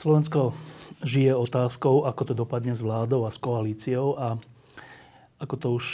[0.00, 0.56] Slovensko
[1.04, 4.40] žije otázkou, ako to dopadne s vládou a s koalíciou a
[5.36, 5.84] ako to už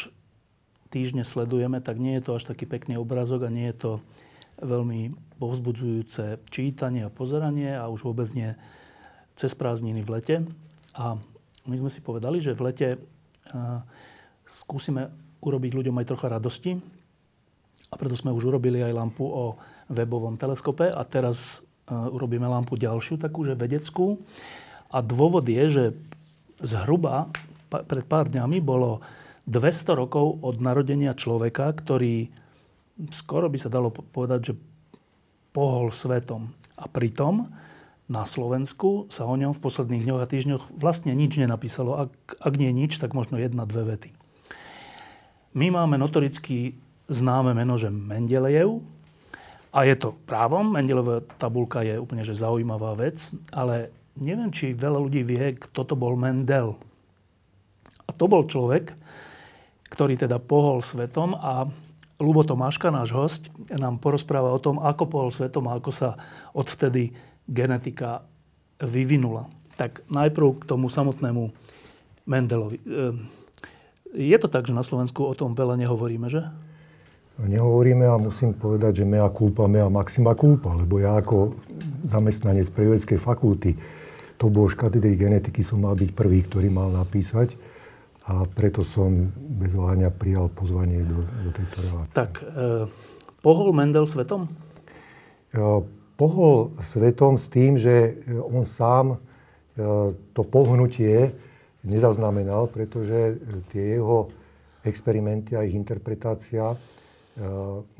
[0.94, 3.92] týždne sledujeme, tak nie je to až taký pekný obrazok a nie je to
[4.62, 5.10] veľmi
[5.42, 8.54] povzbudzujúce čítanie a pozeranie a už vôbec nie
[9.34, 10.36] cez prázdniny v lete.
[10.94, 11.18] A
[11.66, 12.88] my sme si povedali, že v lete
[14.46, 15.10] skúsime
[15.42, 16.78] urobiť ľuďom aj trocha radosti.
[17.90, 19.58] A preto sme už urobili aj lampu o
[19.90, 24.18] webovom teleskope a teraz urobíme lampu ďalšiu, takú, že vedeckú.
[24.90, 25.84] A dôvod je, že
[26.62, 27.30] zhruba
[27.70, 29.02] pred pár dňami bolo
[29.46, 32.30] 200 rokov od narodenia človeka, ktorý
[33.12, 34.54] skoro by sa dalo povedať, že
[35.54, 36.50] pohol svetom.
[36.76, 37.48] A pritom
[38.06, 42.06] na Slovensku sa o ňom v posledných dňoch a týždňoch vlastne nič nenapísalo.
[42.06, 44.10] Ak, ak nie nič, tak možno jedna, dve vety.
[45.56, 46.76] My máme notoricky
[47.08, 48.82] známe meno, že Mendelejev,
[49.76, 54.96] a je to právom, Mendelová tabulka je úplne že zaujímavá vec, ale neviem, či veľa
[54.96, 56.80] ľudí vie, kto to bol Mendel.
[58.08, 58.96] A to bol človek,
[59.92, 61.68] ktorý teda pohol svetom a
[62.16, 66.16] Lubo Tomáška, náš host, nám porozpráva o tom, ako pohol svetom a ako sa
[66.56, 67.12] odvtedy
[67.44, 68.24] genetika
[68.80, 69.52] vyvinula.
[69.76, 71.52] Tak najprv k tomu samotnému
[72.24, 72.80] Mendelovi.
[72.88, 73.28] Ehm,
[74.16, 76.48] je to tak, že na Slovensku o tom veľa nehovoríme, že?
[77.44, 81.52] Nehovoríme a musím povedať, že mea culpa, mea maxima culpa, lebo ja ako
[82.08, 83.76] zamestnanec prírodeckej fakulty
[84.36, 87.56] to bol katedry genetiky som mal byť prvý, ktorý mal napísať
[88.28, 92.14] a preto som bez váhania prijal pozvanie do, do tejto relácie.
[92.16, 92.44] Tak, e,
[93.40, 94.50] pohol Mendel svetom?
[95.54, 95.60] E,
[96.20, 99.18] pohol svetom s tým, že on sám e,
[100.36, 101.32] to pohnutie
[101.86, 103.38] nezaznamenal, pretože
[103.70, 104.28] tie jeho
[104.82, 106.74] experimenty a ich interpretácia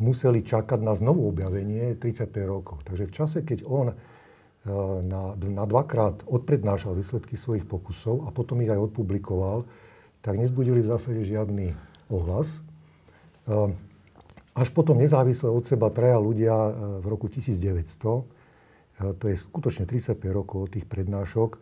[0.00, 2.80] museli čakať na znovu objavenie 35 rokov.
[2.88, 3.97] Takže v čase, keď on eh,
[5.04, 9.69] na, na dvakrát odprednášal výsledky svojich pokusov a potom ich aj odpublikoval,
[10.24, 11.76] tak nezbudili v zásade žiadny
[12.08, 12.48] ohlas.
[13.44, 13.76] Eh,
[14.56, 16.56] až potom nezávisle od seba traja ľudia
[17.04, 18.24] v roku 1900,
[19.20, 21.60] to je skutočne 35 rokov od tých prednášok,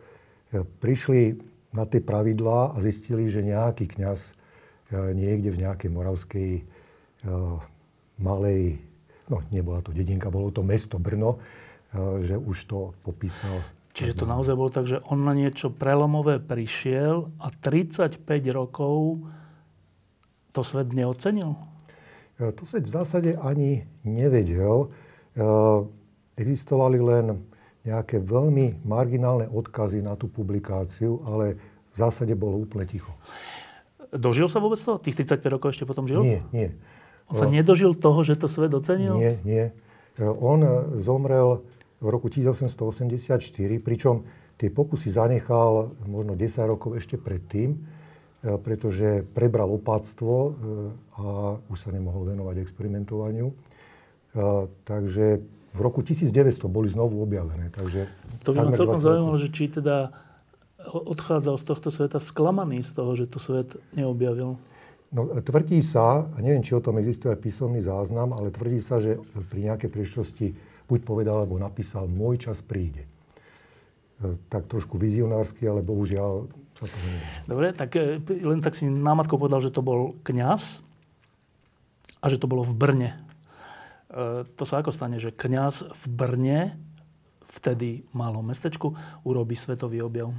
[0.79, 1.35] prišli
[1.75, 4.31] na tie pravidlá a zistili, že nejaký kňaz
[5.11, 6.49] niekde v nejakej moravskej
[8.21, 8.79] malej,
[9.27, 11.41] no nebola to dedinka, bolo to mesto Brno,
[12.21, 13.59] že už to popísal.
[13.95, 18.19] Čiže to naozaj bolo tak, že on na niečo prelomové prišiel a 35
[18.51, 19.23] rokov
[20.51, 21.55] to svet neocenil?
[22.35, 24.91] To svet v zásade ani nevedel.
[26.35, 27.39] Existovali len
[27.87, 31.55] nejaké veľmi marginálne odkazy na tú publikáciu, ale
[31.91, 33.15] v zásade bolo úplne ticho.
[34.11, 34.99] Dožil sa vôbec toho?
[34.99, 36.19] Tých 35 rokov ešte potom žil?
[36.19, 36.75] Nie, nie.
[37.29, 39.17] On sa nedožil toho, že to svet ocenil?
[39.17, 39.73] Nie, nie.
[40.21, 40.61] On
[41.01, 41.65] zomrel
[41.99, 43.49] v roku 1884,
[43.81, 47.77] pričom tie pokusy zanechal možno 10 rokov ešte predtým, e,
[48.59, 50.49] pretože prebral opáctvo e,
[51.19, 51.23] a
[51.67, 53.51] už sa nemohol venovať experimentovaniu.
[53.51, 53.55] E,
[54.87, 55.43] takže
[55.75, 57.67] v roku 1900 boli znovu objavené.
[57.73, 58.07] Takže
[58.47, 60.15] to by ma celkom zaujímalo, že či teda
[60.85, 64.55] odchádzal z tohto sveta sklamaný z toho, že to svet neobjavil.
[65.15, 68.99] No, tvrdí sa, a neviem, či o tom existuje aj písomný záznam, ale tvrdí sa,
[68.99, 69.15] že
[69.47, 70.59] pri nejakej príležitosti
[70.91, 73.07] buď povedal, alebo napísal, môj čas príde.
[74.19, 77.23] E, tak trošku vizionársky, ale bohužiaľ sa to nevie.
[77.47, 80.83] Dobre, tak e, len tak si námatko povedal, že to bol kňaz
[82.19, 83.11] a že to bolo v Brne.
[84.11, 86.59] E, to sa ako stane, že kňaz v Brne,
[87.55, 88.91] vtedy malom mestečku,
[89.23, 90.35] urobí svetový objav?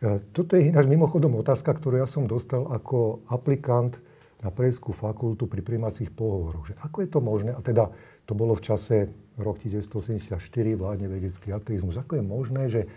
[0.00, 4.00] E, toto je ináč mimochodom otázka, ktorú ja som dostal ako aplikant
[4.40, 6.72] na predskú fakultu pri príjmacích pohovoroch.
[6.72, 7.92] Že ako je to možné, a teda
[8.24, 10.40] to bolo v čase rok 1984,
[10.80, 12.88] vládne vedecký ateizmus, ako je možné, že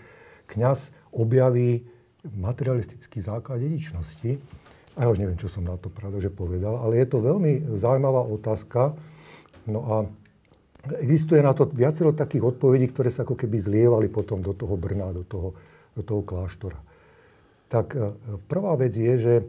[0.47, 1.83] kňaz objaví
[2.23, 4.39] materialistický základ dedičnosti.
[4.95, 7.75] A ja už neviem, čo som na to pravda, že povedal, ale je to veľmi
[7.75, 8.95] zaujímavá otázka.
[9.67, 9.95] No a
[11.03, 15.11] existuje na to viacero takých odpovedí, ktoré sa ako keby zlievali potom do toho Brna,
[15.11, 15.51] do toho,
[15.99, 16.92] do toho kláštora
[17.73, 18.13] tak e,
[18.45, 19.43] prvá vec je, že e,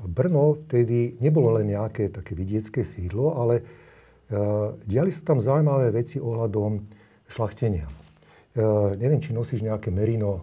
[0.00, 3.64] Brno vtedy nebolo len nejaké také vidiecké sídlo, ale e,
[4.88, 6.80] diali sa tam zaujímavé veci ohľadom
[7.28, 7.84] šlachtenia.
[8.98, 10.42] Neviem, či nosíš nejaké merino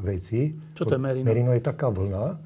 [0.00, 0.56] veci.
[0.72, 1.28] Čo to je merino?
[1.28, 2.40] Merino je taká vlna,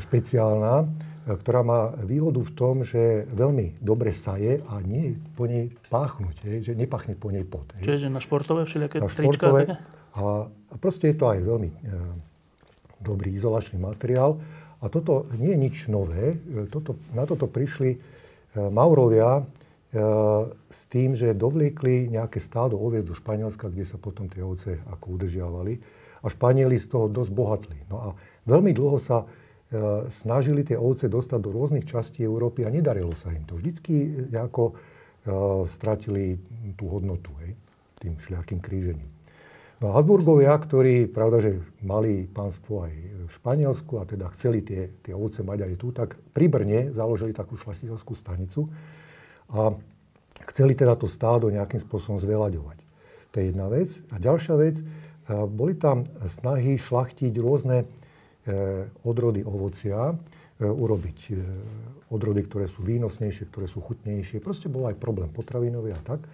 [0.00, 0.88] špeciálna,
[1.28, 6.72] ktorá má výhodu v tom, že veľmi dobre saje a nie po nej páchnuť, že
[6.72, 7.68] nepachne po nej pot.
[7.84, 9.76] Čiže na športové všelijaké na športové,
[10.16, 11.70] a, a proste je to aj veľmi
[13.00, 14.38] dobrý izolačný materiál.
[14.80, 16.40] A toto nie je nič nové.
[16.40, 17.98] E, toto, na toto prišli e,
[18.72, 19.42] Maurovia e,
[20.72, 25.20] s tým, že dovliekli nejaké stádo oviec do Španielska, kde sa potom tie ovce ako
[25.20, 25.74] udržiavali.
[26.24, 27.78] A Španieli z toho dosť bohatli.
[27.88, 28.08] No a
[28.44, 29.24] veľmi dlho sa
[30.10, 33.54] snažili tie ovce dostať do rôznych častí Európy a nedarilo sa im to.
[33.54, 34.74] Vždycky nejako
[35.70, 36.42] stratili
[36.74, 37.54] tú hodnotu hej,
[38.02, 39.06] tým šľakým krížením.
[39.80, 42.92] No a Habsburgovia, ktorí, pravda, že mali pánstvo aj
[43.26, 47.32] v Španielsku a teda chceli tie, tie ovce mať aj tu, tak pri Brne založili
[47.32, 48.68] takú šlachtiteľskú stanicu
[49.48, 49.72] a
[50.52, 52.76] chceli teda to stádo nejakým spôsobom zvelaďovať.
[53.32, 53.88] To je jedna vec.
[54.12, 54.84] A ďalšia vec, e,
[55.48, 57.88] boli tam snahy šlachtiť rôzne
[58.40, 60.16] E, odrody ovocia,
[60.56, 61.18] e, urobiť
[62.08, 64.40] odrody, ktoré sú výnosnejšie, ktoré sú chutnejšie.
[64.40, 66.24] Proste bol aj problém potravinový a tak.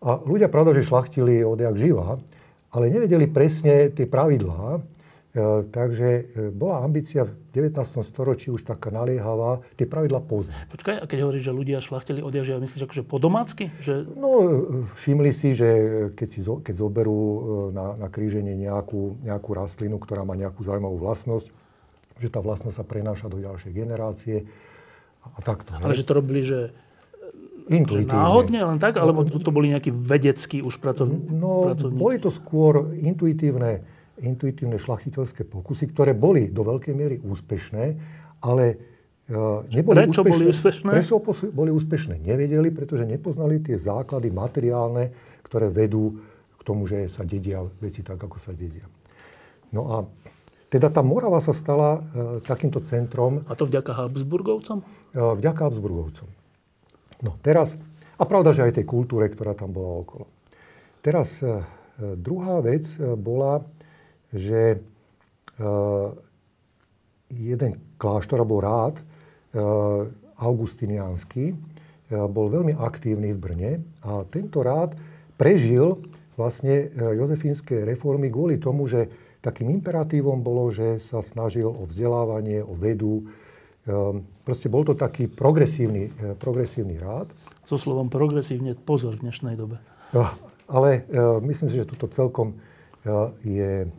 [0.00, 2.16] A ľudia, pravda, že šlachtili odjak živa,
[2.72, 4.80] ale nevedeli presne tie pravidlá,
[5.32, 7.80] E, takže e, bola ambícia v 19.
[8.04, 10.68] storočí už taká naliehavá, tie pravidla poznať.
[10.68, 13.72] Počkaj, a keď hovoríš, že ľudia šlachtili odjažia, myslíš akože po domácky?
[13.80, 14.12] Že...
[14.12, 15.68] No, e, všimli si, že
[16.12, 17.20] keď, si, keď zoberú
[17.72, 21.48] na, na kríženie nejakú, nejakú rastlinu, ktorá má nejakú zaujímavú vlastnosť,
[22.20, 24.44] že tá vlastnosť sa prenáša do ďalšej generácie
[25.24, 25.72] a, a takto.
[25.80, 25.96] Ale ne?
[25.96, 26.76] že to robili, že
[27.70, 28.18] Intuitívne.
[28.18, 28.98] Náhodne len tak?
[28.98, 31.30] Alebo to boli nejakí vedeckí už pracovníci?
[31.30, 37.84] No, boli to skôr intuitívne intuitívne šlachtiteľské pokusy, ktoré boli do veľkej miery úspešné,
[38.44, 38.64] ale
[39.32, 40.36] uh, neboli prečo úspešné.
[40.36, 40.90] Boli úspešné?
[40.92, 41.16] Prečo
[41.50, 42.14] boli úspešné?
[42.22, 45.10] Nevedeli, pretože nepoznali tie základy materiálne,
[45.42, 46.22] ktoré vedú
[46.54, 48.86] k tomu, že sa dedia veci tak, ako sa dedia.
[49.74, 49.96] No a
[50.70, 53.42] teda tá Morava sa stala uh, takýmto centrom.
[53.48, 54.84] A to vďaka Habsburgovcom?
[55.16, 56.28] Uh, vďaka Habsburgovcom.
[57.22, 57.78] No teraz,
[58.18, 60.26] a pravda, že aj tej kultúre, ktorá tam bola okolo.
[61.00, 61.62] Teraz uh,
[62.18, 62.84] druhá vec
[63.18, 63.62] bola
[64.32, 64.80] že
[67.28, 70.08] jeden kláštor, alebo rád, uh,
[70.40, 71.54] augustiniánsky,
[72.12, 73.72] bol veľmi aktívny v Brne
[74.04, 74.96] a tento rád
[75.40, 76.00] prežil
[76.36, 79.08] vlastne jozefínske reformy kvôli tomu, že
[79.40, 83.32] takým imperatívom bolo, že sa snažil o vzdelávanie, o vedu.
[84.46, 87.26] Proste bol to taký progresívny, progresívny rád.
[87.66, 89.82] So slovom progresívne pozor v dnešnej dobe.
[90.70, 91.02] Ale
[91.42, 92.54] myslím si, že toto celkom
[93.42, 93.90] je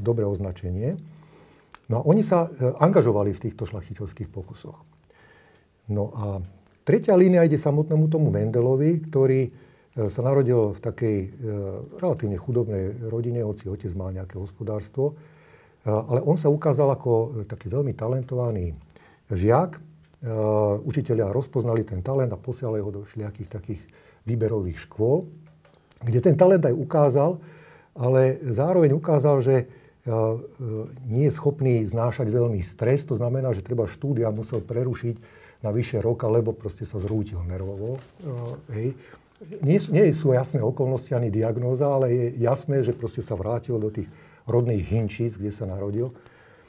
[0.00, 0.96] dobré označenie.
[1.92, 4.80] No a oni sa e, angažovali v týchto šlachtiteľských pokusoch.
[5.92, 6.40] No a
[6.88, 9.50] tretia línia ide samotnému tomu Mendelovi, ktorý e,
[10.08, 11.28] sa narodil v takej e,
[12.00, 15.20] relatívne chudobnej rodine, hoci otec mal nejaké hospodárstvo.
[15.82, 18.74] Ale on sa ukázal ako taký veľmi talentovaný
[19.30, 19.82] žiak.
[20.86, 23.82] Učiteľia rozpoznali ten talent a posielali ho do všelijakých takých
[24.22, 25.26] výberových škôl,
[25.98, 27.42] kde ten talent aj ukázal,
[27.98, 29.66] ale zároveň ukázal, že
[31.06, 36.02] nie je schopný znášať veľmi stres, to znamená, že treba štúdia musel prerušiť na vyššie
[36.02, 37.98] roka, lebo proste sa zrútil nervovo.
[38.70, 38.94] Hej.
[39.62, 43.90] Nie, nie sú jasné okolnosti ani diagnóza, ale je jasné, že proste sa vrátil do
[43.90, 44.06] tých
[44.46, 46.10] rodných hinčíc, kde sa narodil.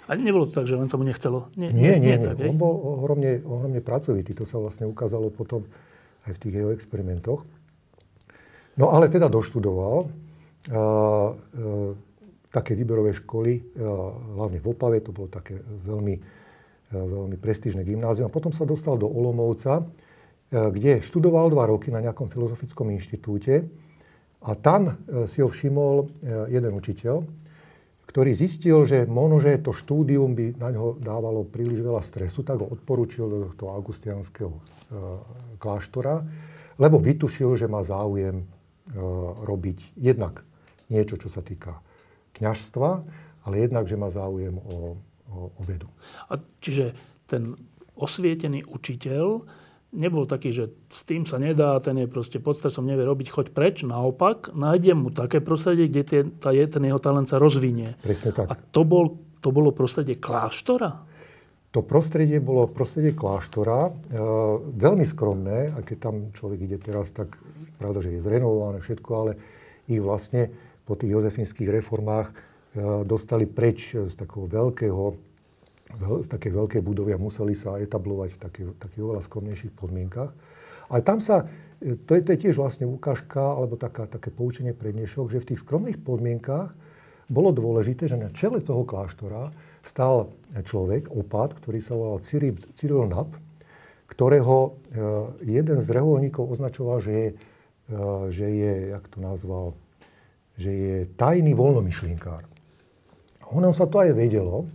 [0.03, 1.47] A nebolo to tak, že len sa mu nechcelo?
[1.55, 2.15] Nie, nie, nie.
[2.15, 2.35] nie, nie.
[2.35, 4.35] Tak, On bol ohromne, ohromne pracovitý.
[4.35, 5.63] To sa vlastne ukázalo potom
[6.27, 7.47] aj v tých jeho experimentoch.
[8.75, 10.11] No ale teda doštudoval
[12.53, 13.75] také výberové školy,
[14.37, 16.15] hlavne v Opave, to bolo také veľmi,
[16.93, 18.29] veľmi prestížne gymnázium.
[18.29, 19.87] A potom sa dostal do Olomovca,
[20.53, 23.65] kde študoval dva roky na nejakom filozofickom inštitúte.
[24.43, 26.11] A tam si ho všimol
[26.51, 27.23] jeden učiteľ,
[28.07, 32.61] ktorý zistil, že možno, že to štúdium by na ňo dávalo príliš veľa stresu, tak
[32.61, 34.53] ho odporučil do toho augustianského
[35.57, 36.21] kláštora,
[36.77, 38.45] lebo vytušil, že má záujem
[39.47, 40.43] robiť jednak
[40.91, 41.79] niečo, čo sa týka
[42.37, 42.89] kňažstva,
[43.47, 44.99] ale jednak, že má záujem o,
[45.31, 45.87] o, o vedu.
[46.27, 46.93] A čiže
[47.25, 47.55] ten
[47.95, 49.45] osvietený učiteľ
[49.93, 53.47] nebol taký, že s tým sa nedá, ten je proste pod stresom, nevie robiť, choď
[53.53, 53.85] preč.
[53.85, 57.95] Naopak, nájdem mu také prostredie, kde tie, tá, ten jeho talent sa rozvinie.
[58.01, 58.49] Presne tak.
[58.49, 61.05] A to, bol, to bolo prostredie kláštora?
[61.73, 63.91] To prostredie bolo prostredie kláštora, e,
[64.77, 67.33] veľmi skromné, a keď tam človek ide teraz, tak
[67.81, 69.31] pravda, že je zrenovované všetko, ale
[69.89, 70.53] ich vlastne
[70.85, 72.33] po tých jozefínskych reformách e,
[73.09, 75.32] dostali preč z takého veľkého,
[75.97, 80.31] z takej veľkej budovy a museli sa etablovať v takých, takých oveľa skromnejších podmienkach.
[80.89, 81.47] Ale tam sa,
[81.79, 85.49] to je, to je tiež vlastne ukážka, alebo taká, také poučenie pre dnešok, že v
[85.53, 86.69] tých skromných podmienkách
[87.31, 93.07] bolo dôležité, že na čele toho kláštora stal človek, opat, ktorý sa volal Cyril, Cyril
[93.07, 93.31] Nap,
[94.05, 94.77] ktorého
[95.41, 97.27] jeden z reholníkov označoval, že je,
[98.29, 99.73] že je, jak to nazval,
[100.59, 102.45] že je tajný voľnomyšlienkár.
[103.53, 104.67] Ono sa to aj vedelo, e,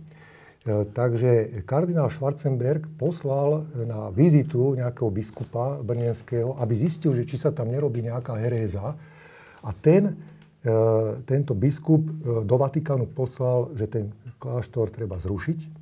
[0.67, 7.71] takže kardinál Schwarzenberg poslal na vizitu nejakého biskupa brnenského, aby zistil, že či sa tam
[7.71, 8.99] nerobí nejaká heréza.
[9.63, 10.19] A ten,
[10.59, 10.73] e,
[11.23, 15.79] tento biskup e, do Vatikánu poslal, že ten kláštor treba zrušiť,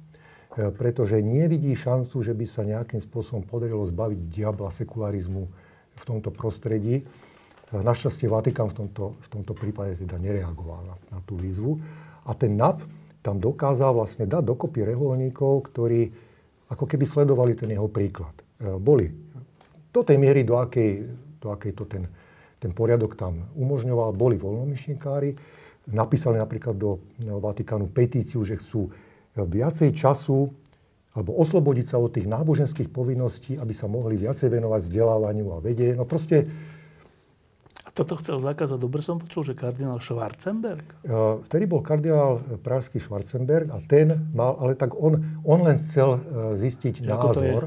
[0.74, 5.46] pretože nevidí šancu, že by sa nejakým spôsobom podarilo zbaviť diabla sekularizmu
[5.94, 7.06] v tomto prostredí.
[7.70, 11.78] Našťastie Vatikán v tomto, v tomto prípade teda nereagoval na, na tú výzvu.
[12.26, 12.82] A ten NAP
[13.28, 16.08] tam dokázal vlastne dať dokopy reholníkov, ktorí
[16.72, 18.32] ako keby sledovali ten jeho príklad.
[18.64, 19.12] E, boli
[19.92, 21.04] do tej miery, do akej,
[21.44, 22.08] do akej to ten,
[22.64, 25.36] ten poriadok tam umožňoval, boli voľnomyšníkári.
[25.92, 28.92] Napísali napríklad do Vatikánu petíciu, že chcú
[29.36, 30.52] viacej času
[31.18, 35.98] alebo oslobodiť sa od tých náboženských povinností, aby sa mohli viacej venovať vzdelávaniu a vede.
[35.98, 36.46] No proste
[37.98, 38.78] toto chcel zakázať.
[38.78, 40.86] Dobre som počul, že kardinál Schwarzenberg?
[41.50, 46.62] Vtedy bol kardinál pražský Schwarzenberg a ten mal, ale tak on, on len chcel e,
[46.62, 47.64] zistiť Ako názor.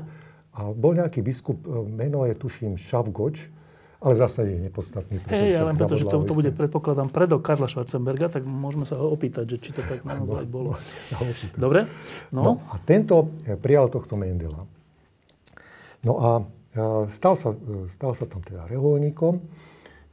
[0.54, 3.50] A bol nejaký biskup, e, meno je tuším Šavgoč,
[3.98, 5.18] ale v zásade je nepodstatný.
[5.26, 9.50] Hej, ale pretože to, to bude, predpokladám, predok Karla Schwarzenberga, tak môžeme sa ho opýtať,
[9.50, 10.78] že či to tak naozaj bolo.
[11.58, 11.90] Dobre?
[12.30, 12.40] No.
[12.46, 14.62] no a tento e, prijal tohto Mendela.
[16.06, 16.30] No a
[17.10, 17.50] stal sa,
[17.92, 19.42] stal sa tam teda reholníkom.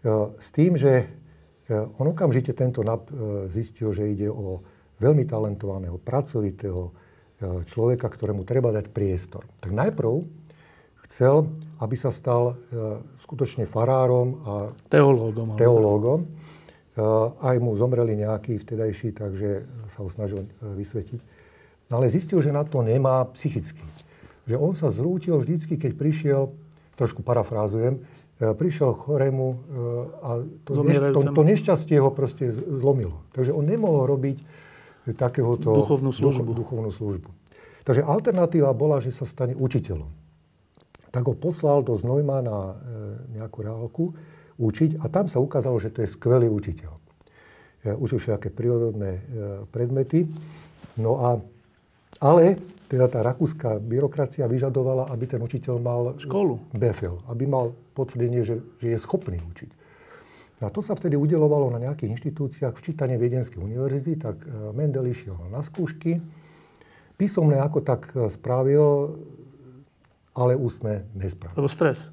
[0.08, 1.06] E, s tým, že e,
[2.00, 3.14] on okamžite tento NAP e,
[3.52, 4.64] zistil, že ide o
[5.04, 7.06] veľmi talentovaného, pracovitého
[7.70, 9.46] človeka, ktorému treba dať priestor.
[9.62, 10.26] Tak najprv
[11.06, 11.46] chcel,
[11.78, 12.58] aby sa stal
[13.22, 14.54] skutočne farárom a
[14.90, 15.54] teológom.
[15.54, 16.20] teológom.
[17.38, 21.22] Aj mu zomreli nejakí vtedajší, takže sa ho snažil vysvetiť.
[21.94, 23.86] No ale zistil, že na to nemá psychicky.
[24.50, 26.58] Že on sa zrútil vždycky, keď prišiel,
[26.98, 28.02] trošku parafrázujem,
[28.38, 29.56] prišiel chorému e,
[30.22, 30.30] a
[30.62, 33.26] to, to, to nešťastie ho proste zlomilo.
[33.34, 34.38] Takže on nemohol robiť
[35.18, 36.54] takéhoto duchovnú službu.
[36.54, 37.30] Duch, duchovnú službu.
[37.82, 40.12] Takže alternatíva bola, že sa stane učiteľom.
[41.10, 42.74] Tak ho poslal do Znojma na e,
[43.42, 44.06] nejakú reálku
[44.62, 46.94] učiť a tam sa ukázalo, že to je skvelý učiteľ.
[47.88, 49.22] Učil všetké prírodné
[49.72, 50.28] predmety.
[51.00, 51.40] No a,
[52.20, 56.72] ale teda tá rakúska byrokracia vyžadovala, aby ten učiteľ mal školu.
[56.72, 59.70] BFL, aby mal potvrdenie, že, že je schopný učiť.
[60.64, 65.06] A to sa vtedy udelovalo na nejakých inštitúciách v čítane Viedenskej univerzity, tak e, Mendel
[65.06, 66.18] išiel na skúšky.
[67.14, 69.20] Písomné ako tak e, spravil,
[70.34, 71.54] ale ústne nespravil.
[71.60, 72.10] Lebo stres.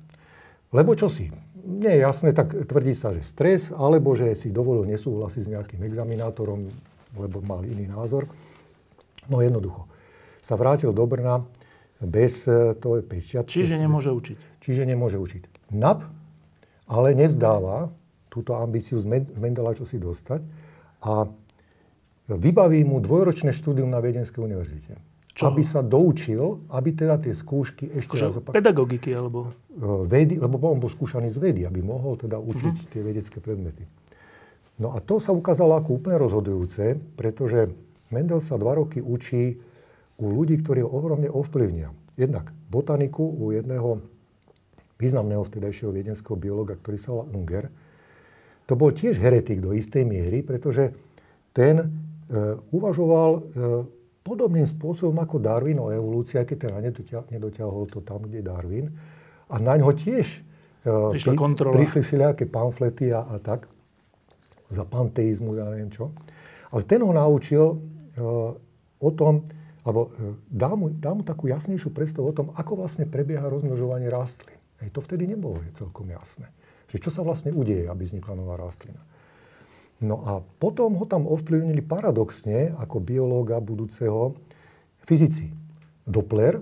[0.74, 1.32] Lebo čo si?
[1.64, 5.80] Nie je jasné, tak tvrdí sa, že stres, alebo že si dovolil nesúhlasiť s nejakým
[5.80, 6.68] examinátorom,
[7.16, 8.28] lebo mal iný názor.
[9.24, 9.93] No jednoducho
[10.44, 11.40] sa vrátil do Brna
[12.04, 13.64] bez e, toho pečiatky.
[13.64, 14.60] Čiže nemôže učiť.
[14.60, 15.72] Čiže nemôže učiť.
[15.72, 16.04] NAP
[16.84, 17.88] ale nevzdáva
[18.28, 19.08] túto ambíciu z
[19.40, 20.44] Mendela čo si dostať
[21.00, 21.24] a
[22.28, 25.00] vybaví mu dvojročné štúdium na Viedenskej univerzite.
[25.34, 25.50] Čo?
[25.50, 28.54] Aby sa doučil, aby teda tie skúšky ešte raz opakoval.
[28.54, 29.50] Pedagogiky alebo?
[29.72, 32.90] E, vedy, lebo on bol skúšaný z vedy, aby mohol teda učiť uh-huh.
[32.92, 33.88] tie vedecké predmety.
[34.76, 37.72] No a to sa ukázalo ako úplne rozhodujúce, pretože
[38.12, 39.58] Mendel sa dva roky učí
[40.18, 41.90] u ľudí, ktorí ho ohromne ovplyvnia.
[42.14, 44.02] Jednak botaniku u jedného
[44.98, 47.64] významného vtedajšieho viedenského biologa, ktorý sa volá Unger.
[48.70, 50.94] To bol tiež heretik do istej miery, pretože
[51.50, 51.86] ten e,
[52.70, 53.40] uvažoval e,
[54.24, 56.78] podobným spôsobom ako Darwin o evolúcii, aj keď teda
[57.28, 58.88] nedotiahol to tam, kde Darwin.
[59.52, 63.68] A na ňo tiež e, pri, prišli všelijaké pamflety a, a tak,
[64.72, 66.14] za panteizmu, ja neviem čo.
[66.72, 67.76] Ale ten ho naučil e,
[69.04, 69.44] o tom,
[69.84, 74.08] alebo e, dá mu, dá mu takú jasnejšiu predstavu o tom, ako vlastne prebieha rozmnožovanie
[74.08, 74.56] rastlín.
[74.80, 76.48] Hej, to vtedy nebolo celkom jasné.
[76.88, 79.00] Že čo sa vlastne udeje, aby vznikla nová rastlina.
[80.02, 84.34] No a potom ho tam ovplyvnili paradoxne, ako biológa budúceho,
[85.06, 85.52] fyzici.
[86.04, 86.60] Doppler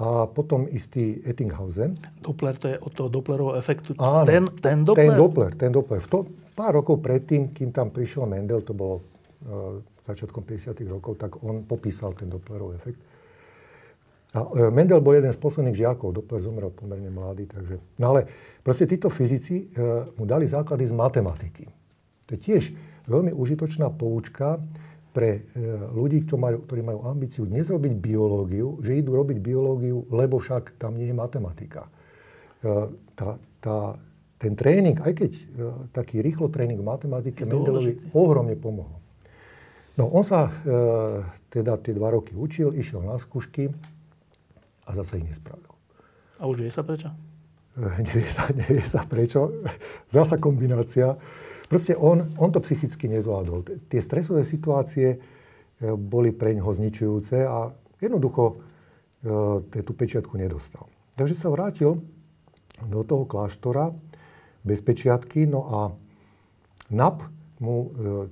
[0.00, 1.92] a potom istý Ettinghausen.
[2.24, 3.92] Doppler, to je od toho Dopplerovho efektu.
[4.00, 5.04] Áno, ten, ten Doppler?
[5.04, 6.00] Ten Doppler, ten Doppler.
[6.00, 6.18] V to,
[6.56, 9.04] pár rokov predtým, kým tam prišiel Mendel, to bolo
[9.44, 9.76] uh,
[10.12, 10.82] začiatkom 50.
[10.90, 13.00] rokov, tak on popísal ten Dopplerov efekt.
[14.30, 17.82] A e, Mendel bol jeden z posledných žiakov, Doppler zomrel pomerne mladý, takže...
[17.98, 18.30] No ale
[18.62, 21.66] proste títo fyzici e, mu dali základy z matematiky.
[22.30, 22.62] To je tiež
[23.10, 24.62] veľmi užitočná poučka
[25.10, 30.06] pre e, ľudí, ktorí majú, ktorí majú ambíciu dnes robiť biológiu, že idú robiť biológiu,
[30.14, 31.90] lebo však tam nie je matematika.
[33.16, 33.96] tá, tá,
[34.36, 35.30] ten tréning, aj keď
[35.96, 38.99] taký rýchlo tréning v matematike Mendelovi ohromne pomohol.
[40.00, 40.52] No on sa e,
[41.52, 43.68] teda tie dva roky učil, išiel na skúšky
[44.88, 45.76] a zase ich nespravil.
[46.40, 47.12] A už vie sa prečo?
[47.76, 49.60] E, nevie sa, nevie sa prečo.
[50.08, 51.20] Zasa kombinácia.
[51.68, 53.92] Proste on, on to psychicky nezvládol.
[53.92, 55.18] Tie stresové situácie e,
[55.92, 57.68] boli pre ňoho zničujúce a
[58.00, 60.88] jednoducho e, tú pečiatku nedostal.
[61.20, 62.00] Takže sa vrátil
[62.88, 63.92] do toho kláštora
[64.64, 65.80] bez pečiatky, no a
[66.88, 67.20] NAP
[67.60, 67.88] mu e,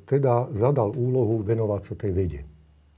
[0.08, 2.40] teda zadal úlohu venovať sa tej vede,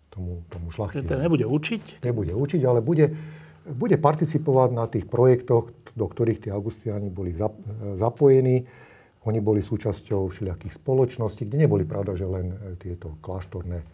[0.09, 1.05] tomu, tomu šlachtinu.
[1.05, 2.07] Teda nebude učiť?
[2.07, 3.11] Nebude učiť, ale bude,
[3.67, 7.35] bude participovať na tých projektoch, do ktorých tí Augustiani boli
[7.99, 8.63] zapojení.
[9.27, 13.87] Oni boli súčasťou všelijakých spoločností, kde neboli pravda, že len e, tieto kláštorné e,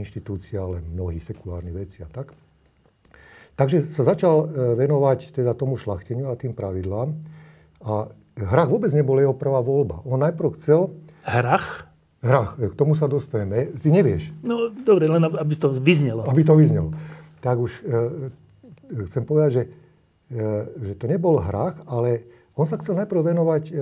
[0.00, 2.32] inštitúcie, ale mnohí sekulárni veci a tak.
[3.58, 4.46] Takže sa začal
[4.78, 7.10] venovať teda tomu šlachteniu a tým pravidlám.
[7.82, 8.06] A
[8.38, 9.98] Hrach vôbec nebol jeho prvá voľba.
[10.06, 10.94] On najprv chcel
[11.28, 11.84] Hrach?
[12.18, 13.70] Hrach, k tomu sa dostaneme.
[13.78, 14.34] Ty nevieš.
[14.42, 16.26] No dobre, len aby to vyznelo.
[16.26, 16.90] Aby to vyznelo.
[17.38, 19.62] Tak už e, chcem povedať, že,
[20.34, 20.42] e,
[20.82, 22.26] že to nebol hrach, ale
[22.58, 23.72] on sa chcel najprv venovať e,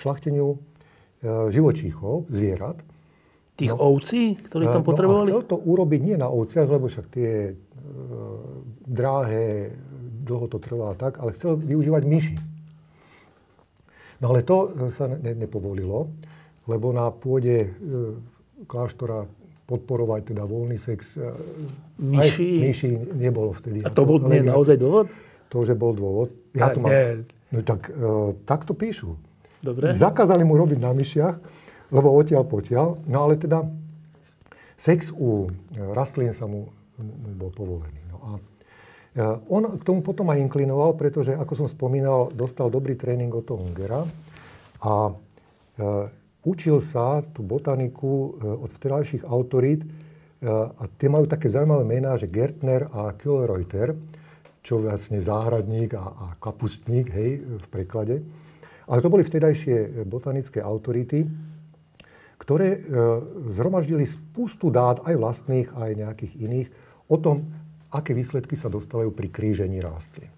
[0.00, 0.58] šlachteniu e,
[1.52, 2.80] živočíchov, zvierat.
[3.60, 5.28] Tých no, ovcí, ktorí tam potrebovali?
[5.28, 7.54] No a chcel to urobiť nie na ovciach, lebo však tie e,
[8.88, 9.76] dráhe,
[10.24, 12.36] dlho to trvá tak, ale chcel využívať myši.
[14.24, 16.08] No ale to sa ne, nepovolilo
[16.64, 17.68] lebo na pôde e,
[18.64, 19.28] kláštora
[19.64, 21.16] podporovať teda voľný sex.
[21.16, 21.32] E,
[22.00, 22.48] myši?
[22.60, 23.84] myši nebolo vtedy.
[23.84, 25.08] A to bol nie naozaj dôvod?
[25.52, 26.32] To, že bol dôvod.
[26.56, 29.14] Ja to mám, no tak, uh, tak to píšu.
[29.62, 29.94] Dobre.
[29.94, 31.36] Zakázali mu robiť na myšiach,
[31.94, 33.06] lebo odtiaľ potiaľ.
[33.06, 33.62] No ale teda
[34.74, 35.48] sex u
[35.94, 38.02] rastlín sa mu, mu bol povolený.
[38.10, 38.30] No a
[39.46, 43.62] on k tomu potom aj inklinoval, pretože, ako som spomínal, dostal dobrý tréning od toho
[43.62, 44.02] Ungera
[44.82, 45.14] a
[46.44, 49.88] Učil sa tú botaniku e, od vtedajších autorít e,
[50.52, 53.96] a tie majú také zaujímavé mená, že Gertner a Kühlreuter,
[54.60, 58.20] čo vlastne záhradník a, a kapustník, hej, v preklade.
[58.84, 61.24] Ale to boli vtedajšie botanické autority,
[62.36, 62.78] ktoré e,
[63.48, 66.68] zhromaždili spustu dát, aj vlastných, aj nejakých iných,
[67.08, 67.48] o tom,
[67.88, 70.28] aké výsledky sa dostávajú pri krížení rastlín.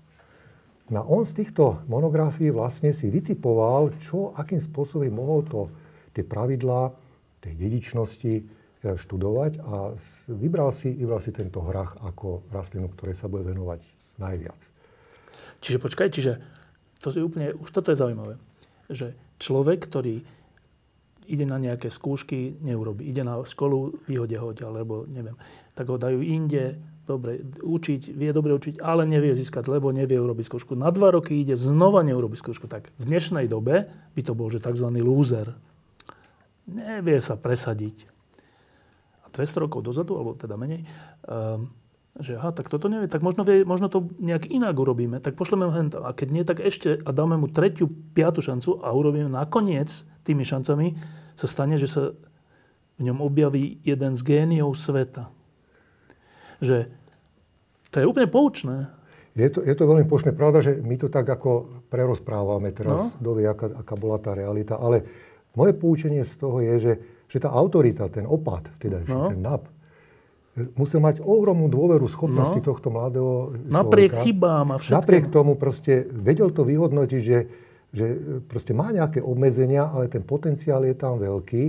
[0.86, 5.60] No on z týchto monografií vlastne si vytipoval, čo, akým spôsobom mohol to
[6.16, 6.96] tie pravidlá
[7.44, 8.42] tej dedičnosti e,
[8.96, 9.92] študovať a
[10.32, 13.84] vybral si, vybral si tento hrach ako rastlinu, ktoré sa bude venovať
[14.16, 14.60] najviac.
[15.60, 16.32] Čiže počkaj, čiže
[17.04, 18.40] to je úplne, už toto je zaujímavé,
[18.88, 20.24] že človek, ktorý
[21.26, 23.10] ide na nejaké skúšky, neurobi.
[23.10, 25.34] Ide na školu, vyhodia ho alebo neviem.
[25.74, 30.46] Tak ho dajú inde, dobre učiť, vie dobre učiť, ale nevie získať, lebo nevie urobiť
[30.46, 30.74] skúšku.
[30.74, 32.66] Na dva roky ide, znova neurobi skúšku.
[32.66, 34.86] Tak v dnešnej dobe by to bol, že tzv.
[35.02, 35.54] lúzer
[36.66, 38.06] nevie sa presadiť.
[39.24, 40.86] A 200 rokov dozadu, alebo teda menej,
[41.26, 41.70] um,
[42.16, 45.68] že aha, tak toto nevie, tak možno, vie, možno to nejak inak urobíme, tak pošleme
[45.68, 50.04] ho A keď nie, tak ešte a dáme mu tretiu, piatu šancu a urobíme nakoniec
[50.24, 50.96] tými šancami
[51.36, 52.16] sa stane, že sa
[52.96, 55.28] v ňom objaví jeden z géniov sveta.
[56.64, 56.88] Že
[57.92, 58.88] to je úplne poučné.
[59.36, 60.32] Je to, je to veľmi poučné.
[60.32, 63.20] Pravda, že my to tak ako prerozprávame teraz, no?
[63.20, 65.04] dovie, aká, aká bola tá realita, ale
[65.56, 66.92] moje poučenie z toho je, že,
[67.26, 69.32] že tá autorita, ten opad, teda no.
[69.32, 69.64] ten NAP,
[70.76, 72.64] musel mať ohromnú dôveru schopnosti no.
[72.64, 73.76] tohto mladého človeka.
[73.76, 74.96] Napriek chybám a všetko.
[74.96, 77.38] Napriek tomu proste vedel to vyhodnotiť, že,
[77.92, 78.06] že
[78.48, 81.64] proste má nejaké obmedzenia, ale ten potenciál je tam veľký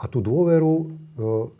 [0.00, 0.84] a tú dôveru e,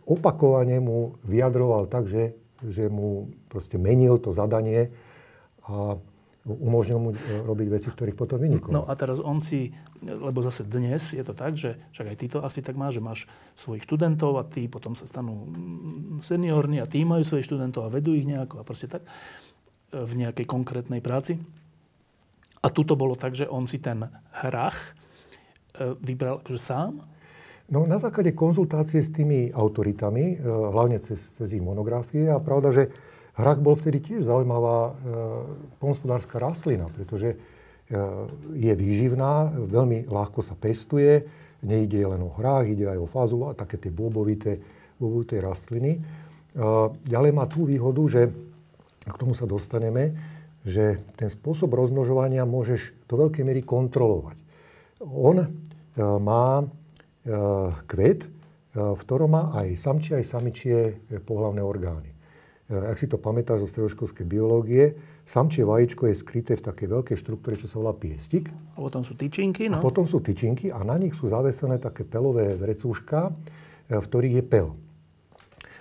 [0.05, 4.93] opakovane mu vyjadroval tak, že, že mu proste menil to zadanie
[5.65, 5.97] a
[6.45, 8.73] umožnil mu e, robiť veci, v ktorých potom vynikol.
[8.73, 9.69] No a teraz on si,
[10.01, 13.05] lebo zase dnes je to tak, že však aj ty to asi tak máš, že
[13.05, 13.19] máš
[13.53, 15.45] svojich študentov a tí potom sa stanú
[16.17, 19.09] seniorní a tí majú svojich študentov a vedú ich nejako a proste tak e,
[20.01, 21.37] v nejakej konkrétnej práci.
[22.61, 24.09] A tu to bolo tak, že on si ten
[24.41, 24.97] hrach
[25.77, 27.05] e, vybral akože sám?
[27.71, 32.83] No na základe konzultácie s tými autoritami, hlavne cez, cez ich monografie a pravda, že
[33.39, 34.93] Hrach bol vtedy tiež zaujímavá e,
[35.79, 37.37] polnospodárska rastlina, pretože e,
[38.59, 41.23] je výživná, veľmi ľahko sa pestuje,
[41.63, 44.59] nejde len o hrách, ide aj o fazulu a také tie bobovité,
[44.99, 45.95] bobovité rastliny.
[45.95, 45.99] E,
[47.07, 48.21] ďalej má tú výhodu, že
[49.07, 50.11] k tomu sa dostaneme,
[50.67, 54.37] že ten spôsob rozmnožovania môžeš do veľkej miery kontrolovať.
[55.01, 55.41] On
[56.21, 56.61] má
[57.89, 58.29] kvet,
[58.77, 62.10] v ktorom má aj samčie, aj samičie pohlavné orgány.
[62.71, 64.95] Eh, ak si to pamätáš zo stredoškolskej biológie,
[65.27, 68.47] samčie vajíčko je skryté v takej veľkej štruktúre, čo sa volá piestik.
[68.47, 69.77] A potom sú tyčinky, no.
[69.77, 73.35] A potom sú tyčinky a na nich sú zavesené také pelové vrecúška,
[73.91, 74.69] e, v ktorých je pel.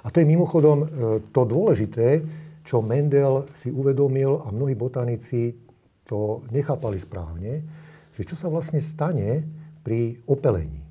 [0.02, 0.86] A to je mimochodom e,
[1.30, 2.26] to dôležité,
[2.66, 5.54] čo Mendel si uvedomil a mnohí botanici
[6.02, 7.62] to nechápali správne,
[8.10, 9.46] že čo sa vlastne stane
[9.80, 10.82] pri opelení.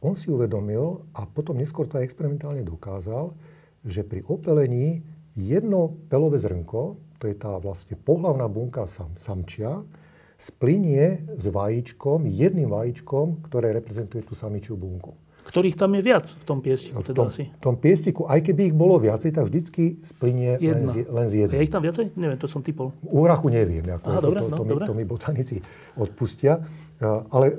[0.00, 3.28] On si uvedomil a potom neskôr to aj experimentálne dokázal,
[3.82, 5.02] že pri opelení
[5.34, 9.86] jedno pelové zrnko, to je tá vlastne pohlavná bunka sam, samčia,
[10.34, 15.14] splinie s vajíčkom, jedným vajíčkom, ktoré reprezentuje tú samičiu bunku.
[15.42, 17.50] Ktorých tam je viac v tom piestiku, teda asi?
[17.50, 21.34] V tom piestiku, aj keby ich bolo viacej, tak vždycky splinie len z, len z
[21.46, 21.58] jedným.
[21.58, 22.14] Je ich tam viacej?
[22.14, 22.94] Neviem, to som typol.
[23.02, 24.84] U rachu neviem, ako Aha, to, dobre, to, no, to, mi, dobre.
[24.86, 25.56] to mi botanici
[25.98, 26.62] odpustia.
[27.02, 27.58] Ale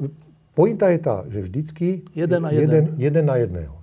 [0.56, 3.83] pointa je tá, že vždycky jeden na, jeden, jeden na jedného.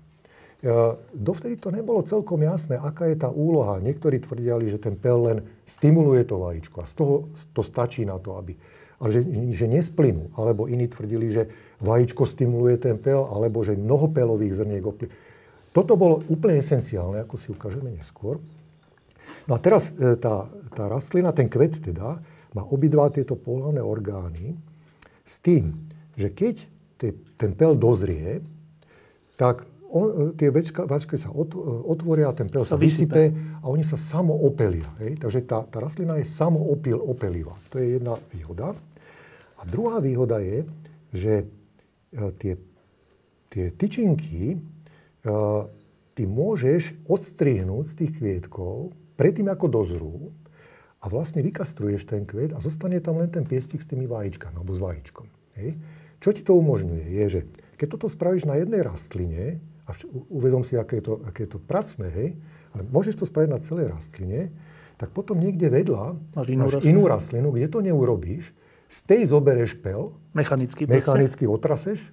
[1.17, 3.81] Dovtedy to nebolo celkom jasné, aká je tá úloha.
[3.81, 7.15] Niektorí tvrdili, že ten pel len stimuluje to vajíčko a z toho
[7.57, 8.53] to stačí na to, aby...
[9.01, 9.25] Ale že,
[9.57, 10.29] že nesplynú.
[10.37, 11.49] Alebo iní tvrdili, že
[11.81, 15.09] vajíčko stimuluje ten pel, alebo že mnoho pelových zrniek opli...
[15.73, 18.37] Toto bolo úplne esenciálne, ako si ukážeme neskôr.
[19.49, 22.21] No a teraz e, tá, tá rastlina, ten kvet teda,
[22.53, 24.59] má obidva tieto pohľavné orgány
[25.25, 26.69] s tým, že keď
[27.41, 28.45] ten pel dozrie,
[29.41, 34.33] tak on, tie vačka, vačky sa otvoria, ten pel sa, vysype a oni sa samo
[34.47, 34.87] opelia.
[35.03, 35.19] Hej?
[35.19, 37.59] Takže tá, tá rastlina je samo opil, opelivá.
[37.75, 38.79] To je jedna výhoda.
[39.59, 40.65] A druhá výhoda je,
[41.13, 41.45] že e,
[42.39, 42.55] tie,
[43.51, 44.59] tie tyčinky e,
[46.15, 50.17] ty môžeš odstrihnúť z tých kvietkov predtým, ako dozrú
[51.01, 54.73] a vlastne vykastruješ ten kvet a zostane tam len ten piestik s tými vajíčkami, alebo
[54.73, 55.27] s vajíčkom.
[55.61, 55.77] Hej?
[56.21, 57.41] Čo ti to umožňuje, je, že
[57.81, 59.93] keď toto spravíš na jednej rastline, a
[60.31, 62.29] uvedom si, aké je to, aké je to pracné, hej,
[62.71, 64.55] ale môžeš to spraviť na celej rastline,
[64.95, 68.55] tak potom niekde vedľa máš inú, máš inú rastlinu, kde to neurobíš,
[68.91, 72.11] z tej zobereš pel, mechanicky, mechanicky otraseš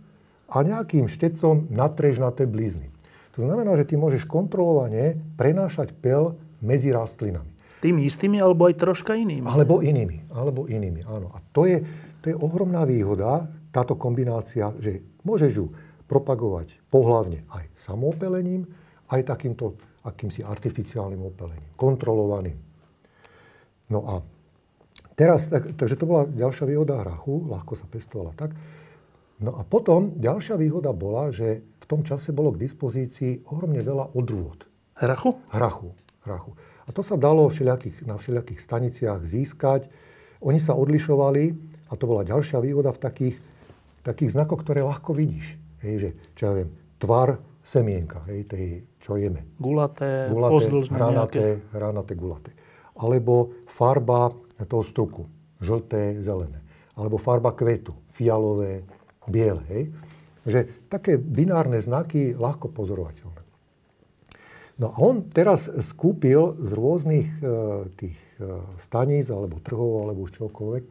[0.50, 2.94] a nejakým štecom natreš na tie blízny.
[3.38, 7.54] To znamená, že ty môžeš kontrolovane prenášať pel medzi rastlinami.
[7.78, 9.46] Tými istými, alebo aj troška inými.
[9.46, 11.30] Alebo inými, alebo inými, áno.
[11.38, 11.86] A to je,
[12.26, 15.66] to je ohromná výhoda, táto kombinácia, že môžeš ju
[16.08, 18.68] propagovať pohlavne aj samoopelením,
[19.12, 19.76] aj takýmto
[20.08, 22.56] akýmsi artificiálnym opelením, kontrolovaným.
[23.92, 24.14] No a
[25.20, 28.56] teraz, tak, takže to bola ďalšia výhoda hrachu, ľahko sa pestovala tak.
[29.38, 34.18] No a potom ďalšia výhoda bola, že v tom čase bolo k dispozícii ohromne veľa
[34.18, 34.66] odrôd.
[34.98, 35.38] Hrachu?
[35.54, 35.94] Hrachu,
[36.26, 36.52] hrachu.
[36.88, 39.92] A to sa dalo všelijakých, na všelijakých staniciach získať.
[40.40, 41.44] Oni sa odlišovali,
[41.92, 43.36] a to bola ďalšia výhoda v takých,
[44.02, 45.67] takých znakoch, ktoré ľahko vidíš.
[45.84, 48.66] Hej, že, čo ja viem, tvar semienka, hej, tej,
[48.98, 49.44] čo jeme.
[49.60, 52.52] Gulaté, gulaté hranaté, gulaté.
[52.98, 54.34] Alebo farba
[54.66, 55.30] toho struku,
[55.62, 56.64] žlté, zelené.
[56.98, 58.88] Alebo farba kvetu, fialové,
[59.30, 59.62] biele.
[59.70, 59.84] Hej.
[60.48, 63.44] Že také binárne znaky ľahko pozorovateľné.
[64.78, 67.44] No a on teraz skúpil z rôznych e,
[67.98, 70.90] tých e, staníc, alebo trhov, alebo už čokoľvek, e,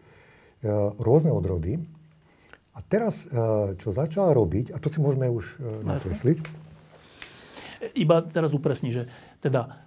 [0.98, 1.78] rôzne odrody.
[2.76, 6.38] A teraz, e, čo začal robiť, a to si môžeme už e, nakresliť.
[7.96, 9.08] Iba teraz upresni, že
[9.40, 9.80] teda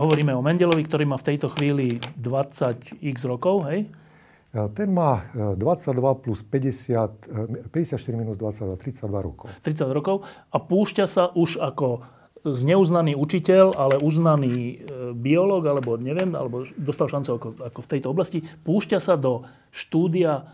[0.00, 3.84] hovoríme o Mendelovi, ktorý má v tejto chvíli 20x rokov, hej?
[3.84, 9.52] E, ten má 22 plus 50, 54 minus 22, 32 rokov.
[9.60, 12.00] 30 rokov a púšťa sa už ako
[12.48, 14.86] zneuznaný učiteľ, ale uznaný
[15.18, 19.42] biológ, alebo neviem, alebo dostal šancu ako, ako v tejto oblasti, púšťa sa do
[19.74, 20.46] štúdia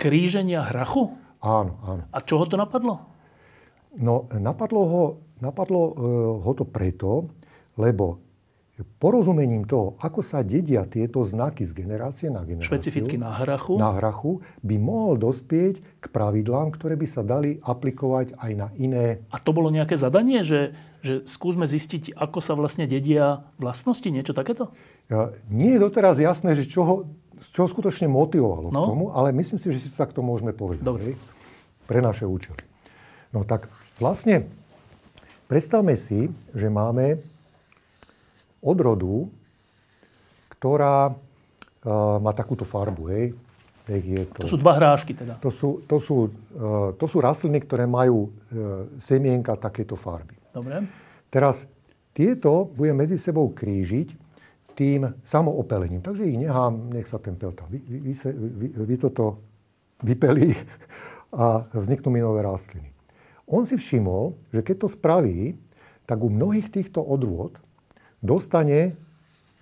[0.00, 1.14] kríženia hrachu?
[1.44, 2.02] Áno, áno.
[2.08, 3.04] A čo ho to napadlo?
[3.94, 5.04] No, napadlo ho,
[5.38, 5.80] napadlo
[6.42, 7.30] ho to preto,
[7.78, 8.24] lebo
[8.98, 13.94] porozumením toho, ako sa dedia tieto znaky z generácie na generáciu, špecificky na hrachu, na
[13.94, 19.22] hrachu, by mohol dospieť k pravidlám, ktoré by sa dali aplikovať aj na iné.
[19.30, 20.74] A to bolo nejaké zadanie, že,
[21.06, 24.74] že skúsme zistiť, ako sa vlastne dedia vlastnosti, niečo takéto?
[25.46, 27.06] Nie je doteraz jasné, že čo
[27.40, 28.80] čo skutočne motivovalo no?
[28.80, 30.84] k tomu, ale myslím si, že si to takto môžeme povedať.
[30.84, 31.18] Dobre.
[31.84, 32.60] Pre naše účely.
[33.34, 33.68] No tak
[33.98, 34.48] vlastne
[35.50, 37.18] predstavme si, že máme
[38.64, 39.28] odrodu,
[40.56, 41.14] ktorá uh,
[42.18, 43.02] má takúto farbu.
[43.12, 43.24] Hej.
[43.84, 45.36] Je to, to sú dva hrášky teda.
[45.44, 50.32] To sú, to, sú, uh, to sú rastliny, ktoré majú uh, semienka takéto farby.
[50.56, 50.88] Dobre.
[51.28, 51.68] Teraz
[52.16, 54.23] tieto budem medzi sebou krížiť
[54.74, 56.02] tým samoopelením.
[56.02, 59.40] Takže ich nechám, nech sa ten pel tam vy, vy, vy, vy, vy toto
[60.02, 60.52] vypelí
[61.42, 62.90] a vzniknú mi nové rastliny.
[63.46, 65.56] On si všimol, že keď to spraví,
[66.04, 67.56] tak u mnohých týchto odrôd
[68.20, 68.96] dostane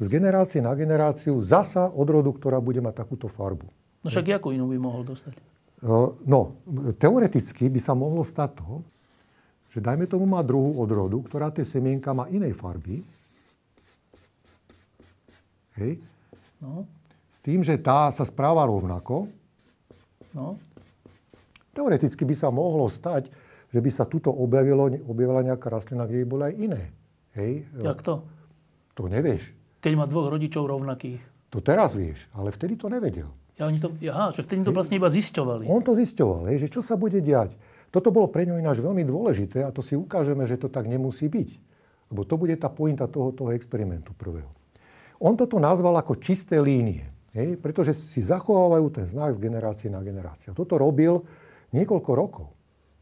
[0.02, 3.70] z generácie na generáciu zasa odrodu, ktorá bude mať takúto farbu.
[4.02, 5.38] No však akú inú by mohol dostať?
[6.26, 6.62] No,
[6.98, 8.86] teoreticky by sa mohlo stať to,
[9.74, 13.02] že dajme tomu má druhú odrodu, ktorá tie semienka má inej farby.
[15.80, 16.02] Hej.
[16.60, 16.84] No.
[17.32, 19.28] S tým, že tá sa správa rovnako.
[20.36, 20.56] No.
[21.72, 23.32] Teoreticky by sa mohlo stať,
[23.72, 26.82] že by sa tuto objavilo, objavila nejaká rastlina, kde by bola aj iné.
[27.32, 27.64] Hej.
[27.80, 28.20] Jak to?
[29.00, 29.56] To nevieš.
[29.80, 31.20] Keď má dvoch rodičov rovnakých.
[31.52, 33.32] To teraz vieš, ale vtedy to nevedel.
[33.56, 35.68] Ja, oni to, aha, že vtedy to vlastne iba zisťovali.
[35.68, 37.52] On to zisťoval, hej, že čo sa bude diať.
[37.92, 41.28] Toto bolo pre ňo ináč veľmi dôležité a to si ukážeme, že to tak nemusí
[41.28, 41.48] byť.
[42.08, 44.48] Lebo to bude tá pointa toho, toho experimentu prvého.
[45.22, 47.54] On toto nazval ako čisté línie, hej?
[47.62, 50.50] pretože si zachovávajú ten znak z generácie na generáciu.
[50.50, 51.22] Toto robil
[51.70, 52.50] niekoľko rokov.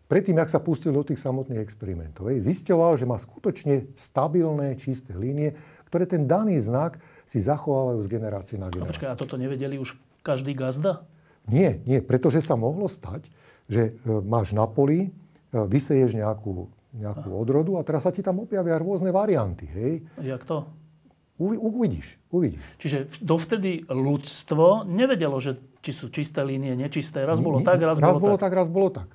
[0.05, 2.29] Predtým, ak sa pustil do tých samotných experimentov.
[2.29, 2.45] Hej?
[2.45, 5.57] Zisťoval, že má skutočne stabilné, čisté línie,
[5.89, 8.91] ktoré ten daný znak si zachovávajú z generácie na generáciu.
[8.91, 11.07] A počkaj, a toto nevedeli už každý gazda?
[11.49, 13.33] Nie, nie, pretože sa mohlo stať,
[13.71, 15.11] že e, máš na poli, e,
[15.55, 19.67] vyseješ nejakú, nejakú odrodu a teraz sa ti tam objavia rôzne varianty.
[19.71, 19.93] Hej?
[20.21, 20.69] Jak to?
[21.41, 22.61] Uvidíš, uvidíš.
[22.77, 27.25] Čiže dovtedy ľudstvo nevedelo, že či sú čisté línie, nečisté.
[27.25, 28.53] Raz bolo tak, raz, raz bolo, bolo tak.
[28.53, 29.09] Raz bolo tak?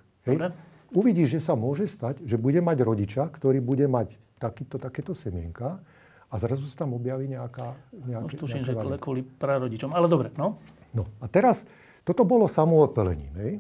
[0.89, 5.77] Uvidíš, že sa môže stať, že bude mať rodiča, ktorý bude mať takýto, takéto semienka
[6.25, 7.77] a zrazu sa tam objaví nejaká...
[7.93, 9.93] Nejaké, no, tuším, že kvôli prarodičom.
[9.93, 10.57] Ale dobre, no.
[10.97, 11.69] No a teraz,
[12.01, 13.53] toto bolo samoopelením, hej?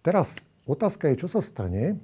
[0.00, 2.00] Teraz otázka je, čo sa stane,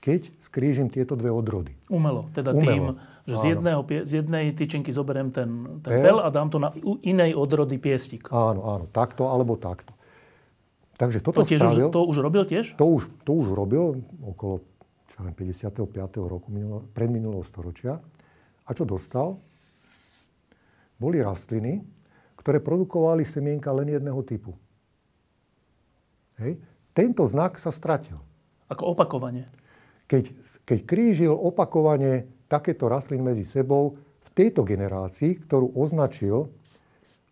[0.00, 1.76] keď skrížim tieto dve odrody.
[1.92, 2.30] Umelo.
[2.32, 2.68] Teda Umelo.
[2.68, 2.84] tým,
[3.30, 6.74] že z, jedného, z jednej tyčinky zoberiem ten, ten pel a dám to na
[7.06, 8.26] inej odrody piestik.
[8.34, 8.84] Áno, áno.
[8.90, 9.94] Takto alebo takto.
[11.00, 12.66] Takže toto to, tiež spravil, už, to už robil tiež?
[12.76, 14.60] To už, to už robil okolo
[15.10, 15.82] čo 55.
[16.22, 17.98] roku minulo, predminulého storočia.
[18.62, 19.34] A čo dostal?
[21.00, 21.82] Boli rastliny,
[22.38, 24.54] ktoré produkovali semienka len jedného typu.
[26.38, 26.62] Hej?
[26.94, 28.20] Tento znak sa stratil.
[28.70, 29.50] Ako opakovanie?
[30.06, 30.24] Keď,
[30.62, 33.94] keď krížil opakovane takéto rastliny medzi sebou
[34.26, 36.50] v tejto generácii, ktorú označil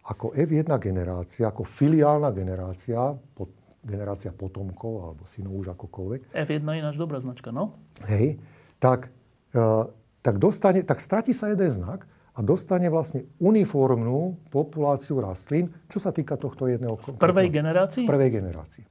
[0.06, 3.52] ako F1 generácia, ako filiálna generácia, pod,
[3.82, 6.32] generácia potomkov alebo synov už akokoľvek.
[6.32, 7.76] F1 je náš dobrá značka, no?
[8.08, 8.40] Hej,
[8.80, 9.10] tak,
[9.52, 9.90] uh,
[10.22, 16.14] tak, dostane, tak stratí sa jeden znak a dostane vlastne uniformnú populáciu rastlín, čo sa
[16.14, 16.94] týka tohto jedného...
[17.02, 18.06] V prvej generácii?
[18.06, 18.86] V prvej generácii.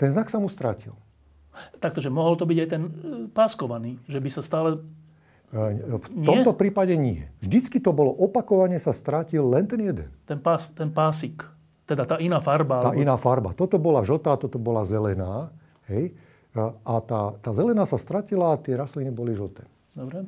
[0.00, 0.96] Ten znak sa mu stratil.
[1.76, 2.90] Takto, že mohol to byť aj ten e,
[3.28, 4.80] páskovaný, že by sa stále...
[5.50, 6.58] E, v tomto nie?
[6.58, 7.26] prípade nie.
[7.42, 10.08] Vždycky to bolo opakovane sa stratil len ten jeden.
[10.26, 11.42] Ten, pás, ten pásik.
[11.90, 12.86] Teda tá iná farba.
[12.86, 13.02] Tá alebo...
[13.02, 13.50] iná farba.
[13.50, 15.50] Toto bola žltá, toto bola zelená.
[15.90, 16.14] Hej?
[16.86, 19.66] A tá, tá zelená sa stratila a tie rastliny boli žlté.
[19.94, 20.26] Dobre.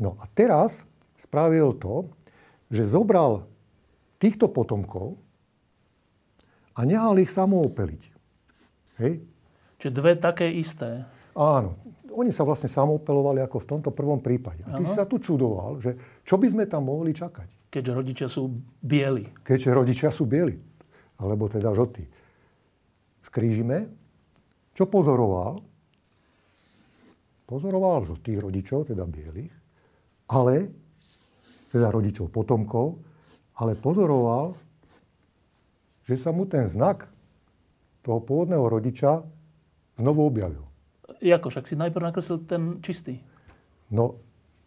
[0.00, 0.84] No a teraz
[1.16, 2.08] spravil to,
[2.72, 3.44] že zobral
[4.16, 5.20] týchto potomkov
[6.76, 8.02] a nehal ich samoopeliť.
[9.00, 9.24] Hej?
[9.76, 11.04] Čiže dve také isté.
[11.36, 11.76] Áno.
[12.16, 14.64] Oni sa vlastne samoupelovali ako v tomto prvom prípade.
[14.64, 14.88] A ty Aha.
[14.88, 17.68] si sa tu čudoval, že čo by sme tam mohli čakať?
[17.68, 18.48] Keďže rodičia sú
[18.80, 19.28] bieli.
[19.44, 20.56] Keďže rodičia sú bieli.
[21.20, 22.08] Alebo teda žltí.
[23.20, 23.92] Skrížime.
[24.72, 25.60] Čo pozoroval?
[27.46, 29.54] Pozoroval žltých rodičov, teda bielých,
[30.34, 30.66] ale,
[31.70, 32.98] teda rodičov potomkov,
[33.62, 34.50] ale pozoroval,
[36.02, 37.06] že sa mu ten znak
[38.02, 39.22] toho pôvodného rodiča
[39.94, 40.65] znovu objavil.
[41.20, 41.46] Jako?
[41.50, 43.20] Však si najprv nakreslil ten čistý.
[43.90, 44.18] No,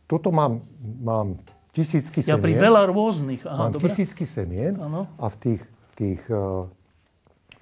[0.10, 1.38] toto mám, mám
[1.70, 2.40] tisícky semien.
[2.40, 3.42] Ja pri veľa rôznych.
[3.46, 3.92] Aha, mám dobre.
[3.92, 5.06] tisícky semien ano.
[5.22, 6.66] a v tých, v tých uh,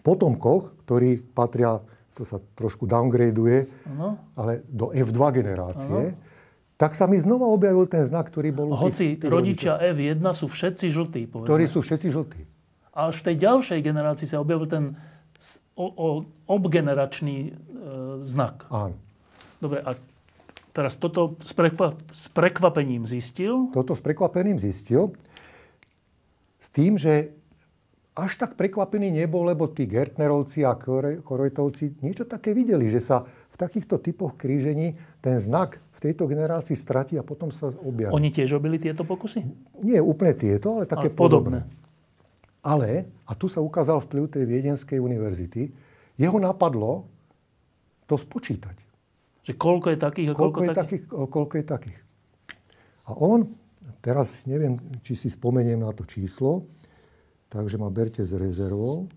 [0.05, 1.83] potomkoch, ktorí patria,
[2.15, 4.17] to sa trošku downgradeuje, ano.
[4.39, 6.17] ale do F2 generácie, ano.
[6.79, 8.71] tak sa mi znova objavil ten znak, ktorý bol...
[8.73, 11.51] Hoci tých rodičia F1 sú všetci žltí, povedzme.
[11.51, 12.41] Ktorí sú všetci žltí.
[12.97, 14.97] A až v tej ďalšej generácii sa objavil ten
[15.77, 16.07] o, o
[16.49, 17.51] obgeneračný e,
[18.25, 18.65] znak.
[18.73, 18.97] Áno.
[19.61, 19.93] Dobre, a
[20.73, 23.69] teraz toto s, prekva, s prekvapením zistil?
[23.73, 25.13] Toto s prekvapením zistil.
[26.57, 27.33] S tým, že
[28.17, 30.73] až tak prekvapený nebol, lebo tí Gertnerovci a
[31.21, 36.73] Korojtovci niečo také videli, že sa v takýchto typoch krížení ten znak v tejto generácii
[36.73, 38.13] stratí a potom sa objaví.
[38.13, 39.45] Oni tiež robili tieto pokusy?
[39.85, 41.61] Nie úplne tieto, ale také ale podobné.
[41.61, 41.86] podobné.
[42.67, 45.71] Ale, a tu sa ukázal vplyv tej Viedenskej univerzity,
[46.19, 47.07] jeho napadlo
[48.03, 48.75] to spočítať.
[49.47, 51.07] Že koľko je takých a koľko, koľko je takých?
[51.07, 51.31] takých?
[51.31, 52.03] Koľko je takých.
[53.07, 53.47] A on,
[54.03, 56.67] teraz neviem, či si spomeniem na to číslo,
[57.47, 59.07] takže ma berte z rezervou.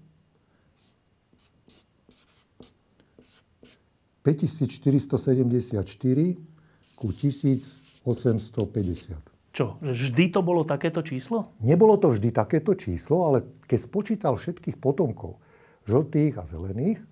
[4.23, 5.83] 5474
[6.95, 9.30] ku 1850.
[9.51, 9.83] Čo?
[9.83, 11.51] Že vždy to bolo takéto číslo?
[11.59, 15.43] Nebolo to vždy takéto číslo, ale keď spočítal všetkých potomkov,
[15.91, 17.03] žltých a zelených,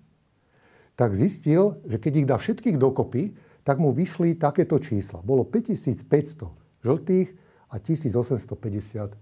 [0.95, 5.19] tak zistil, že keď ich dá všetkých dokopy, tak mu vyšli takéto čísla.
[5.23, 6.47] Bolo 5500
[6.83, 7.27] žltých
[7.71, 9.17] a 1850 e,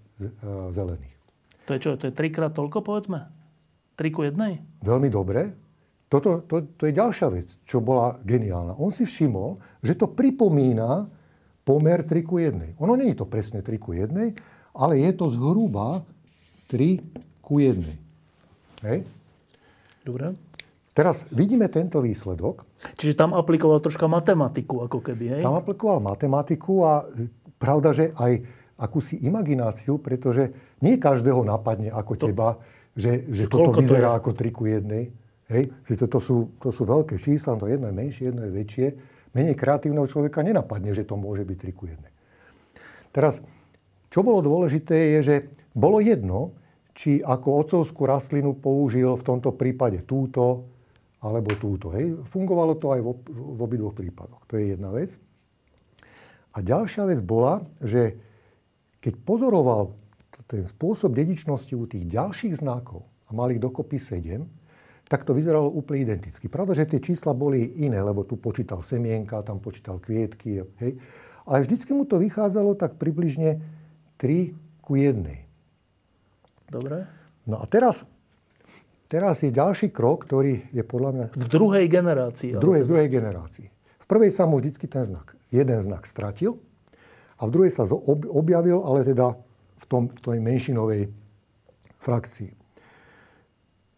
[0.73, 1.17] zelených.
[1.65, 1.91] To je čo?
[1.97, 3.27] To je trikrát toľko, povedzme?
[3.97, 4.62] Tri ku jednej?
[4.86, 5.58] Veľmi dobre.
[6.08, 8.80] Toto, to, to je ďalšia vec, čo bola geniálna.
[8.80, 11.12] On si všimol, že to pripomína
[11.67, 12.80] pomer 3 ku 1.
[12.80, 14.15] Ono nie je to presne 3 ku 1,
[14.71, 16.08] ale je to zhruba
[16.71, 17.84] 3 ku 1.
[18.88, 19.03] Hej?
[20.08, 20.32] Dobre.
[20.95, 22.63] Teraz vidíme tento výsledok.
[22.95, 25.41] Čiže tam aplikoval troška matematiku, ako keby, hej?
[25.43, 27.03] Tam aplikoval matematiku a
[27.60, 28.41] pravda, že aj
[28.80, 30.49] akúsi imagináciu, pretože
[30.80, 32.58] nie každého napadne ako to, teba,
[32.95, 35.53] že, že toto vyzerá to ako 3 ku 1.
[35.53, 35.63] Hej?
[35.86, 38.88] Že to, to, sú, to sú veľké čísla, to jedno je menšie, jedno je väčšie.
[39.36, 42.00] Menej kreatívneho človeka nenapadne, že to môže byť 3 ku 1.
[43.12, 43.42] Teraz,
[44.08, 45.36] čo bolo dôležité, je, že
[45.74, 46.56] bolo jedno,
[46.98, 50.66] či ako ocovskú rastlinu použil v tomto prípade túto
[51.22, 51.94] alebo túto.
[51.94, 52.26] Hej.
[52.26, 54.42] Fungovalo to aj v, v obidvoch prípadoch.
[54.50, 55.18] To je jedna vec.
[56.58, 58.18] A ďalšia vec bola, že
[58.98, 59.94] keď pozoroval
[60.50, 64.42] ten spôsob dedičnosti u tých ďalších znakov a mal ich dokopy 7,
[65.08, 66.52] tak to vyzeralo úplne identicky.
[66.52, 70.67] Pravda, že tie čísla boli iné, lebo tu počítal semienka, tam počítal kvietky.
[70.84, 71.00] Hej.
[71.48, 73.63] Ale vždycky mu to vychádzalo tak približne
[74.20, 75.24] 3 ku 1.
[76.67, 77.08] Dobre.
[77.48, 78.04] No a teraz,
[79.08, 81.26] teraz je ďalší krok, ktorý je podľa mňa...
[81.39, 82.52] V druhej generácii.
[82.56, 83.67] V druhej, v druhej generácii.
[84.04, 86.60] V prvej sa mu vždycky ten znak, jeden znak stratil
[87.39, 87.88] a v druhej sa
[88.28, 89.39] objavil, ale teda
[89.80, 91.02] v, tom, v tej menšinovej
[92.04, 92.52] frakcii.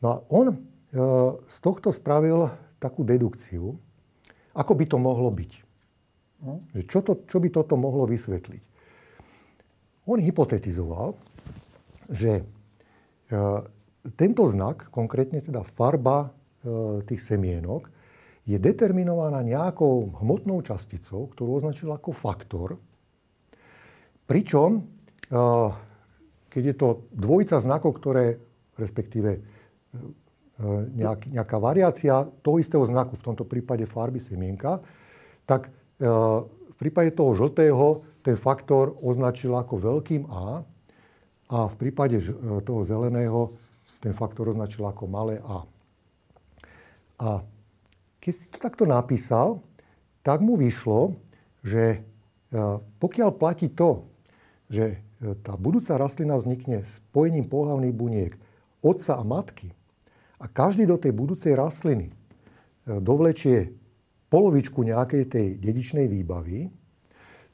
[0.06, 0.69] No a on
[1.46, 2.50] z tohto spravil
[2.82, 3.78] takú dedukciu,
[4.58, 5.52] ako by to mohlo byť.
[6.42, 6.66] No.
[6.74, 8.64] Že čo, to, čo by toto mohlo vysvetliť?
[10.10, 11.14] On hypotetizoval,
[12.10, 12.42] že
[13.30, 13.38] E,
[14.18, 16.30] tento znak, konkrétne teda farba e,
[17.06, 17.94] tých semienok,
[18.50, 22.82] je determinovaná nejakou hmotnou časticou, ktorú označil ako faktor.
[24.26, 24.90] Pričom,
[26.50, 28.42] keď je to dvojica znakov, ktoré,
[28.74, 29.42] respektíve
[31.32, 34.84] nejaká variácia toho istého znaku, v tomto prípade farby semienka,
[35.48, 40.64] tak v prípade toho žltého ten faktor označil ako veľkým A
[41.50, 42.30] a v prípade e,
[42.62, 43.50] toho zeleného
[44.00, 45.66] ten faktor označil ako malé a.
[47.20, 47.44] A
[48.22, 49.66] keď si to takto napísal,
[50.24, 51.20] tak mu vyšlo,
[51.66, 52.06] že
[52.98, 54.08] pokiaľ platí to,
[54.72, 55.04] že
[55.44, 58.34] tá budúca rastlina vznikne spojením pohľavných buniek
[58.80, 59.76] otca a matky
[60.40, 62.16] a každý do tej budúcej rastliny
[62.88, 63.76] dovlečie
[64.32, 66.72] polovičku nejakej tej dedičnej výbavy,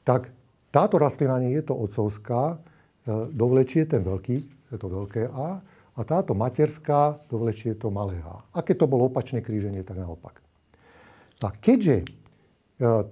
[0.06, 0.30] tak
[0.70, 2.62] táto rastlina nie je to otcovská,
[3.06, 4.36] E, dovlečie ten veľký,
[4.74, 5.62] to veľké A,
[5.96, 8.42] a táto materská dovlečie to malé A.
[8.50, 10.42] A keď to bolo opačné kríženie, tak naopak.
[11.38, 12.04] A keďže e,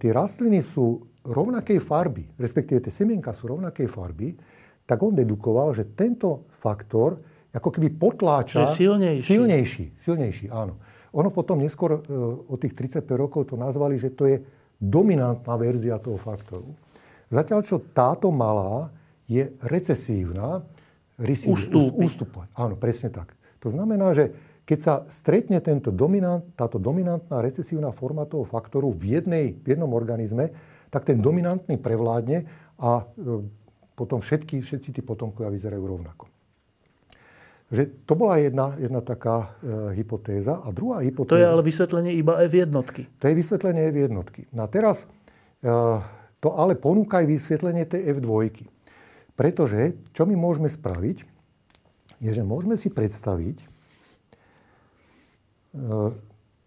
[0.03, 4.35] tie rastliny sú rovnakej farby, respektíve tie semienka sú rovnakej farby,
[4.83, 7.23] tak on dedukoval, že tento faktor
[7.55, 8.67] ako keby potláča...
[8.67, 9.29] Že silnejší.
[9.31, 10.75] Silnejší, silnejší, áno.
[11.15, 12.11] Ono potom neskôr e,
[12.51, 14.43] od tých 35 rokov to nazvali, že to je
[14.83, 16.75] dominantná verzia toho faktoru.
[17.31, 18.91] Zatiaľ, čo táto malá
[19.31, 20.67] je recesívna,
[21.17, 21.47] rysí,
[21.95, 22.51] ústupovať.
[22.59, 23.39] Áno, presne tak.
[23.63, 24.35] To znamená, že
[24.67, 29.93] keď sa stretne tento dominant, táto dominantná recesívna forma toho faktoru v, jednej, v jednom
[29.95, 30.51] organizme,
[30.91, 32.49] tak ten dominantný prevládne
[32.83, 33.47] a e,
[33.95, 36.27] potom všetky, všetci tí potomkovia vyzerajú rovnako.
[37.75, 40.63] Že to bola jedna, jedna taká e, hypotéza.
[40.63, 41.35] A druhá hypotéza...
[41.35, 43.11] To je ale vysvetlenie iba F jednotky.
[43.19, 44.47] To je vysvetlenie F jednotky.
[44.55, 45.11] No a teraz
[45.59, 45.75] e,
[46.39, 48.71] to ale ponúka aj vysvetlenie tej F dvojky.
[49.35, 51.27] Pretože, čo my môžeme spraviť,
[52.23, 53.67] je, že môžeme si predstaviť, e,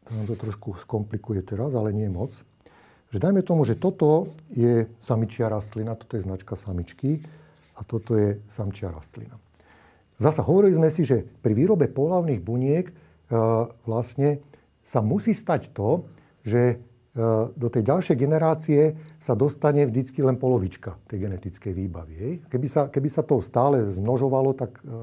[0.04, 2.36] to nám to trošku skomplikuje teraz, ale nie moc,
[3.08, 7.24] že dajme tomu, že toto je samičia rastlina, toto je značka samičky
[7.80, 9.40] a toto je samčia rastlina.
[10.18, 12.94] Zasa hovorili sme si, že pri výrobe pohlavných buniek e,
[13.86, 14.42] vlastne
[14.82, 16.10] sa musí stať to,
[16.42, 16.82] že
[17.18, 22.14] E, do tej ďalšej generácie sa dostane vždycky len polovička tej genetickej výbavy.
[22.14, 22.34] Hej.
[22.46, 24.94] Keby, sa, keby sa to stále zmnožovalo, tak e,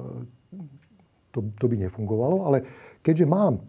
[1.34, 2.46] to, to by nefungovalo.
[2.46, 2.62] Ale
[3.02, 3.66] keďže mám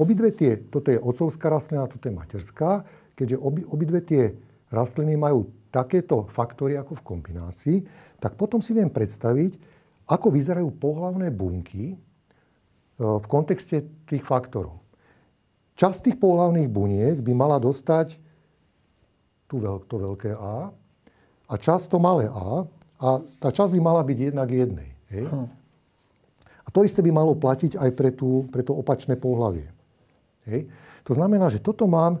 [0.00, 2.82] obidve tie, toto je otcovská rastlina, toto je materská,
[3.14, 4.34] keďže obi, obidve tie
[4.72, 7.76] rastliny majú takéto faktory ako v kombinácii,
[8.18, 9.69] tak potom si viem predstaviť,
[10.10, 11.94] ako vyzerajú pohlavné bunky
[12.98, 14.82] v kontexte tých faktorov.
[15.78, 18.20] Časť tých pohľavných buniek by mala dostať
[19.48, 20.68] tú veľk, to veľké A
[21.50, 22.62] a časť to malé a.
[23.00, 23.08] A
[23.42, 24.90] tá časť by mala byť jednak jednej.
[25.10, 25.26] Hej?
[25.26, 25.48] Hm.
[26.62, 29.66] A to isté by malo platiť aj pre, tú, pre to opačné pohlavie.
[30.46, 30.70] Hej?
[31.08, 32.20] To znamená, že toto mám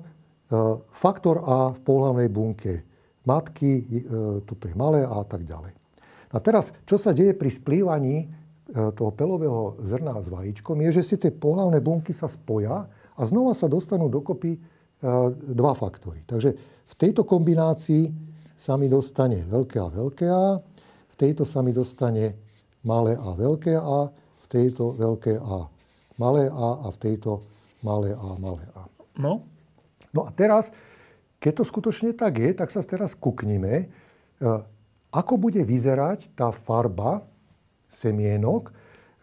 [0.90, 2.82] faktor A v pohlavnej bunke
[3.22, 4.10] matky, e,
[4.42, 5.76] toto je malé a tak ďalej.
[6.30, 8.26] A teraz, čo sa deje pri splývaní e,
[8.94, 13.52] toho pelového zrna s vajíčkom, je, že si tie pohlavné bunky sa spoja a znova
[13.52, 14.80] sa dostanú dokopy
[15.56, 16.20] dva faktory.
[16.28, 16.50] Takže
[16.84, 18.12] v tejto kombinácii
[18.60, 20.60] sa mi dostane veľké A, veľké A,
[21.08, 22.36] v tejto sa mi dostane
[22.84, 25.64] malé A, veľké A, v tejto veľké A,
[26.20, 27.40] malé A a v tejto
[27.80, 28.84] malé A, malé A.
[29.16, 29.48] No?
[30.12, 30.68] No a teraz,
[31.40, 33.88] keď to skutočne tak je, tak sa teraz kuknime,
[34.36, 34.46] e,
[35.10, 37.26] ako bude vyzerať tá farba
[37.90, 38.70] semienok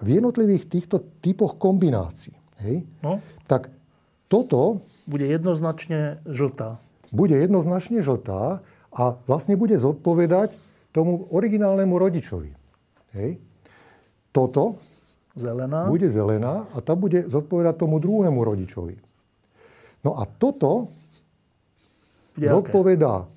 [0.04, 2.36] v jednotlivých týchto typoch kombinácií.
[2.64, 2.84] Hej?
[3.00, 3.24] No?
[3.48, 3.72] Tak
[4.28, 4.84] toto...
[5.08, 6.78] Bude jednoznačne žltá
[7.14, 8.60] bude jednoznačne žltá
[8.92, 10.52] a vlastne bude zodpovedať
[10.92, 12.52] tomu originálnemu rodičovi.
[13.16, 13.40] Hej.
[14.34, 14.82] Toto
[15.38, 15.88] zelená.
[15.88, 18.98] bude zelená a tá bude zodpovedať tomu druhému rodičovi.
[20.04, 20.90] No a toto
[22.36, 23.37] bude zodpovedá aké?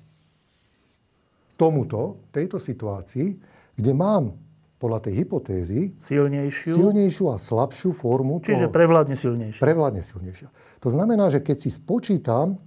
[1.61, 3.37] Tomuto, tejto situácii,
[3.77, 4.33] kde mám
[4.81, 8.41] podľa tej hypotézy silnejšiu, silnejšiu a slabšiu formu.
[8.41, 9.61] Čiže toho, prevládne silnejšia.
[9.61, 10.49] Prevládne silnejšia.
[10.81, 12.57] To znamená, že keď si spočítam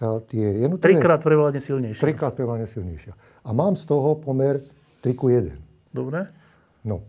[0.00, 0.96] tie jednotlivé...
[0.96, 2.00] Trikrát prevládne silnejšia.
[2.00, 3.12] Trikrát prevládne silnejšia.
[3.44, 4.56] A mám z toho pomer
[5.04, 5.52] 3 ku 1.
[5.92, 6.32] Dobre.
[6.80, 7.04] No.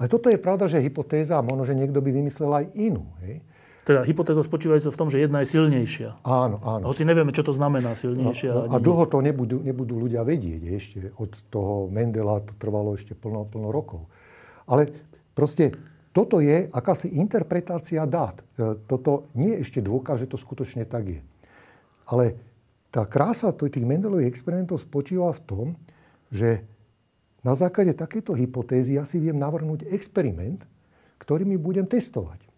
[0.00, 3.04] Ale toto je pravda, že hypotéza, a možno, že niekto by vymyslel aj inú.
[3.20, 3.44] Hej?
[3.82, 6.22] Teda hypotéza spočívajúca v tom, že jedna je silnejšia.
[6.22, 6.86] Áno, áno.
[6.86, 8.50] Hoci nevieme, čo to znamená silnejšia.
[8.54, 10.62] A, a, a dlho to nebudú, nebudú ľudia vedieť.
[10.70, 14.06] Ešte od toho Mendela to trvalo ešte plno, plno rokov.
[14.70, 14.86] Ale
[15.34, 15.74] proste
[16.14, 18.38] toto je akási interpretácia dát.
[18.54, 21.20] E, toto nie je ešte dôkaz, že to skutočne tak je.
[22.06, 22.38] Ale
[22.94, 25.66] tá krása tých Mendelových experimentov spočíva v tom,
[26.30, 26.62] že
[27.42, 30.62] na základe takéto hypotézy ja si viem navrhnúť experiment,
[31.18, 32.51] ktorý mi budem testovať.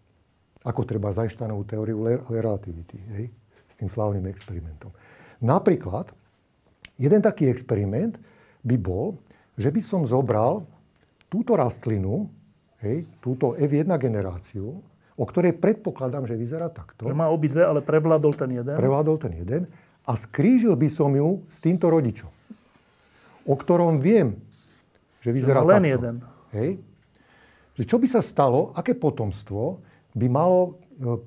[0.65, 3.25] Ako treba Einsteinovú teóriu relativity, hej?
[3.69, 4.89] s tým slavným experimentom.
[5.43, 6.09] Napríklad,
[6.95, 8.15] jeden taký experiment
[8.63, 9.19] by bol,
[9.59, 10.65] že by som zobral
[11.27, 12.31] túto rastlinu,
[12.79, 14.79] hej, túto F1 generáciu,
[15.15, 17.07] o ktorej predpokladám, že vyzerá takto.
[17.07, 18.75] Že má obidve, ale prevládol ten jeden.
[18.75, 19.61] Prevládol ten jeden.
[20.07, 22.31] A skrížil by som ju s týmto rodičom,
[23.47, 24.37] o ktorom viem,
[25.19, 25.93] že vyzerá že len takto.
[25.97, 26.15] jeden.
[26.53, 26.69] Hej?
[27.75, 29.83] Že čo by sa stalo, aké potomstvo
[30.15, 31.19] by malo, e,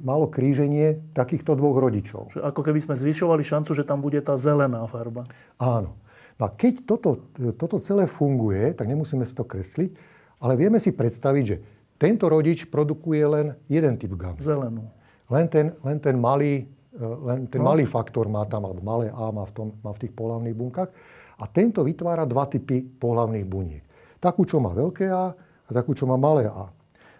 [0.00, 2.32] malo kríženie takýchto dvoch rodičov.
[2.32, 5.28] Že ako keby sme zvyšovali šancu, že tam bude tá zelená farba.
[5.60, 6.00] Áno.
[6.34, 9.94] No a keď toto, toto celé funguje, tak nemusíme si to kresliť,
[10.42, 11.56] ale vieme si predstaviť, že
[11.94, 14.42] tento rodič produkuje len jeden typ gamy.
[14.42, 14.90] Zelenú.
[15.30, 16.66] Len ten, len ten, malý,
[16.96, 17.70] e, len ten no.
[17.70, 20.90] malý faktor má tam, alebo malé A má v, tom, má v tých pohľavných bunkách.
[21.38, 23.84] A tento vytvára dva typy pohľavných buniek.
[24.18, 26.70] Takú, čo má veľké A a takú, čo má malé A.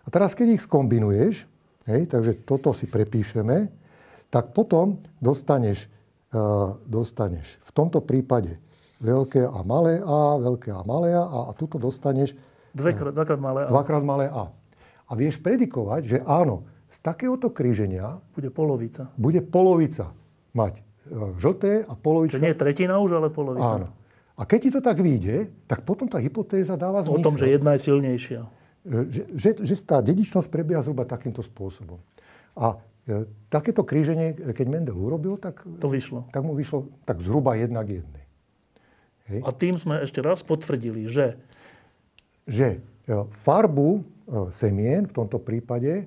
[0.04, 1.48] A teraz, keď ich skombinuješ,
[1.88, 3.72] hej, takže toto si prepíšeme,
[4.28, 5.88] tak potom dostaneš,
[6.36, 8.60] uh, dostaneš v tomto prípade
[9.00, 12.36] veľké A, malé A, veľké A, malé A a, a tuto dostaneš
[12.74, 13.68] Dvakrát, dvakrát malé A.
[13.70, 14.50] Dvakrát malé A.
[15.06, 18.18] A vieš predikovať, že áno, z takéhoto kríženia...
[18.34, 19.14] Bude polovica.
[19.14, 20.10] Bude polovica
[20.58, 20.82] mať e,
[21.38, 22.38] žlté a polovička...
[22.38, 23.74] To nie je tretina už, ale polovica.
[23.78, 23.88] Áno.
[24.34, 27.22] A keď ti to tak vyjde, tak potom tá hypotéza dáva zmysel.
[27.22, 28.42] O tom, že jedna je silnejšia.
[28.84, 31.98] E, že, že, že tá dedičnosť prebieha zhruba takýmto spôsobom.
[32.54, 32.78] A
[33.08, 36.28] e, takéto kríženie, keď Mendel urobil, tak, to vyšlo.
[36.30, 38.24] tak mu vyšlo tak zhruba jedna k jednej.
[39.24, 39.40] Hej.
[39.40, 41.40] A tým sme ešte raz potvrdili, že...
[42.44, 42.78] Že
[43.08, 46.04] e, farbu E, semien v tomto prípade e,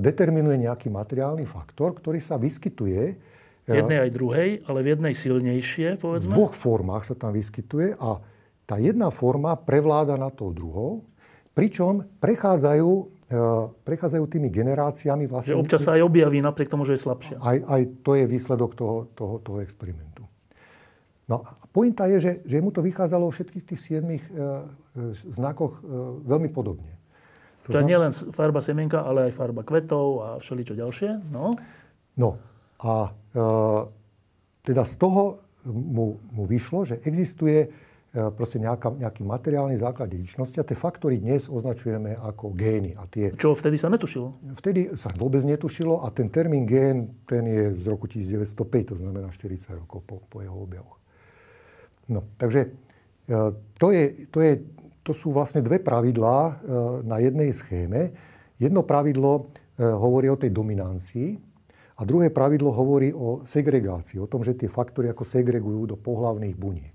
[0.00, 3.02] determinuje nejaký materiálny faktor, ktorý sa vyskytuje
[3.68, 6.32] v jednej aj druhej, ale v jednej silnejšie, povedzme?
[6.32, 8.18] V dvoch formách sa tam vyskytuje a
[8.66, 11.06] tá jedna forma prevláda nad tou druhou,
[11.60, 12.90] pričom prechádzajú,
[13.28, 13.36] e,
[13.84, 15.52] prechádzajú tými generáciami vlastne...
[15.52, 17.36] Že občas sa aj objaví napriek tomu, že je slabšia.
[17.36, 20.24] Aj, aj to je výsledok toho, toho, toho experimentu.
[21.28, 24.32] No a pointa je, že, že mu to vychádzalo vo všetkých tých siedmých e,
[25.36, 25.82] znakoch e,
[26.24, 26.96] veľmi podobne.
[27.68, 31.28] To, to je nielen farba semienka, ale aj farba kvetov a všeličo ďalšie.
[31.28, 31.52] No,
[32.16, 32.40] no
[32.80, 33.40] a e,
[34.64, 40.58] teda z toho mu, mu vyšlo, že existuje e, proste nejaká, nejaký materiálny základ dedičnosti
[40.58, 42.98] a tie faktory dnes označujeme ako gény.
[42.98, 44.58] A tie, Čo vtedy sa netušilo?
[44.58, 48.50] Vtedy sa vôbec netušilo a ten termín gén, ten je z roku 1905,
[48.90, 50.98] to znamená 40 rokov po, po jeho objavoch.
[52.10, 52.74] No, takže
[53.30, 53.38] e,
[53.78, 54.52] to je, to je
[55.00, 56.52] to sú vlastne dve pravidlá e,
[57.08, 58.12] na jednej schéme.
[58.60, 61.38] Jedno pravidlo e, hovorí o tej dominancii
[61.96, 66.56] a druhé pravidlo hovorí o segregácii, o tom, že tie faktory ako segregujú do pohlavných
[66.58, 66.94] buniek.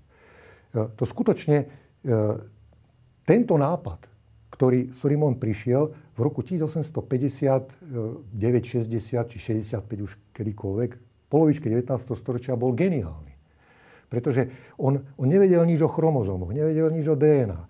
[0.76, 1.66] To skutočne
[3.26, 4.00] tento nápad,
[4.52, 10.90] ktorý, s ktorým on prišiel v roku 1859, 60 či 65 už kedykoľvek,
[11.28, 11.90] polovičke 19.
[12.16, 13.34] storočia bol geniálny.
[14.06, 14.48] Pretože
[14.78, 17.60] on, on nevedel nič o chromozómoch, nevedel nič o DNA.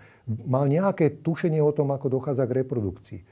[0.44, 3.20] Mal nejaké tušenie o tom, ako dochádza k reprodukcii.
[3.22, 3.24] E,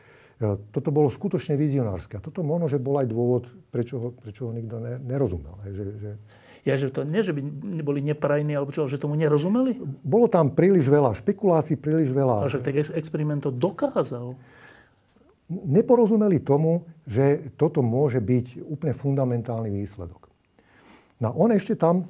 [0.73, 2.17] toto bolo skutočne vizionárske.
[2.17, 5.53] A toto možno, že bol aj dôvod, prečo ho, prečo ho nikto ne, nerozumel.
[5.69, 6.11] Že, že...
[6.65, 7.45] Ja, že to nie, že by
[7.85, 9.77] neboli neprajní, alebo čo, že tomu nerozumeli?
[10.01, 12.41] Bolo tam príliš veľa špekulácií, príliš veľa...
[12.41, 14.33] Ale však tak experiment to dokázal.
[15.53, 20.33] Neporozumeli tomu, že toto môže byť úplne fundamentálny výsledok.
[21.21, 22.09] No on ešte tam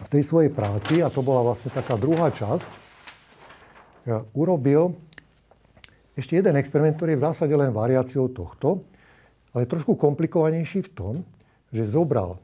[0.00, 2.66] v tej svojej práci, a to bola vlastne taká druhá časť,
[4.32, 4.96] urobil
[6.16, 8.80] ešte jeden experiment, ktorý je v zásade len variáciou tohto,
[9.52, 11.14] ale trošku komplikovanejší v tom,
[11.68, 12.40] že zobral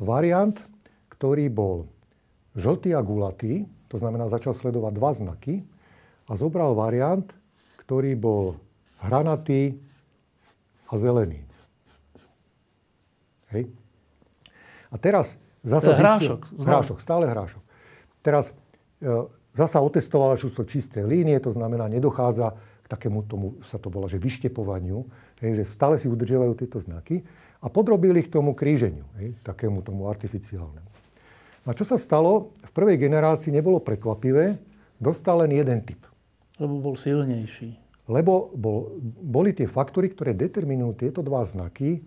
[0.00, 0.56] variant,
[1.12, 1.90] ktorý bol
[2.54, 5.54] žltý a gulatý, to znamená začal sledovať dva znaky,
[6.24, 7.28] a zobral variant,
[7.84, 8.56] ktorý bol
[9.04, 9.76] hranatý
[10.88, 11.44] a zelený.
[13.52, 13.68] Hej.
[14.88, 16.40] A teraz Zasa hrášok.
[16.44, 17.62] Zistil, hrášok, stále hrášok.
[18.20, 18.52] Teraz
[19.00, 19.08] e,
[19.56, 22.52] zasa otestovala, že sú to čisté línie, to znamená, nedochádza
[22.84, 25.08] k takému tomu, sa to volá, že vyštepovaniu,
[25.40, 27.24] hej, že stále si udržiavajú tieto znaky
[27.64, 30.90] a podrobili ich tomu kríženiu, hej, takému tomu artificiálnemu.
[31.64, 32.52] A čo sa stalo?
[32.60, 34.60] V prvej generácii nebolo prekvapivé,
[35.00, 36.04] dostal len jeden typ.
[36.60, 37.80] Lebo bol silnejší.
[38.04, 42.04] Lebo bol, boli tie faktory, ktoré determinujú tieto dva znaky,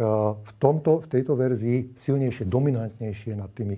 [0.00, 3.76] v, tomto, v tejto verzii silnejšie, dominantnejšie nad tými,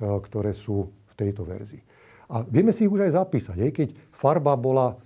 [0.00, 1.82] ktoré sú v tejto verzii.
[2.32, 3.56] A vieme si ich už aj zapísať.
[3.60, 3.70] Hej?
[3.76, 4.96] Keď farba bola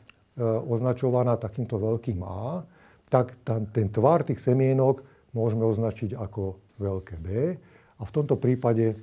[0.68, 2.62] označovaná takýmto veľkým A,
[3.10, 5.02] tak ten tvar tých semienok
[5.32, 7.28] môžeme označiť ako veľké B.
[7.98, 8.96] A v tomto prípade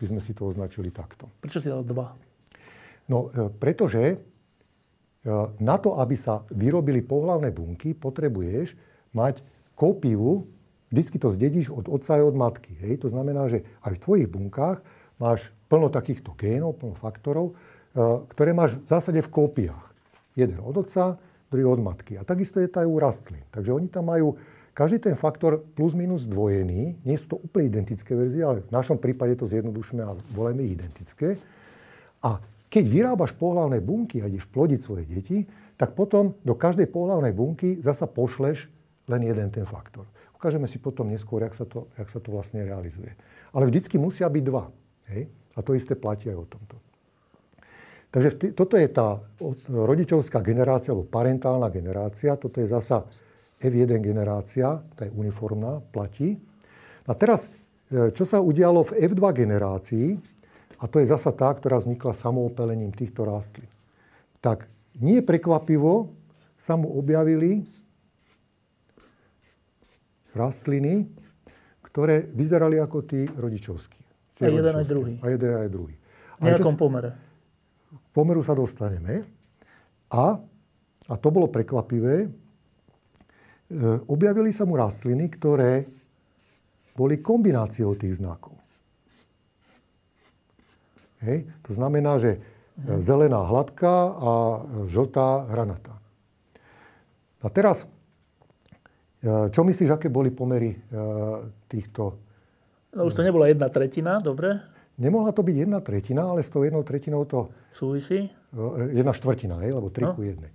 [0.00, 1.28] by sme si to označili takto.
[1.40, 2.12] Prečo si dal dva?
[3.06, 4.16] No, e, pretože e,
[5.62, 8.74] na to, aby sa vyrobili pohlavné bunky, potrebuješ
[9.14, 9.44] mať
[9.76, 10.46] kópiu
[10.92, 12.72] vždycky to zdedíš od otca aj od matky.
[12.84, 13.06] Hej?
[13.06, 14.84] To znamená, že aj v tvojich bunkách
[15.16, 17.56] máš plno takýchto génov, plno faktorov,
[17.96, 19.86] e, ktoré máš v zásade v kópiách.
[20.36, 21.16] Jeden od otca,
[21.48, 22.20] druhý od matky.
[22.20, 23.44] A takisto je to aj u rastlín.
[23.52, 24.36] Takže oni tam majú
[24.72, 27.00] každý ten faktor plus minus dvojený.
[27.04, 30.16] Nie sú to úplne identické verzie, ale v našom prípade to zjednodušíme a
[30.58, 31.36] ich identické.
[32.24, 32.40] A
[32.72, 35.44] keď vyrábaš pohlavné bunky a ideš plodiť svoje deti,
[35.76, 38.72] tak potom do každej pohlavnej bunky zasa pošleš
[39.12, 40.08] len jeden ten faktor.
[40.32, 43.12] Ukážeme si potom neskôr, jak sa to, jak sa to vlastne realizuje.
[43.52, 44.72] Ale vždycky musia byť dva.
[45.12, 45.28] Hej?
[45.52, 46.76] A to isté platí aj o tomto.
[48.12, 49.24] Takže toto je tá
[49.68, 52.36] rodičovská generácia, alebo parentálna generácia.
[52.36, 53.08] Toto je zasa
[53.62, 56.42] F1 generácia, tá je uniformná, platí.
[57.06, 57.46] A teraz,
[57.88, 60.18] e, čo sa udialo v F2 generácii,
[60.82, 63.70] a to je zasa tá, ktorá vznikla samoopelením týchto rastlín.
[64.42, 64.66] Tak
[64.98, 66.10] nie prekvapivo
[66.58, 67.62] sa mu objavili
[70.34, 71.06] rastliny,
[71.86, 74.00] ktoré vyzerali ako tí rodičovskí.
[74.40, 75.14] Tí a jeden aj druhý.
[75.20, 75.94] A jeden aj druhý.
[76.40, 77.14] V nejakom pomere.
[77.92, 79.22] K pomeru sa dostaneme.
[80.10, 80.40] A,
[81.06, 82.32] a to bolo prekvapivé,
[84.08, 85.86] objavili sa mu rastliny, ktoré
[86.96, 88.56] boli kombináciou tých znakov.
[91.22, 91.46] Hej.
[91.68, 92.42] To znamená, že
[92.76, 92.98] mhm.
[93.00, 94.30] zelená hladká a
[94.90, 95.96] žltá hranatá.
[97.42, 97.86] A teraz
[99.54, 100.74] čo myslíš, aké boli pomery
[101.70, 102.18] týchto...
[102.90, 104.58] No už to nebola jedna tretina, dobre?
[104.98, 107.48] Nemohla to byť jedna tretina, ale s tou jednou tretinou to...
[107.70, 108.28] Súvisí?
[108.92, 110.12] Jedna štvrtina, hej, lebo tri no.
[110.12, 110.50] ku jednej.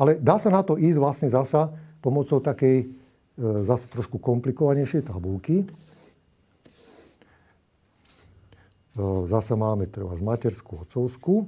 [0.00, 1.68] Ale dá sa na to ísť vlastne zasa
[2.00, 2.86] pomocou takej e,
[3.68, 5.62] zase trošku komplikovanejšej tabulky.
[5.62, 5.66] E,
[9.28, 11.44] zasa máme treba materskú, otcovskú.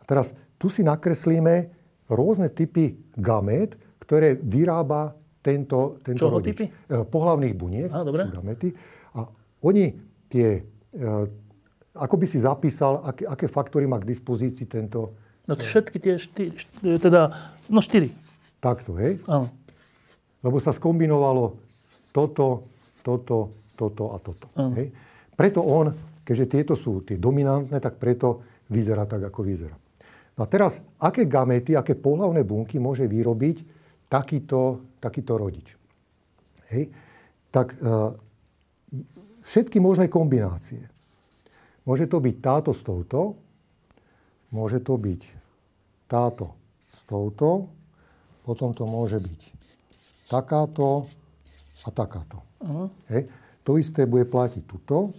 [0.00, 1.68] A teraz tu si nakreslíme
[2.08, 6.54] rôzne typy gamét, ktoré vyrába tento, tento Čoho rodič.
[6.54, 6.64] typy?
[6.70, 8.30] Eh, pohlavných buniek, Á, dobre.
[8.30, 8.70] gamety.
[9.18, 9.26] A
[9.66, 9.90] oni
[10.30, 11.24] tie, eh,
[11.98, 15.18] ako by si zapísal, aké, aké faktory má k dispozícii tento...
[15.50, 16.54] No všetky tie štyri,
[17.02, 17.34] teda,
[17.66, 18.14] no štyri.
[18.62, 19.18] Takto, hej?
[19.26, 19.50] Áno.
[20.42, 21.58] Lebo sa skombinovalo
[22.14, 22.62] toto,
[23.02, 24.46] toto, toto a toto.
[24.78, 24.94] Hej?
[25.34, 25.90] Preto on,
[26.22, 29.74] keďže tieto sú tie dominantné, tak preto vyzerá tak, ako vyzerá.
[30.38, 33.66] No a teraz, aké gamety, aké pohlavné bunky môže vyrobiť
[34.06, 35.74] takýto takýto rodič.
[36.70, 36.94] Hej.
[37.50, 37.76] Tak e,
[39.42, 40.86] všetky možné kombinácie.
[41.82, 43.34] Môže to byť táto s touto,
[44.52, 45.22] môže to byť
[46.06, 47.72] táto s touto,
[48.44, 49.40] potom to môže byť
[50.28, 51.08] takáto
[51.82, 52.44] a takáto.
[52.62, 52.86] Uh-huh.
[53.10, 53.26] Hej.
[53.64, 55.10] To isté bude platiť tuto.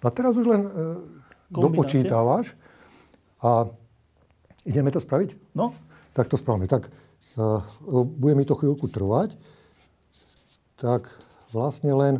[0.00, 0.70] No a teraz už len e,
[1.52, 2.56] dopočítavaš
[3.44, 3.68] a
[4.64, 5.36] ideme to spraviť?
[5.52, 5.76] No.
[6.16, 6.64] Tak to spravíme.
[6.64, 6.90] Tak e,
[7.36, 9.36] e bude mi to chvíľku trvať.
[10.80, 11.04] Tak
[11.52, 12.14] vlastne len...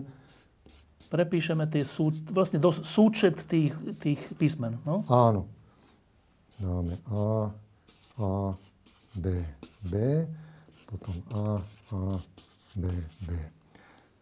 [1.10, 5.02] Prepíšeme tie sú, vlastne do, súčet tých, tých písmen, no?
[5.10, 5.50] Áno.
[6.60, 7.50] Dáme A,
[8.20, 8.30] A,
[9.16, 9.26] B,
[9.90, 9.94] B,
[10.86, 11.44] potom A,
[11.90, 12.00] A,
[12.76, 12.84] B,
[13.26, 13.30] B.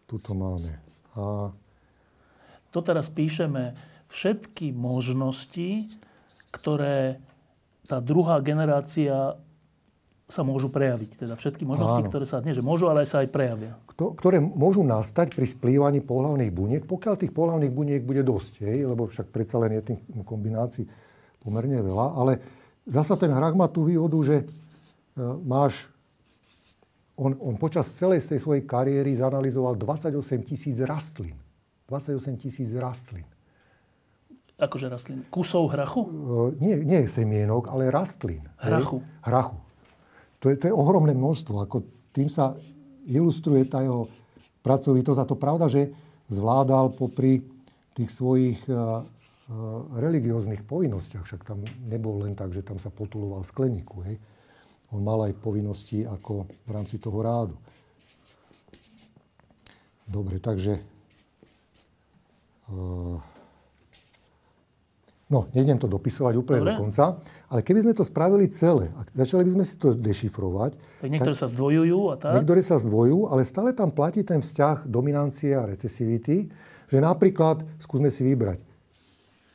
[0.07, 0.71] Tuto máme
[1.19, 1.53] A.
[2.73, 3.77] To teraz píšeme
[4.09, 5.85] všetky možnosti,
[6.49, 7.21] ktoré
[7.85, 9.37] tá druhá generácia
[10.29, 11.25] sa môžu prejaviť.
[11.25, 12.09] Teda všetky možnosti, Áno.
[12.09, 13.73] ktoré sa nie, že môžu, ale aj sa aj prejavia.
[13.99, 18.87] Kto, ktoré môžu nastať pri splývaní pohľavných buniek, pokiaľ tých pohľavných buniek bude dosť, hej,
[18.87, 20.87] lebo však predsa len je tých kombinácií
[21.43, 22.39] pomerne veľa, ale
[22.87, 24.43] zasa ten hrak má tú výhodu, že e,
[25.43, 25.91] máš,
[27.19, 30.15] on, on počas celej tej svojej kariéry zanalizoval 28
[30.47, 31.35] tisíc rastlín.
[31.91, 33.27] 28 tisíc rastlín.
[34.55, 35.27] Akože rastlín?
[35.27, 36.07] Kusov hrachu?
[36.07, 38.47] Uh, nie, nie semienok, ale rastlín.
[38.63, 39.03] Hrachu.
[39.03, 39.27] Hej?
[39.27, 39.59] Hrachu.
[40.39, 41.67] To je, to je ohromné množstvo.
[41.67, 41.83] Ako
[42.15, 42.55] tým sa
[43.09, 44.05] ilustruje tá jeho
[44.61, 45.19] pracovitosť.
[45.19, 45.89] A to pravda, že
[46.29, 47.41] zvládal popri
[47.97, 49.01] tých svojich uh, uh,
[49.97, 51.25] religióznych povinnostiach.
[51.25, 54.05] Však tam nebol len tak, že tam sa potuloval skleníku.
[54.05, 54.21] Hej?
[54.93, 57.55] On mal aj povinnosti ako v rámci toho rádu.
[60.05, 60.77] Dobre, takže...
[62.69, 63.17] Uh,
[65.29, 66.73] No, nejdem to dopisovať úplne Dobre.
[66.73, 71.01] do konca, ale keby sme to spravili celé a začali by sme si to dešifrovať...
[71.01, 72.31] Tak niektoré tak, sa zdvojujú a tak?
[72.37, 76.45] Niektoré sa zdvojujú, ale stále tam platí ten vzťah dominancie a recesivity,
[76.85, 78.61] že napríklad, skúsme si vybrať.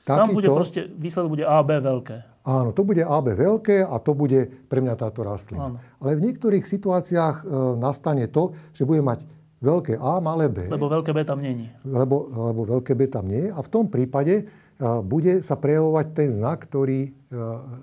[0.04, 2.16] Takýto, tam bude proste, výsledok bude AB veľké.
[2.44, 5.72] Áno, to bude AB veľké a to bude pre mňa táto rastlina.
[5.72, 5.78] Áno.
[6.02, 7.44] Ale v niektorých situáciách e,
[7.80, 9.24] nastane to, že bude mať
[9.64, 10.68] veľké A, malé B.
[10.68, 11.72] Lebo veľké B tam není.
[11.88, 13.48] Lebo, lebo veľké B tam nie.
[13.48, 14.44] A v tom prípade
[14.82, 17.10] bude sa prejavovať ten znak, ktorý e,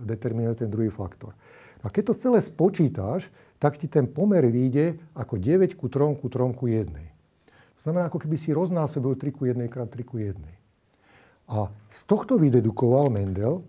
[0.04, 1.32] determinuje ten druhý faktor.
[1.82, 6.28] A keď to celé spočítáš, tak ti ten pomer vyjde ako 9 ku 3 ku
[6.28, 6.92] 3 ku 1.
[6.92, 10.36] To znamená, ako keby si roznásobil 3 ku 1 krát 3 ku 1.
[11.52, 13.66] A z tohto vydedukoval Mendel,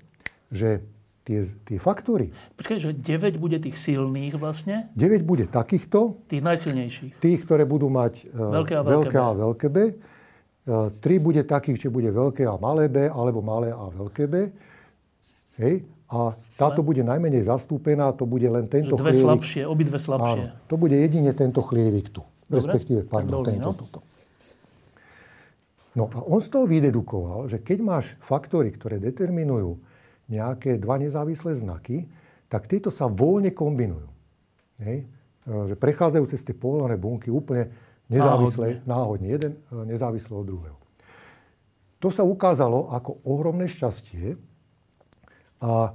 [0.53, 0.85] že
[1.25, 2.35] tie, tie faktory...
[2.59, 4.93] Počkaj, že 9 bude tých silných vlastne?
[4.99, 6.21] 9 bude takýchto.
[6.29, 7.23] Tých najsilnejších.
[7.23, 9.25] Tých, ktoré budú mať e, veľké a veľké, veľké, B.
[9.25, 9.79] A veľké B
[10.67, 14.35] 3 e, bude takých, že bude veľké a malé B, alebo malé a veľké B.
[15.59, 15.83] Hej.
[16.13, 19.27] A táto bude najmenej zastúpená, to bude len tento dve chlievik.
[19.27, 20.45] slabšie, obidve slabšie.
[20.45, 22.21] Áno, to bude jedine tento chlievik tu.
[22.45, 22.61] Dobre?
[22.61, 23.79] Respektíve, pardon, Dobre, tento no?
[23.81, 23.99] tuto.
[25.93, 29.81] No a on z toho vydedukoval, že keď máš faktory, ktoré determinujú
[30.29, 32.09] nejaké dva nezávislé znaky,
[32.49, 34.09] tak tieto sa voľne kombinujú.
[34.85, 35.05] Hej?
[35.05, 37.73] E, že prechádzajú cez tie pohľadné bunky úplne
[38.11, 38.89] Nezávisle, náhodne.
[38.89, 39.27] náhodne.
[39.29, 40.79] Jeden e, nezávisle od druhého.
[42.03, 44.35] To sa ukázalo ako ohromné šťastie
[45.63, 45.91] a e,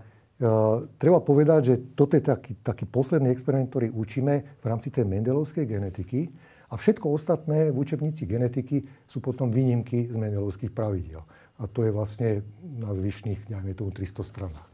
[0.96, 4.34] treba povedať, že toto je taký, taký posledný experiment, ktorý učíme
[4.64, 6.32] v rámci tej mendelovskej genetiky
[6.72, 11.24] a všetko ostatné v učebnici genetiky sú potom výnimky z mendelovských pravidel.
[11.58, 14.68] A to je vlastne na zvyšných, neviem, tomu 300 stranách.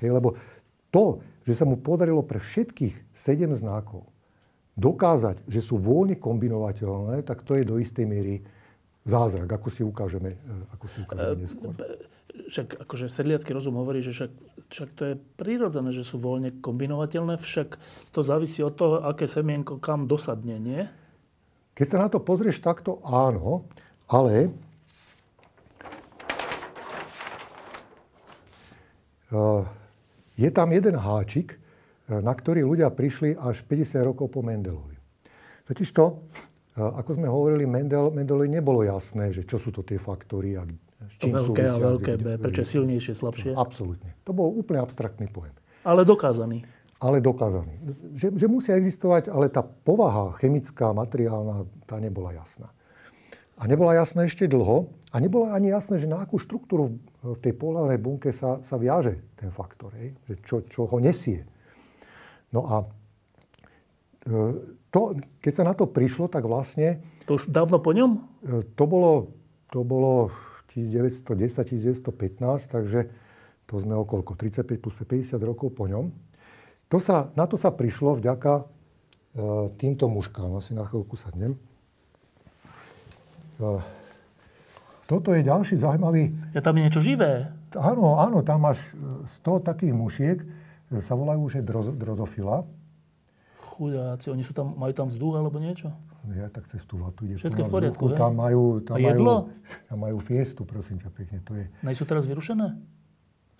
[0.00, 0.36] Hej, lebo
[0.92, 4.04] to, že sa mu podarilo pre všetkých 7 znakov
[4.80, 8.40] dokázať, že sú voľne kombinovateľné, tak to je do istej miery
[9.04, 11.72] zázrak, ako si ukážeme, eh, ako si ukážeme eh, neskôr.
[12.30, 14.32] Však akože sedliacký rozum hovorí, že však,
[14.70, 17.76] však to je prirodzené, že sú voľne kombinovateľné, však
[18.10, 20.82] to závisí od toho, aké semienko kam dosadne, nie?
[21.74, 23.66] Keď sa na to pozrieš takto, áno,
[24.10, 24.50] ale
[29.30, 29.62] uh,
[30.34, 31.60] je tam jeden háčik,
[32.18, 34.98] na ktorý ľudia prišli až 50 rokov po Mendelovi.
[35.70, 36.26] Totiž to,
[36.74, 40.66] ako sme hovorili, Mendel, Mendelovi nebolo jasné, že čo sú to tie faktory a
[41.22, 43.50] čím to veľké súvisia, a veľké B, prečo silnejšie, slabšie?
[43.54, 44.18] Absolútne.
[44.26, 45.54] To bol úplne abstraktný pojem.
[45.86, 46.66] Ale dokázaný.
[47.00, 47.80] Ale dokázaný.
[48.12, 52.68] Že, že musia existovať, ale tá povaha chemická, materiálna, tá nebola jasná.
[53.60, 54.92] A nebola jasná ešte dlho.
[55.12, 59.20] A nebola ani jasné, že na akú štruktúru v tej pohľavnej bunke sa, sa viaže
[59.36, 59.92] ten faktor.
[59.96, 60.16] Hej?
[60.28, 61.44] Že čo, čo ho nesie.
[62.50, 62.76] No a
[64.26, 64.34] e,
[64.90, 66.98] to, keď sa na to prišlo, tak vlastne...
[67.30, 68.10] To už dávno po ňom?
[68.42, 69.30] E, to bolo,
[69.70, 70.34] to bolo
[70.74, 72.10] 1910-1915,
[72.66, 73.06] takže
[73.70, 76.10] to sme okolko 35 plus 50 rokov po ňom.
[76.90, 78.64] To sa, na to sa prišlo vďaka e,
[79.78, 80.50] týmto mužkám.
[80.58, 81.54] Asi na chvíľku sadnem.
[85.04, 86.32] Toto je ďalší zaujímavý...
[86.56, 87.52] Ja tam je niečo živé.
[87.76, 88.96] Áno, áno, tam máš
[89.44, 90.38] 100 takých mušiek
[90.98, 91.62] sa volajú, že
[91.94, 92.66] drozofila.
[93.78, 95.94] Chudáci, oni sú tam, majú tam vzduch alebo niečo?
[96.28, 99.24] ja tak cez tú vatu ide Všetko v poriadku, vzduchu, tam majú, tam, majú,
[99.88, 101.40] tam majú fiestu, prosím ťa pekne.
[101.48, 102.76] To je, Nejsú teraz vyrušené?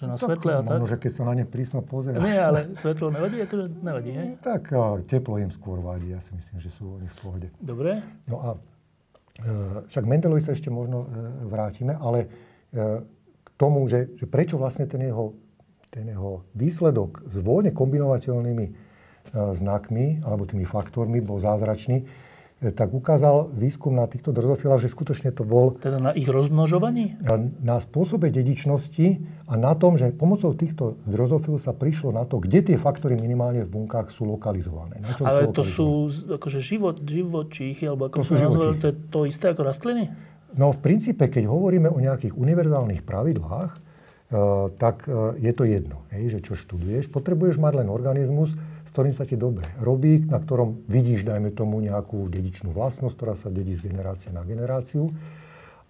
[0.01, 0.77] Že na tak, svetle a tak?
[0.77, 2.25] možno, že keď sa na ne prísno pozeráš.
[2.25, 3.37] Nie, ale svetlo nevadí?
[3.45, 4.29] Akože nevadí, hej?
[4.49, 4.63] Tak
[5.09, 6.13] teplo im skôr vadí.
[6.13, 7.49] Ja si myslím, že sú oni v pohode.
[7.61, 8.01] Dobre.
[8.25, 11.07] No a e, však Mendelovi sa ešte možno e,
[11.49, 12.29] vrátime, ale
[12.73, 13.05] e,
[13.45, 15.37] k tomu, že, že prečo vlastne ten jeho,
[15.91, 18.73] ten jeho výsledok s voľne kombinovateľnými e,
[19.35, 22.07] znakmi alebo tými faktormi bol zázračný,
[22.63, 27.19] e, tak ukázal výskum na týchto drozofilách, že skutočne to bol Teda na ich rozmnožovaní?
[27.59, 29.19] na spôsobe dedičnosti
[29.51, 33.67] a na tom, že pomocou týchto drozofil sa prišlo na to, kde tie faktory minimálne
[33.67, 35.03] v bunkách sú lokalizované.
[35.03, 35.89] Na čom Ale sú to sú
[36.39, 38.79] akože život, živočíchy, alebo ako To sú živočíchy.
[38.79, 40.07] to je to isté ako rastliny?
[40.55, 43.90] No v princípe, keď hovoríme o nejakých univerzálnych pravidlách,
[44.79, 47.11] tak e, je to jedno, hej, že čo študuješ.
[47.11, 51.83] Potrebuješ mať len organizmus, s ktorým sa ti dobre robí, na ktorom vidíš, dajme tomu,
[51.83, 55.11] nejakú dedičnú vlastnosť, ktorá sa dedí z generácie na generáciu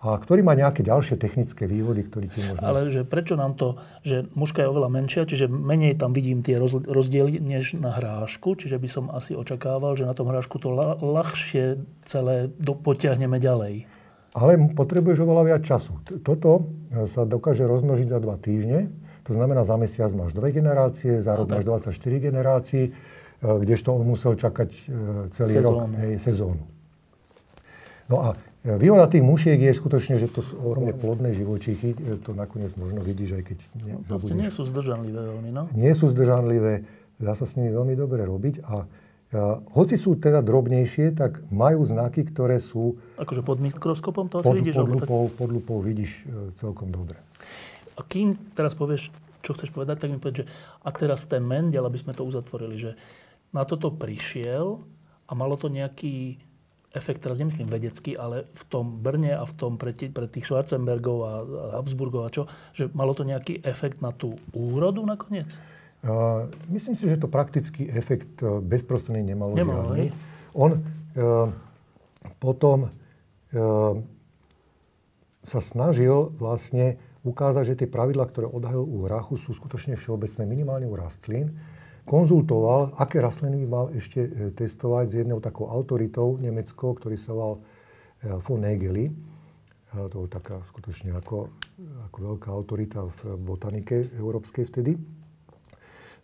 [0.00, 2.64] a ktorý má nejaké ďalšie technické výhody, ktoré ti možno...
[2.64, 6.56] Ale že prečo nám to, že mužka je oveľa menšia, čiže menej tam vidím tie
[6.56, 10.72] roz- rozdiely než na hrášku, čiže by som asi očakával, že na tom hrášku to
[11.04, 13.99] ľahšie celé do- potiahneme ďalej.
[14.30, 15.98] Ale potrebuješ oveľa viac času.
[16.22, 18.94] Toto e, sa dokáže rozmnožiť za dva týždne.
[19.26, 21.94] To znamená, za mesiac máš dve generácie, za rok máš 24
[22.30, 22.92] generácií, e,
[23.42, 24.82] kdežto on musel čakať e,
[25.34, 25.78] celý Sezónu.
[25.82, 26.64] rok, hej, sezónu.
[28.10, 28.28] No a
[28.66, 31.94] výhoda tých mušiek je skutočne, že to sú ohromne plodné živočíchy.
[32.26, 35.62] To nakoniec možno vidíš, aj keď ne, No, nie sú zdržanlivé veľmi, no.
[35.78, 36.86] Nie sú zdržanlivé,
[37.22, 38.90] dá sa s nimi veľmi dobre robiť a
[39.70, 44.56] hoci sú teda drobnejšie, tak majú znaky, ktoré sú Akože pod mikroskopom to asi pod,
[44.56, 44.74] vidíš.
[44.74, 47.14] pod, alebo tak- lupou, pod lupou vidíš e, celkom dobre.
[47.94, 50.50] A kým teraz povieš, čo chceš povedať, tak mi povedz, že
[50.80, 52.90] a teraz ten Mendel, aby sme to uzatvorili, že
[53.50, 54.82] na toto prišiel
[55.24, 56.38] a malo to nejaký
[56.90, 60.42] efekt, teraz nemyslím vedecký, ale v tom Brne a v tom pre, tí- pre tých
[60.44, 61.32] Schwarzenbergov a, a
[61.76, 62.42] Habsburgov a čo,
[62.74, 65.54] že malo to nejaký efekt na tú úrodu nakoniec?
[66.72, 70.08] Myslím si, že to praktický efekt uh, bezprostredný nemalo, Nemalo, žiadny.
[70.56, 71.52] On uh,
[72.40, 74.00] potom uh,
[75.44, 80.88] sa snažil vlastne ukázať, že tie pravidlá, ktoré odhalil u hrachu, sú skutočne všeobecné, minimálne
[80.88, 81.52] u rastlín.
[82.08, 87.36] Konzultoval, aké rastliny by mal ešte e, testovať s jednou takou autoritou nemeckou, ktorý sa
[87.36, 87.60] volal e,
[88.40, 89.12] von Nägeli.
[89.12, 89.12] E,
[90.08, 91.52] To bol taká skutočne ako,
[92.08, 94.96] ako veľká autorita v botanike európskej vtedy.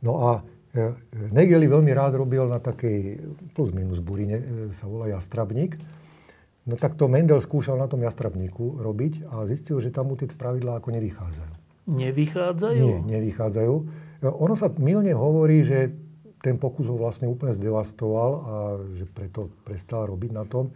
[0.06, 0.30] No a
[0.70, 0.94] e,
[1.34, 3.18] Negeli veľmi rád robil na takej
[3.58, 5.74] plus minus burine, e, sa volá jastrabník.
[6.66, 10.30] No tak to Mendel skúšal na tom jastrabníku robiť a zistil, že tam mu tie
[10.30, 11.54] pravidlá ako nevychádzajú.
[11.90, 12.82] Nevychádzajú?
[12.82, 13.74] Nie, nevychádzajú.
[14.22, 15.90] E, Ono sa milne hovorí, že
[16.38, 18.54] ten pokus ho vlastne úplne zdevastoval a
[18.94, 20.70] že preto prestal robiť na tom.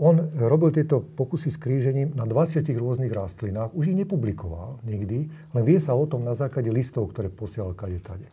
[0.00, 3.76] On robil tieto pokusy s krížením na 20 rôznych rastlinách.
[3.76, 8.00] Už ich nepublikoval nikdy, len vie sa o tom na základe listov, ktoré posielal kade
[8.00, 8.24] tade.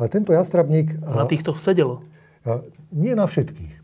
[0.00, 0.96] Ale tento jastrabník...
[1.04, 2.00] Na týchto sedelo.
[2.48, 3.76] A Nie na všetkých.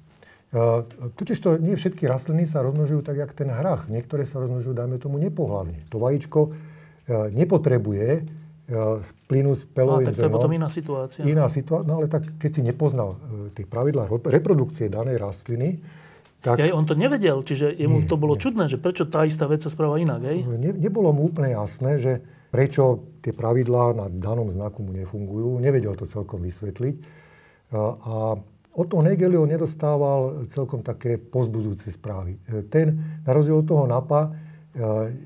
[1.13, 3.93] Totiž to nie všetky rastliny sa rozmnožujú tak, jak ten hrach.
[3.93, 5.85] Niektoré sa rozmnožujú, dajme tomu, nepohlavne.
[5.93, 6.57] To vajíčko
[7.37, 8.25] nepotrebuje
[8.99, 10.37] splínuť s pelovým tak to je zrnom.
[10.43, 11.23] potom iná situácia.
[11.23, 13.15] Iná situácia, no ale tak keď si nepoznal
[13.55, 15.79] tie pravidlá ro- reprodukcie danej rastliny,
[16.43, 18.43] tak Ja, on to nevedel, čiže jemu Nie, to bolo nie.
[18.43, 20.43] čudné, že prečo tá istá vec sa správa inak, hej?
[20.51, 22.13] ne, nebolo mu úplne jasné, že
[22.57, 25.61] prečo tie pravidlá na danom znaku mu nefungujú.
[25.61, 26.97] Nevedel to celkom vysvetliť.
[27.77, 28.41] A,
[28.77, 32.41] od toho Negelio nedostával celkom také pozbudzujúce správy.
[32.49, 34.31] E, Ten, na rozdiel od toho NAPA, e,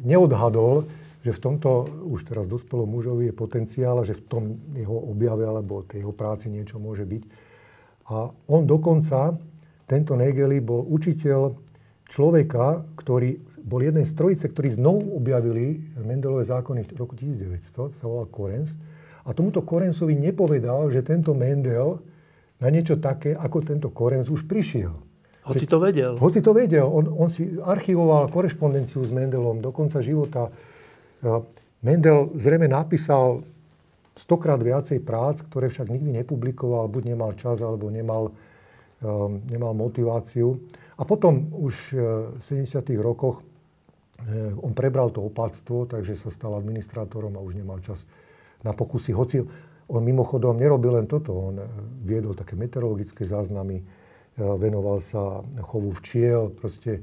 [0.03, 0.91] neodhadol,
[1.23, 4.43] že v tomto už teraz dospelom mužovi je potenciál a že v tom
[4.75, 7.23] jeho objave alebo tej jeho práci niečo môže byť.
[8.11, 9.39] A on dokonca,
[9.87, 11.55] tento Negeli, bol učiteľ
[12.11, 18.05] človeka, ktorý bol jeden z trojice, ktorí znovu objavili Mendelové zákony v roku 1900, sa
[18.09, 18.75] volal Korens.
[19.25, 22.01] A tomuto Korensovi nepovedal, že tento Mendel
[22.61, 24.93] na niečo také, ako tento Korens už prišiel.
[25.45, 26.13] Hoci to vedel.
[26.21, 30.53] Hoci to vedel, on, on si archivoval korešpondenciu s Mendelom do konca života.
[31.81, 33.41] Mendel zrejme napísal
[34.13, 38.37] stokrát viacej prác, ktoré však nikdy nepublikoval, buď nemal čas, alebo nemal,
[39.01, 40.61] um, nemal motiváciu.
[41.01, 42.05] A potom už e,
[42.37, 42.85] v 70.
[43.01, 43.41] rokoch
[44.61, 48.05] on prebral to opáctvo, takže sa stal administrátorom a už nemal čas
[48.61, 49.17] na pokusy.
[49.17, 49.45] Hoci
[49.91, 51.67] on mimochodom nerobil len toto, on e,
[52.07, 53.85] viedol také meteorologické záznamy, e,
[54.39, 57.03] venoval sa chovu včiel, proste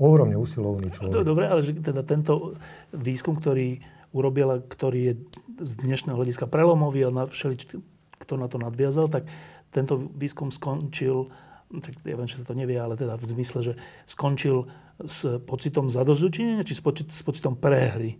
[0.00, 1.20] ohromne usilovný človek.
[1.20, 2.56] Do- Dobre, ale teda tento
[2.96, 3.84] výskum, ktorý
[4.16, 5.14] urobil, ktorý je
[5.60, 7.28] z dnešného hľadiska prelomový a na
[8.14, 9.28] kto na to nadviazal, tak
[9.68, 11.28] tento výskum skončil
[11.80, 13.72] tak ja viem, že sa to nevie, ale teda v zmysle, že
[14.06, 14.68] skončil
[15.02, 18.14] s pocitom zadozručenia, či s, pocit, s pocitom prehry?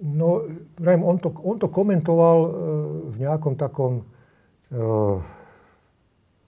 [0.00, 0.44] No,
[0.76, 2.48] vrajím, on to, on to komentoval e,
[3.12, 4.04] v nejakom takom,
[4.68, 4.80] e,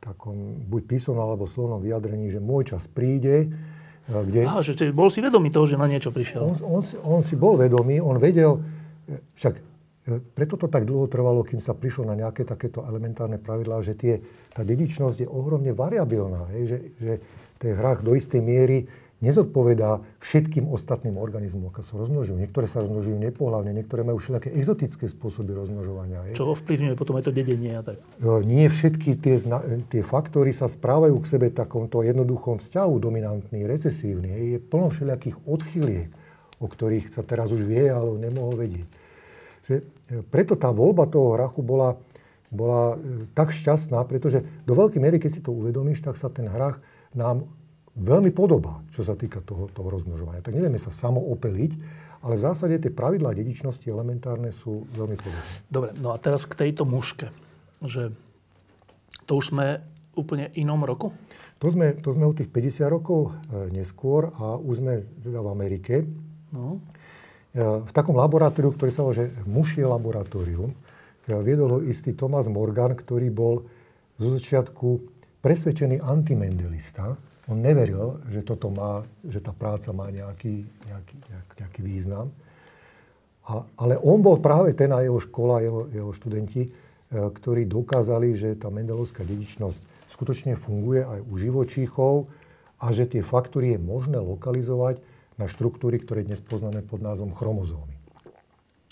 [0.05, 0.36] takom
[0.68, 4.45] buď písomnom alebo slovnom vyjadrení, že môj čas príde, e, kde...
[4.45, 6.45] Aha, že bol si vedomý toho, že na niečo prišiel.
[6.45, 8.61] On, on, si, on si bol vedomý, on vedel,
[9.09, 9.62] e, však e,
[10.36, 14.20] preto to tak dlho trvalo, kým sa prišlo na nejaké takéto elementárne pravidlá, že tie,
[14.53, 16.53] tá dedičnosť je ohromne variabilná.
[16.53, 17.12] Hej, že, že
[17.59, 18.86] ten hrách do istej miery
[19.18, 22.38] nezodpovedá všetkým ostatným organizmom, ako sa rozmnožujú.
[22.38, 26.22] Niektoré sa rozmnožujú nepohľavne, niektoré majú všelijaké exotické spôsoby rozmnožovania.
[26.30, 26.38] Je.
[26.38, 27.98] Čo ovplyvňuje potom aj to dedenie a tak?
[28.46, 29.42] Nie všetky tie,
[29.90, 34.54] tie faktory sa správajú k sebe takomto jednoduchom vzťahu, dominantný, recesívny.
[34.54, 36.11] Je plno všelijakých odchyliek,
[36.62, 38.86] o ktorých sa teraz už vie, ale nemohol vedieť.
[39.66, 39.84] Že e,
[40.30, 41.98] preto tá voľba toho hrachu bola,
[42.54, 46.46] bola e, tak šťastná, pretože do veľkej miery, keď si to uvedomíš, tak sa ten
[46.46, 46.78] hrach
[47.16, 47.48] nám
[47.98, 50.44] veľmi podobá, čo sa týka toho, toho rozmnožovania.
[50.44, 51.72] Tak nevieme sa samo opeliť,
[52.22, 55.50] ale v zásade tie pravidlá dedičnosti elementárne sú veľmi podobné.
[55.70, 57.30] Dobre, no a teraz k tejto muške.
[57.82, 58.14] Že
[59.26, 59.82] to už sme
[60.18, 61.14] úplne inom roku?
[61.59, 65.48] To sme, to sme u tých 50 rokov e, neskôr a už sme teda v
[65.50, 65.94] Amerike.
[66.54, 66.78] No.
[67.50, 70.76] E, v takom laboratóriu, ktorý sa volá, že mušie laboratórium, e,
[71.42, 73.66] viedol ho istý Thomas Morgan, ktorý bol
[74.22, 75.17] zo začiatku
[75.49, 77.16] presvedčený antimendelista
[77.49, 81.14] on neveril, že, toto má, že tá práca má nejaký, nejaký,
[81.64, 82.28] nejaký význam.
[83.49, 86.70] A, ale on bol práve ten a jeho škola, jeho, jeho študenti, e,
[87.09, 89.80] ktorí dokázali, že tá mendelovská dedičnosť
[90.12, 92.28] skutočne funguje aj u živočíchov
[92.84, 95.01] a že tie faktory je možné lokalizovať
[95.40, 97.96] na štruktúry, ktoré dnes poznáme pod názvom chromozómy.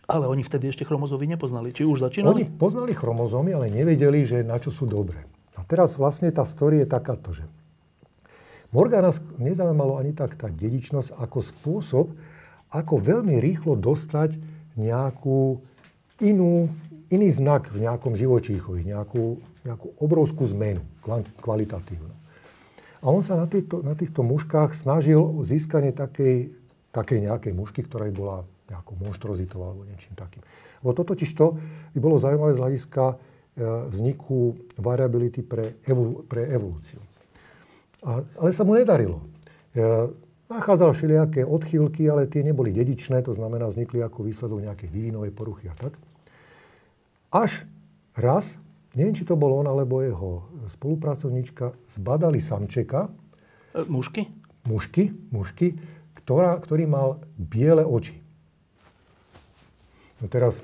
[0.08, 1.76] Ale oni vtedy ešte chromozómy nepoznali.
[1.76, 2.32] Či už začínali?
[2.32, 5.35] Oni poznali chromozómy, ale nevedeli, že na čo sú dobré.
[5.56, 7.48] A teraz vlastne tá story je takáto, že
[8.76, 9.08] Morgana
[9.40, 12.06] nezaujímalo ani tak tá dedičnosť ako spôsob,
[12.68, 14.36] ako veľmi rýchlo dostať
[14.76, 15.64] nejakú
[16.20, 16.68] inú,
[17.08, 20.84] iný znak v nejakom živočíchovi, nejakú, nejakú obrovskú zmenu,
[21.40, 22.12] kvalitatívnu.
[23.00, 26.52] A on sa na týchto, na týchto muškách snažil o získanie takej,
[26.90, 30.42] takej nejakej mušky, ktorá bola nejakou monštrozitou alebo niečím takým.
[30.82, 31.54] Lebo to totiž to
[31.94, 33.04] by bolo zaujímavé z hľadiska
[33.56, 37.00] vzniku variability pre, evol, pre evolúciu.
[38.04, 39.24] A, ale sa mu nedarilo.
[39.72, 40.12] Ja,
[40.52, 45.72] nachádzal všelijaké odchýlky, ale tie neboli dedičné, to znamená, vznikli ako výsledok nejakej vývinovej poruchy
[45.72, 45.96] a tak.
[47.32, 47.64] Až
[48.14, 48.60] raz,
[48.94, 53.08] neviem, či to bol on alebo jeho spolupracovníčka, zbadali samčeka.
[53.72, 54.28] E, mužky?
[54.68, 55.80] Mužky, mužky,
[56.22, 58.18] ktorá, ktorý mal biele oči.
[60.20, 60.60] No teraz,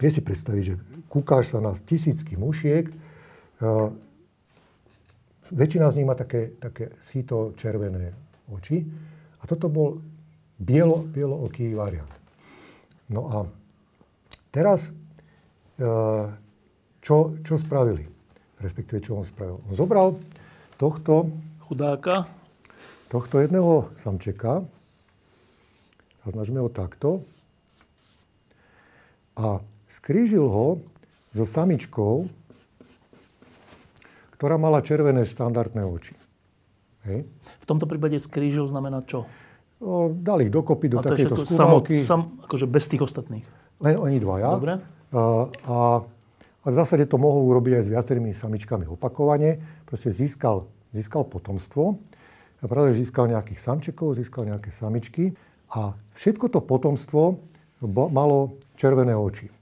[0.00, 0.74] vie si predstaviť, že
[1.14, 2.90] kúkáš sa na tisícky mušiek,
[5.54, 8.16] väčšina z nich má také, také síto červené
[8.50, 8.82] oči.
[9.38, 10.00] A toto bol
[10.56, 12.08] bielo, bielooký variant.
[13.12, 13.38] No a
[14.48, 14.88] teraz,
[15.76, 15.84] e,
[17.04, 18.08] čo, čo spravili?
[18.64, 19.60] Respektíve, čo on spravil?
[19.68, 20.16] On zobral
[20.80, 21.28] tohto...
[21.68, 22.24] Chudáka.
[23.12, 24.64] Tohto jedného samčeka.
[26.24, 27.20] Zaznačme ho takto.
[29.36, 30.80] A skrížil ho
[31.34, 32.30] so samičkou,
[34.38, 36.14] ktorá mala červené štandardné oči.
[37.04, 37.26] Hej.
[37.60, 39.26] V tomto prípade skrížil znamená čo?
[39.82, 41.98] O, dali ich dokopy do takéto skúmalky.
[42.00, 43.44] Sam, akože bez tých ostatných.
[43.82, 44.50] Len oni dvaja.
[44.54, 44.74] Dobre.
[45.12, 45.20] A,
[45.68, 45.76] a,
[46.62, 49.60] a v zásade to mohol urobiť aj s viacerými samičkami opakovane.
[49.84, 51.98] Proste získal, získal potomstvo.
[52.62, 55.36] A práve získal nejakých samčekov, získal nejaké samičky.
[55.74, 57.42] A všetko to potomstvo
[57.90, 59.52] malo červené oči.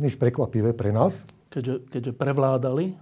[0.00, 1.20] Nič prekvapivé pre nás.
[1.52, 2.96] Keďže, keďže prevládali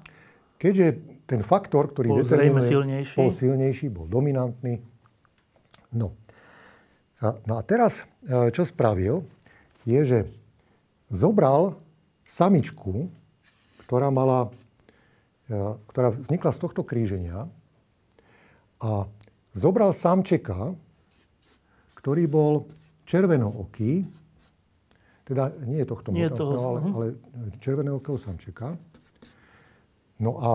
[0.59, 0.87] Keďže
[1.31, 3.15] ten faktor, ktorý bol determinuje, silnejší.
[3.15, 4.83] bol silnejší, bol dominantný.
[5.95, 6.19] No.
[7.23, 9.23] A, no a teraz, e, čo spravil,
[9.87, 10.19] je, že
[11.15, 11.79] zobral
[12.27, 13.07] samičku,
[13.87, 14.51] ktorá mala,
[15.47, 15.55] e,
[15.95, 17.47] ktorá vznikla z tohto kríženia
[18.83, 19.07] a
[19.55, 20.75] zobral samčeka,
[22.03, 22.53] ktorý bol
[23.07, 24.11] červenooký,
[25.29, 27.07] teda nie je tohto nie toho, ale, ale
[27.61, 28.81] červenookého samčeka.
[30.17, 30.51] No a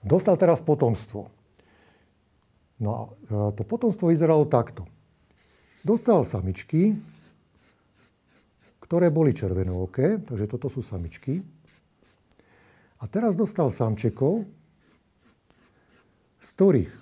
[0.00, 1.28] dostal teraz potomstvo.
[2.80, 4.88] No a e, to potomstvo vyzeralo takto.
[5.84, 6.96] Dostal samičky,
[8.80, 11.44] ktoré boli červenooké, takže toto sú samičky.
[12.98, 14.48] A teraz dostal samčekov,
[16.40, 16.92] z ktorých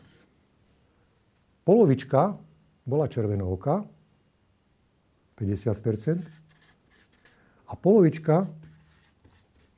[1.62, 2.36] polovička
[2.84, 3.86] bola červenooká,
[5.38, 6.45] 50
[7.66, 8.46] a polovička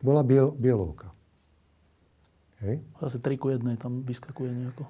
[0.05, 1.11] bola biel, bielovka.
[2.63, 2.83] Hej?
[3.03, 4.85] Zase 3 ku 1 tam vyskakuje nejako.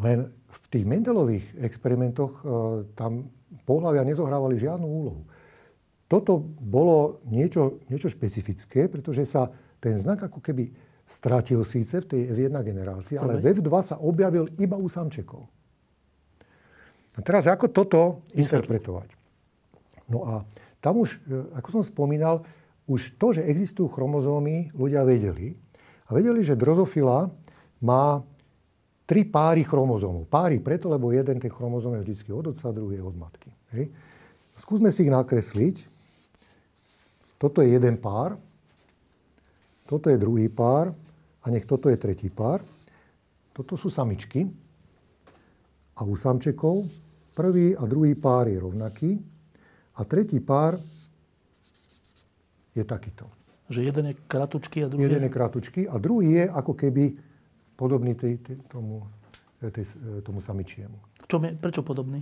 [0.00, 2.44] Len v tých Mendelových experimentoch e,
[2.98, 3.30] tam
[3.64, 5.22] pohľavia nezohrávali žiadnu úlohu.
[6.10, 9.48] Toto bolo niečo, niečo špecifické, pretože sa
[9.80, 10.70] ten znak ako keby
[11.04, 15.44] stratil síce v tej F1 generácii, ale v F2 sa objavil iba u samčekov.
[17.14, 18.00] A teraz ako toto
[18.34, 19.08] interpretovať?
[20.10, 20.34] No a
[20.84, 22.44] tam už, e, ako som spomínal,
[22.84, 25.56] už to, že existujú chromozómy, ľudia vedeli.
[26.04, 27.32] A vedeli, že drozofila
[27.80, 28.20] má
[29.08, 30.28] tri páry chromozómov.
[30.28, 33.48] Páry preto, lebo jeden ten chromozóm je vždy od otca, druhý je od matky.
[33.72, 33.88] Hej.
[34.60, 35.80] Skúsme si ich nakresliť.
[37.40, 38.36] Toto je jeden pár,
[39.84, 40.96] toto je druhý pár
[41.44, 42.64] a nech toto je tretí pár.
[43.52, 44.48] Toto sú samičky.
[45.94, 46.88] A u samčekov
[47.36, 49.33] prvý a druhý pár je rovnaký
[49.94, 50.78] a tretí pár
[52.74, 53.30] je takýto.
[53.70, 57.04] Že jeden je kratučký a druhý Jeden je kratučký a druhý je ako keby
[57.78, 59.06] podobný tý, tý, tomu,
[59.72, 59.82] tý,
[60.20, 60.98] tomu samičiemu.
[61.22, 62.20] V čom je, prečo podobný?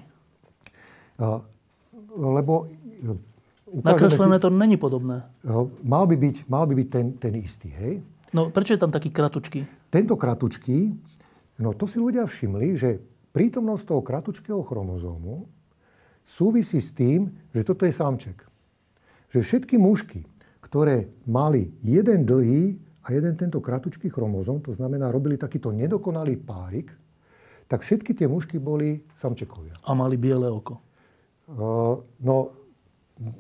[1.19, 1.43] A,
[2.15, 2.69] lebo
[3.73, 5.25] Nakreslené si, to není podobné.
[5.81, 8.05] Mal by byť, mal by byť ten, ten istý, hej?
[8.37, 9.65] No prečo je tam taký kratučký?
[9.89, 10.93] Tento kratučký,
[11.61, 13.01] no to si ľudia všimli, že
[13.33, 15.49] prítomnosť toho kratučkého chromozómu
[16.23, 18.43] súvisí s tým, že toto je samček.
[19.29, 20.25] Že všetky mužky,
[20.63, 26.95] ktoré mali jeden dlhý a jeden tento kratučký chromozóm, to znamená, robili takýto nedokonalý párik,
[27.67, 29.73] tak všetky tie mužky boli samčekovia.
[29.85, 30.79] A mali biele oko.
[31.49, 32.53] Uh, no,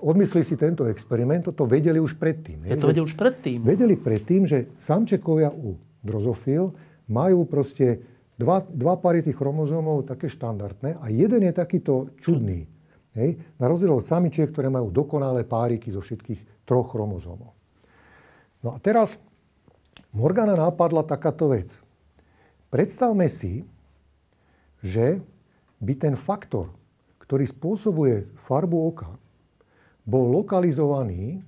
[0.02, 2.66] odmyslí si tento experiment, toto vedeli už predtým.
[2.66, 3.58] Je, to vedeli už predtým?
[3.62, 6.74] Vedeli predtým, že samčekovia u drozofil
[7.06, 8.02] majú proste
[8.36, 12.68] dva, dva pary tých chromozómov také štandardné a jeden je takýto čudný.
[13.16, 13.36] Hej?
[13.60, 17.52] Na rozdiel od samičiek, ktoré majú dokonalé páriky zo všetkých troch chromozómov.
[18.62, 19.18] No a teraz
[20.12, 21.80] Morgana nápadla takáto vec.
[22.72, 23.64] Predstavme si,
[24.80, 25.20] že
[25.80, 26.72] by ten faktor,
[27.20, 29.10] ktorý spôsobuje farbu oka,
[30.02, 31.40] bol lokalizovaný,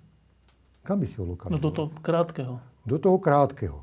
[0.86, 1.60] kam by si ho lokalizoval?
[1.60, 2.54] No do toho krátkeho.
[2.84, 3.78] Do toho krátkeho.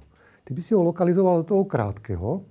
[0.46, 2.46] Ty by si ho lokalizoval do toho krátkeho,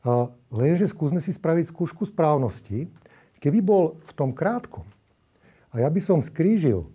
[0.00, 2.88] a lenže skúsme si spraviť skúšku správnosti.
[3.40, 4.84] Keby bol v tom krátkom
[5.72, 6.88] a ja by som skrížil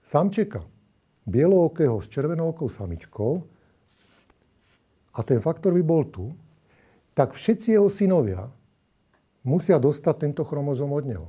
[0.00, 0.64] samčeka
[1.28, 3.44] bielookého s červenookou samičkou
[5.12, 6.32] a ten faktor by bol tu,
[7.12, 8.48] tak všetci jeho synovia
[9.44, 11.28] musia dostať tento chromozom od neho.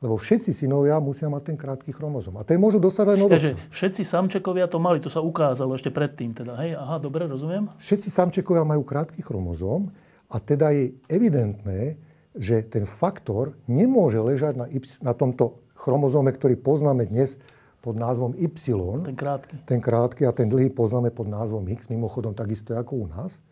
[0.00, 2.40] Lebo všetci synovia musia mať ten krátky chromozom.
[2.40, 6.32] A ten môžu dostať len Takže všetci samčekovia to mali, to sa ukázalo ešte predtým.
[6.32, 6.56] Teda.
[6.56, 7.68] Hej, aha, dobre, rozumiem.
[7.76, 9.92] Všetci samčekovia majú krátky chromozom
[10.30, 11.98] a teda je evidentné,
[12.38, 17.42] že ten faktor nemôže ležať na, y, na tomto chromozóme, ktorý poznáme dnes
[17.82, 18.54] pod názvom Y.
[19.02, 19.54] Ten krátky.
[19.66, 23.42] Ten krátky a ten dlhý poznáme pod názvom X, mimochodom takisto ako u nás.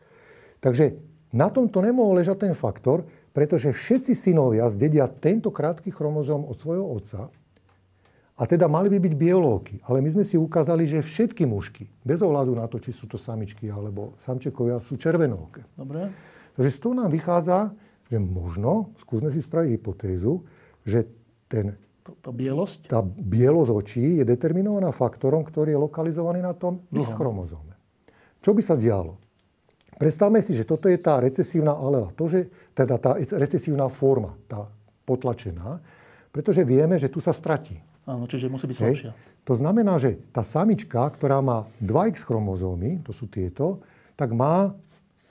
[0.62, 0.94] Takže
[1.34, 3.04] na tomto nemohol ležať ten faktor,
[3.34, 7.28] pretože všetci synovia zdedia tento krátky chromozóm od svojho otca
[8.38, 9.76] a teda mali by byť biolóky.
[9.82, 13.18] Ale my sme si ukázali, že všetky mužky, bez ohľadu na to, či sú to
[13.18, 15.66] samičky alebo samčekovia, sú červenóke.
[15.74, 16.14] Dobre.
[16.58, 17.70] Takže z toho nám vychádza,
[18.10, 20.42] že možno, skúsme si spraviť hypotézu,
[20.82, 21.06] že
[21.46, 22.90] ten, tá bielosť?
[22.90, 27.78] Tá bielosť očí je determinovaná faktorom, ktorý je lokalizovaný na tom X chromozóme.
[28.42, 29.22] Čo by sa dialo?
[30.02, 32.10] Predstavme si, že toto je tá recesívna alela.
[32.14, 34.66] To, že, teda tá recesívna forma, tá
[35.06, 35.78] potlačená,
[36.34, 37.78] pretože vieme, že tu sa stratí.
[38.02, 39.10] Áno, čiže musí byť slabšia.
[39.46, 43.78] To znamená, že tá samička, ktorá má 2X chromozómy, to sú tieto,
[44.18, 44.74] tak má...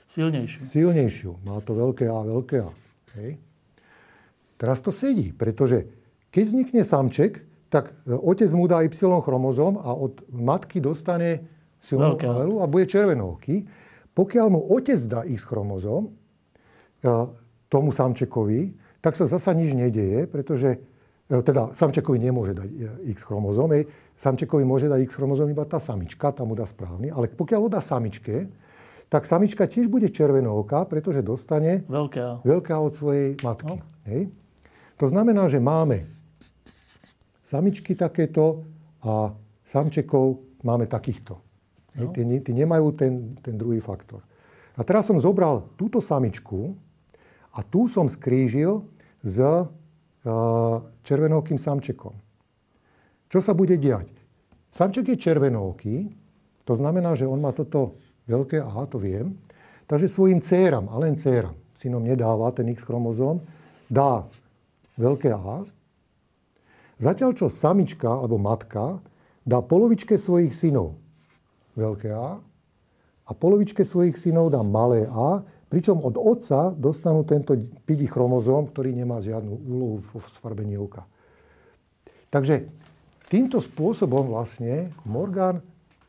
[0.08, 0.64] Silnejšiu.
[0.64, 1.30] Silnejšiu.
[1.44, 2.70] Má to veľké A, veľké A.
[3.20, 3.36] Hej.
[4.56, 5.84] Teraz to sedí, pretože
[6.32, 11.44] keď vznikne samček, tak e, otec mu dá Y chromozóm a od matky dostane
[11.84, 13.68] silnú alelu a bude červenoký.
[14.16, 16.10] Pokiaľ mu otec dá X chromozóm,
[17.68, 20.82] tomu samčekovi, tak sa zasa nič nedeje, pretože
[21.30, 22.76] e, teda samčekovi nemôže dať e,
[23.14, 23.70] X chromozóm.
[24.18, 27.14] Samčekovi môže dať X chromozóm iba tá samička, tam mu dá správny.
[27.14, 28.50] Ale pokiaľ ho dá samičke,
[29.08, 33.80] tak samička tiež bude červenooká, pretože dostane veľká, veľká od svojej matky.
[33.80, 33.84] No.
[34.04, 34.28] Hej?
[35.00, 36.04] To znamená, že máme
[37.40, 38.68] samičky takéto
[39.00, 39.32] a
[39.64, 41.40] samčekov máme takýchto.
[41.96, 42.12] No.
[42.12, 44.20] Tí, tí nemajú ten, ten druhý faktor.
[44.78, 46.76] A teraz som zobral túto samičku
[47.56, 48.86] a tu som skrížil
[49.24, 49.66] s uh,
[51.02, 52.14] červenokým samčekom.
[53.28, 54.12] Čo sa bude diať?
[54.70, 55.96] Samček je červenoký,
[56.62, 57.98] to znamená, že on má toto
[58.28, 59.34] veľké A, to viem.
[59.88, 63.40] Takže svojim céram, a len céram, synom nedáva ten X chromozóm,
[63.88, 64.28] dá
[65.00, 65.64] veľké A.
[67.00, 69.00] Zatiaľ, čo samička alebo matka
[69.48, 71.00] dá polovičke svojich synov
[71.78, 72.36] veľké A
[73.28, 77.52] a polovičke svojich synov dám malé a, pričom od otca dostanú tento
[77.84, 81.04] pidi chromozóm, ktorý nemá žiadnu úlohu v sfarbení oka.
[82.32, 82.68] Takže
[83.28, 85.60] týmto spôsobom vlastne Morgan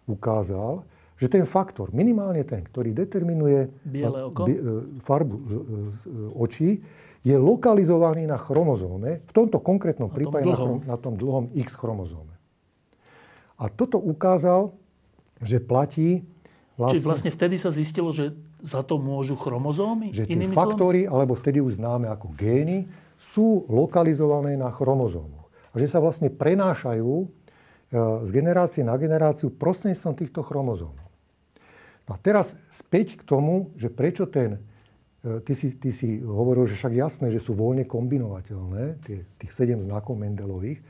[0.08, 0.84] ukázal,
[1.20, 3.68] že ten faktor, minimálne ten, ktorý determinuje
[4.32, 4.48] oko?
[4.48, 4.56] e,
[5.04, 5.44] farbu e,
[6.40, 6.80] očí,
[7.20, 12.32] je lokalizovaný na chromozóme, v tomto konkrétnom prípade na, chrom, na tom dlhom X chromozóme.
[13.60, 14.72] A toto ukázal,
[15.44, 16.24] že platí
[16.80, 17.04] vlastne...
[17.04, 18.32] Čiže vlastne vtedy sa zistilo, že
[18.64, 20.16] za to môžu chromozómy?
[20.16, 22.88] Že tie faktory, alebo vtedy už známe ako gény,
[23.20, 25.52] sú lokalizované na chromozómoch.
[25.72, 27.26] A že sa vlastne prenášajú e,
[28.24, 31.09] z generácie na generáciu prostredníctvom týchto chromozómov.
[32.10, 34.58] No a teraz späť k tomu, že prečo ten,
[35.22, 39.52] e, ty si, ty si hovoril, že však jasné, že sú voľne kombinovateľné, tie, tých
[39.54, 40.82] sedem znakov Mendelových,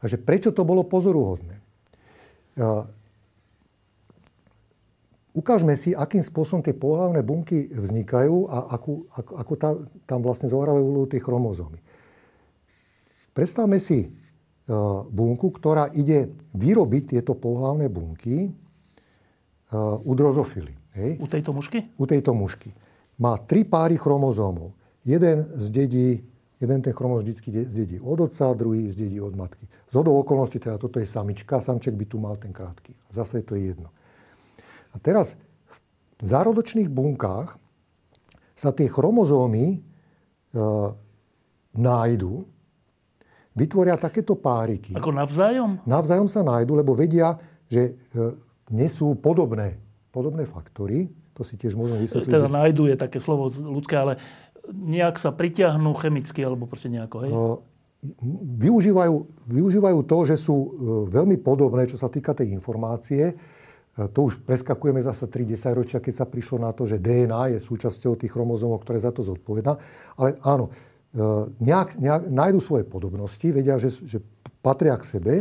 [0.00, 1.56] a že prečo to bolo pozoruhodné.
[1.56, 1.62] E,
[5.32, 9.72] ukážme si, akým spôsobom tie pohľavné bunky vznikajú a akú, ako, ako tam,
[10.04, 11.80] tam vlastne zohrávajú úlohu tie chromozómy.
[13.30, 18.50] Predstavme si uh, bunku, ktorá ide vyrobiť tieto pohľavné bunky
[19.78, 20.74] u drozofily.
[20.98, 21.22] Hej?
[21.22, 21.78] U tejto mušky?
[21.96, 22.74] U tejto mušky.
[23.20, 24.74] Má tri páry chromozómov.
[25.06, 26.24] Jeden zdedí,
[26.60, 29.68] jeden ten chromozóm vždy zdedí od otca, druhý zdedí od matky.
[29.90, 32.92] Z okolností, teda toto je samička, samček by tu mal ten krátky.
[33.10, 33.88] Zase to je jedno.
[34.90, 35.38] A teraz
[36.20, 37.56] v zárodočných bunkách
[38.58, 39.78] sa tie chromozómy e,
[41.72, 42.44] nájdu,
[43.56, 44.92] vytvoria takéto páriky.
[44.92, 45.80] Ako navzájom?
[45.88, 47.40] Navzájom sa nájdu, lebo vedia,
[47.72, 49.76] že e, nesú podobné,
[50.14, 51.10] podobné faktory.
[51.34, 52.30] To si tiež môžeme vysvetliť.
[52.30, 52.54] Teda že...
[52.54, 54.16] nájdu je také slovo ľudské, ale
[54.70, 57.32] nejak sa pritiahnú chemicky alebo proste nejako, hej?
[58.56, 59.14] Využívajú,
[59.52, 60.68] využívajú to, že sú e,
[61.12, 63.36] veľmi podobné, čo sa týka tej informácie
[63.98, 67.58] E, to už preskakujeme zase 30 ročia, keď sa prišlo na to, že DNA je
[67.58, 69.76] súčasťou tých chromozómov, ktoré za to zodpovedá.
[70.14, 71.20] Ale áno, e,
[71.58, 74.18] nejak, nejak nájdu svoje podobnosti, vedia, že, že
[74.62, 75.34] patria k sebe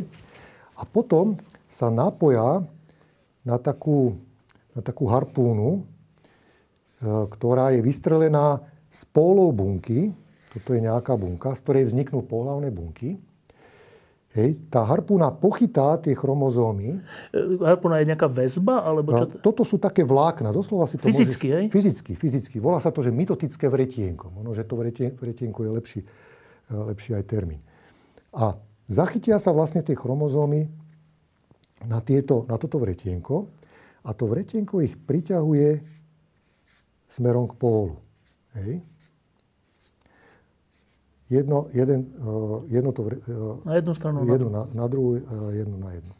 [0.74, 1.38] a potom
[1.70, 2.66] sa napoja
[3.44, 4.20] na takú,
[4.76, 5.82] na takú harpúnu, e,
[7.32, 10.12] ktorá je vystrelená z pólov bunky.
[10.50, 13.22] Toto je nejaká bunka, z ktorej vzniknú pohlavné bunky.
[14.30, 17.02] Hej, tá harpúna pochytá tie chromozómy.
[17.34, 18.86] E, harpúna je nejaká väzba?
[18.86, 19.26] Alebo čo...
[19.42, 20.54] Toto sú také vlákna.
[20.54, 21.58] Doslova si to fyzicky, môžeš...
[21.58, 21.66] hej?
[21.74, 22.56] Fyzicky, fyzicky.
[22.62, 24.30] Volá sa to, že mitotické vretienko.
[24.30, 24.78] Možno, že to
[25.18, 27.62] vretienko je lepší, e, lepší aj termín.
[28.30, 28.54] A
[28.86, 30.70] zachytia sa vlastne tie chromozómy
[31.88, 33.48] na, tieto, na toto vretienko
[34.04, 35.80] a to vretienko ich priťahuje
[37.08, 37.96] smerom k pólu.
[38.58, 38.82] Hej
[41.30, 45.22] jedno, jeden, eh, jedno to, eh, na jednu stranu, jednu na, na druhú, eh,
[45.62, 46.14] jednu na jednu.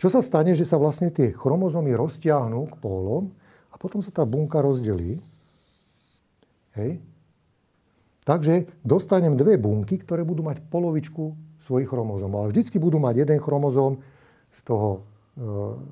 [0.00, 3.28] Čo sa stane, že sa vlastne tie chromozómy roztiahnú k pólom
[3.68, 5.20] a potom sa tá bunka rozdelí.
[6.72, 7.04] Hej.
[8.24, 12.48] Takže dostanem dve bunky, ktoré budú mať polovičku svojich chromozómov.
[12.48, 14.00] Ale vždycky budú mať jeden chromozóm
[14.50, 15.06] z toho,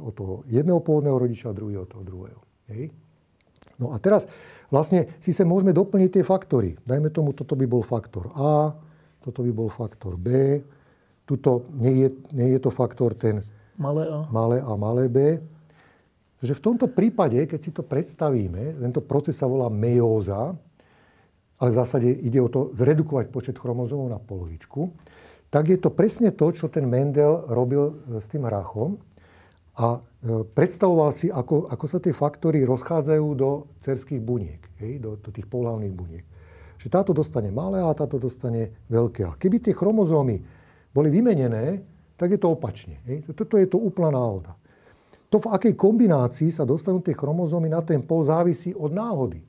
[0.02, 2.40] od toho jedného pôvodného rodiča a druhý od toho druhého.
[2.68, 2.92] Hej.
[3.78, 4.26] No a teraz
[4.68, 6.74] vlastne si sa môžeme doplniť tie faktory.
[6.82, 8.74] Dajme tomu, toto by bol faktor A,
[9.22, 10.58] toto by bol faktor B,
[11.22, 13.38] tuto nie je, nie je to faktor ten
[13.78, 14.26] malé A.
[14.32, 15.38] malé A, malé B.
[16.42, 20.54] Že v tomto prípade, keď si to predstavíme, tento proces sa volá meióza,
[21.58, 24.94] ale v zásade ide o to zredukovať počet chromozómov na polovičku,
[25.48, 29.00] tak je to presne to, čo ten Mendel robil s tým hrachom.
[29.78, 30.00] A e,
[30.44, 35.46] predstavoval si, ako, ako sa tie faktory rozchádzajú do cerských buniek, hej, do, do tých
[35.46, 36.24] pohľavných buniek.
[36.76, 39.22] Že táto dostane malé a táto dostane veľké.
[39.24, 40.42] A keby tie chromozómy
[40.92, 41.80] boli vymenené,
[42.18, 42.98] tak je to opačne.
[43.06, 43.30] Hej.
[43.30, 44.58] Toto je to úplná náhoda.
[45.30, 49.44] To, v akej kombinácii sa dostanú tie chromozómy na ten pol, závisí od náhody.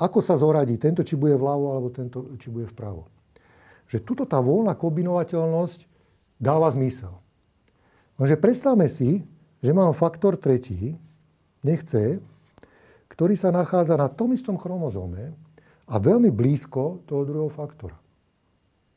[0.00, 3.19] Ako sa zoradí tento, či bude vľavo, alebo tento, či bude vpravo.
[3.90, 5.90] Že tuto tá voľná kombinovateľnosť
[6.38, 7.10] dáva zmysel.
[8.22, 9.26] Lenže predstavme si,
[9.58, 10.94] že mám faktor tretí,
[11.66, 12.22] nechce,
[13.10, 15.34] ktorý sa nachádza na tom istom chromozóme
[15.90, 17.98] a veľmi blízko toho druhého faktora.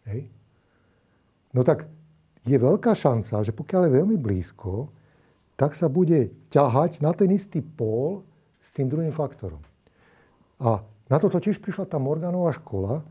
[0.05, 0.29] Hej?
[1.51, 1.89] No tak
[2.45, 4.93] je veľká šanca, že pokiaľ je veľmi blízko,
[5.57, 8.21] tak sa bude ťahať na ten istý pól
[8.59, 9.61] s tým druhým faktorom.
[10.59, 13.03] A na toto tiež prišla tá Morganová škola,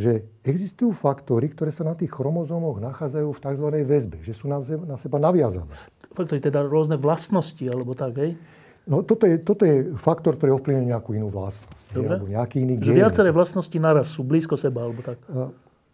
[0.00, 3.66] že existujú faktory, ktoré sa na tých chromozómoch nachádzajú v tzv.
[3.84, 5.76] väzbe, že sú na seba, na seba naviazané.
[6.16, 8.40] Faktory, teda rôzne vlastnosti, alebo tak, hej?
[8.88, 11.92] No toto je, toto je faktor, ktorý ovplyvňuje nejakú inú vlastnosť.
[11.92, 12.16] Dobre.
[12.16, 15.20] Alebo nejaký iný Že viaceré vlastnosti naraz sú blízko seba, alebo tak.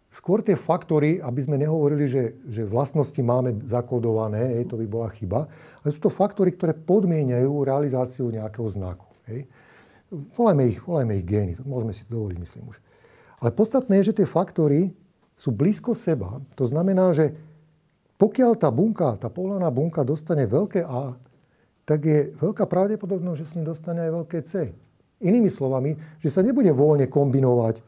[0.07, 5.11] skôr tie faktory, aby sme nehovorili, že, že vlastnosti máme zakodované, hej, to by bola
[5.11, 5.51] chyba,
[5.83, 9.05] ale sú to faktory, ktoré podmieniajú realizáciu nejakého znaku.
[9.27, 9.51] Hej.
[10.39, 12.79] Volajme ich, volajme ich gény, to môžeme si dovoliť, myslím už.
[13.37, 14.93] Ale podstatné je, že tie faktory
[15.37, 16.41] sú blízko seba.
[16.57, 17.37] To znamená, že
[18.17, 21.13] pokiaľ tá bunka, tá pohľadná bunka dostane veľké A,
[21.85, 24.73] tak je veľká pravdepodobnosť, že s ním dostane aj veľké C.
[25.21, 27.81] Inými slovami, že sa nebude voľne kombinovať e,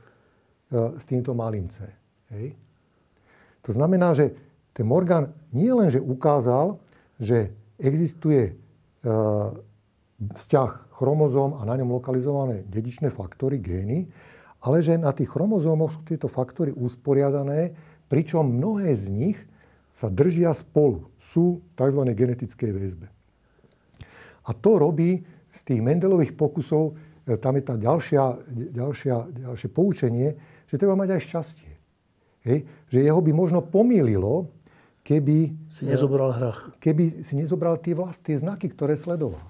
[0.95, 1.83] s týmto malým C.
[2.31, 2.53] Hej.
[3.65, 4.37] To znamená, že
[4.71, 6.77] ten Morgan nie len, že ukázal,
[7.17, 7.51] že
[7.81, 8.53] existuje e,
[10.21, 14.07] vzťah chromozóm a na ňom lokalizované dedičné faktory, gény,
[14.59, 17.75] ale že na tých chromozómoch sú tieto faktory usporiadané,
[18.11, 19.37] pričom mnohé z nich
[19.95, 22.01] sa držia spolu, sú v tzv.
[22.11, 23.07] genetickej väzbe.
[24.47, 26.95] A to robí z tých Mendelových pokusov,
[27.25, 28.23] e, tam je tá ďalšia,
[28.73, 29.15] ďalšia,
[29.49, 31.71] ďalšie poučenie, že treba mať aj šťastie.
[32.45, 32.57] Hej?
[32.89, 34.49] Že jeho by možno pomýlilo,
[35.03, 35.57] keby...
[35.73, 36.77] Si nezobral hrach.
[36.77, 39.41] Keby si nezobral tie, vlast, tie znaky, ktoré sledoval.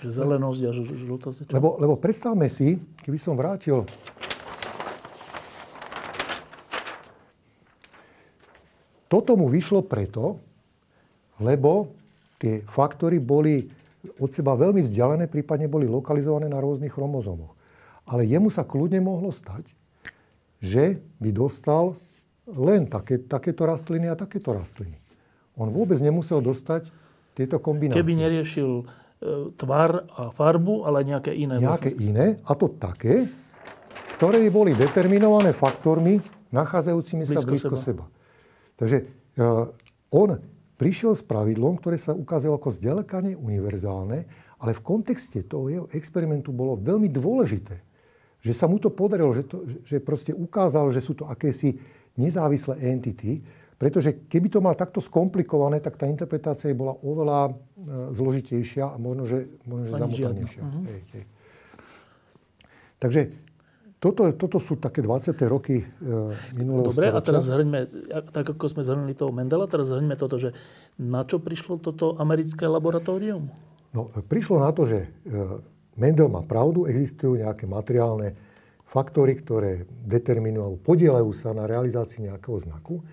[0.00, 1.38] Že zelenosť a žltosť.
[1.52, 3.84] Lebo, lebo predstavme si, keby som vrátil
[9.10, 10.38] Toto mu vyšlo preto,
[11.42, 11.98] lebo
[12.38, 13.66] tie faktory boli
[14.22, 17.58] od seba veľmi vzdialené, prípadne boli lokalizované na rôznych chromozómoch.
[18.06, 19.66] Ale jemu sa kľudne mohlo stať,
[20.62, 21.98] že by dostal
[22.46, 24.94] len také, takéto rastliny a takéto rastliny.
[25.58, 26.86] On vôbec nemusel dostať
[27.34, 27.98] tieto kombinácie.
[27.98, 28.86] Keby neriešil
[29.56, 31.60] tvar a farbu, ale nejaké iné.
[31.60, 32.08] Nejaké vlastne.
[32.08, 33.28] iné, a to také,
[34.16, 36.20] ktoré boli determinované faktormi
[36.50, 38.04] nachádzajúcimi blízko sa blízko seba.
[38.04, 38.04] seba.
[38.80, 38.96] Takže
[39.40, 39.68] uh,
[40.16, 40.40] on
[40.80, 44.24] prišiel s pravidlom, ktoré sa ukázalo ako zďaleka univerzálne,
[44.60, 47.76] ale v kontexte toho jeho experimentu bolo veľmi dôležité,
[48.40, 51.76] že sa mu to podarilo, že, to, že proste ukázal, že sú to akési
[52.16, 53.44] nezávislé entity,
[53.80, 57.54] pretože keby to mal takto skomplikované, tak tá interpretácia bola oveľa uh,
[58.12, 60.60] zložitejšia a možno, že, možno, že zamotanejšia.
[60.60, 60.84] Uh-huh.
[60.84, 61.24] Hej, hej.
[63.00, 63.20] Takže
[64.00, 65.36] toto, toto sú také 20.
[65.44, 65.86] roky e,
[66.56, 67.20] minulého Dobre, storočia.
[67.20, 67.80] a teraz zhrňme,
[68.32, 70.56] tak ako sme zhrnuli toho Mendela, teraz zhrňme toto, že
[70.96, 73.52] na čo prišlo toto americké laboratórium?
[73.92, 75.08] No, prišlo na to, že e,
[76.00, 78.40] Mendel má pravdu, existujú nejaké materiálne
[78.88, 83.04] faktory, ktoré determinujú alebo podielajú sa na realizácii nejakého znaku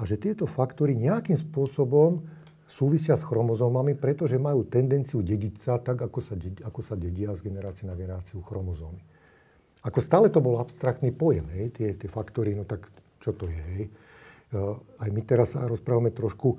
[0.00, 2.24] a že tieto faktory nejakým spôsobom
[2.64, 7.44] súvisia s chromozómami, pretože majú tendenciu dediť sa tak, ako sa, ako sa dedia z
[7.44, 9.04] generácie na generáciu chromozómy.
[9.84, 12.88] Ako stále to bol abstraktný pojem, hej, tie, tie faktory, no tak
[13.20, 13.84] čo to je, hej.
[14.96, 16.58] Aj my teraz rozprávame trošku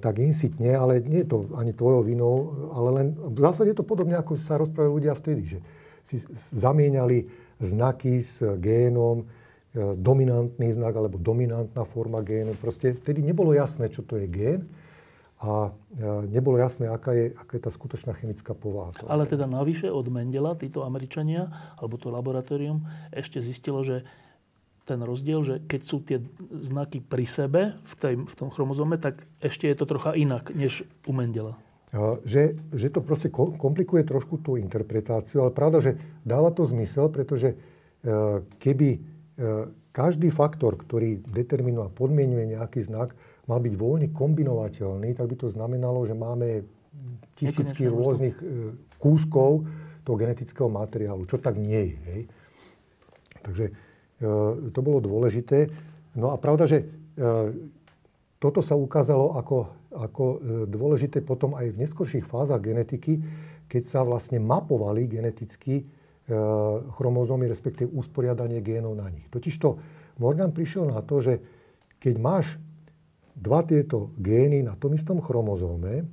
[0.00, 2.34] tak insitne, ale nie je to ani tvojou vinou,
[2.72, 5.58] ale len v zásade je to podobne, ako sa rozprávali ľudia vtedy, že
[6.00, 6.16] si
[6.48, 7.28] zamieniali
[7.60, 9.28] znaky s génom,
[9.76, 12.58] dominantný znak alebo dominantná forma génu.
[12.58, 14.66] Proste vtedy nebolo jasné, čo to je gén
[15.40, 15.72] a
[16.28, 18.92] nebolo jasné, aká je, aká je tá skutočná chemická povaha.
[19.08, 21.48] Ale teda navyše od Mendela, títo Američania,
[21.80, 24.04] alebo to laboratórium, ešte zistilo, že
[24.84, 26.18] ten rozdiel, že keď sú tie
[26.60, 30.84] znaky pri sebe v, tej, v tom chromozome, tak ešte je to trocha inak, než
[31.06, 31.56] u Mendela.
[32.26, 35.92] Že, že to proste komplikuje trošku tú interpretáciu, ale pravda, že
[36.22, 37.56] dáva to zmysel, pretože e,
[38.62, 38.98] keby e,
[39.90, 43.16] každý faktor, ktorý determinuje a podmienuje nejaký znak,
[43.50, 46.62] mal byť voľne kombinovateľný, tak by to znamenalo, že máme
[47.34, 48.44] tisícky rôznych e,
[49.00, 49.66] kúskov
[50.04, 51.96] toho genetického materiálu, čo tak nie je.
[52.06, 52.22] Hej.
[53.42, 53.72] Takže e,
[54.70, 55.72] to bolo dôležité.
[56.14, 56.86] No a pravda, že e,
[58.38, 59.58] toto sa ukázalo ako,
[59.92, 60.24] ako
[60.64, 63.20] dôležité potom aj v neskorších fázach genetiky,
[63.68, 65.84] keď sa vlastne mapovali geneticky
[66.94, 69.26] chromozómy, respektíve usporiadanie génov na nich.
[69.28, 69.82] Totižto
[70.22, 71.42] Morgan prišiel na to, že
[71.98, 72.56] keď máš
[73.34, 76.06] dva tieto gény na tom istom chromozóme,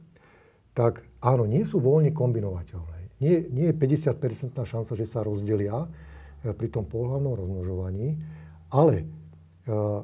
[0.71, 3.17] tak áno, nie sú voľne kombinovateľné.
[3.17, 8.13] Nie, nie je 50% šanca, že sa rozdelia e, pri tom pohľavnom rozmnožovaní,
[8.69, 9.05] ale e,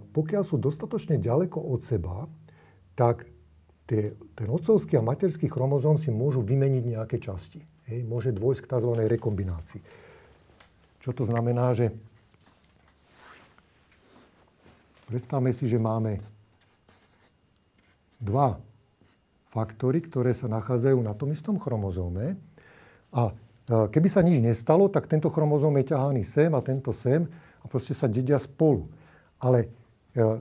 [0.01, 2.25] pokiaľ sú dostatočne ďaleko od seba,
[2.97, 3.29] tak
[3.85, 7.61] tie, ten otcovský a materský chromozóm si môžu vymeniť nejaké časti.
[7.91, 8.91] Hej, môže dôjsť k tzv.
[8.95, 9.81] rekombinácii.
[11.03, 11.91] Čo to znamená, že
[15.11, 16.23] predstavme si, že máme
[18.23, 18.55] dva
[19.51, 22.39] faktory, ktoré sa nachádzajú na tom istom chromozóme.
[23.11, 23.35] A
[23.67, 27.27] keby sa nič nestalo, tak tento chromozóm je ťahaný sem a tento sem
[27.61, 28.87] a proste sa dedia spolu.
[29.37, 29.67] Ale
[30.15, 30.39] e,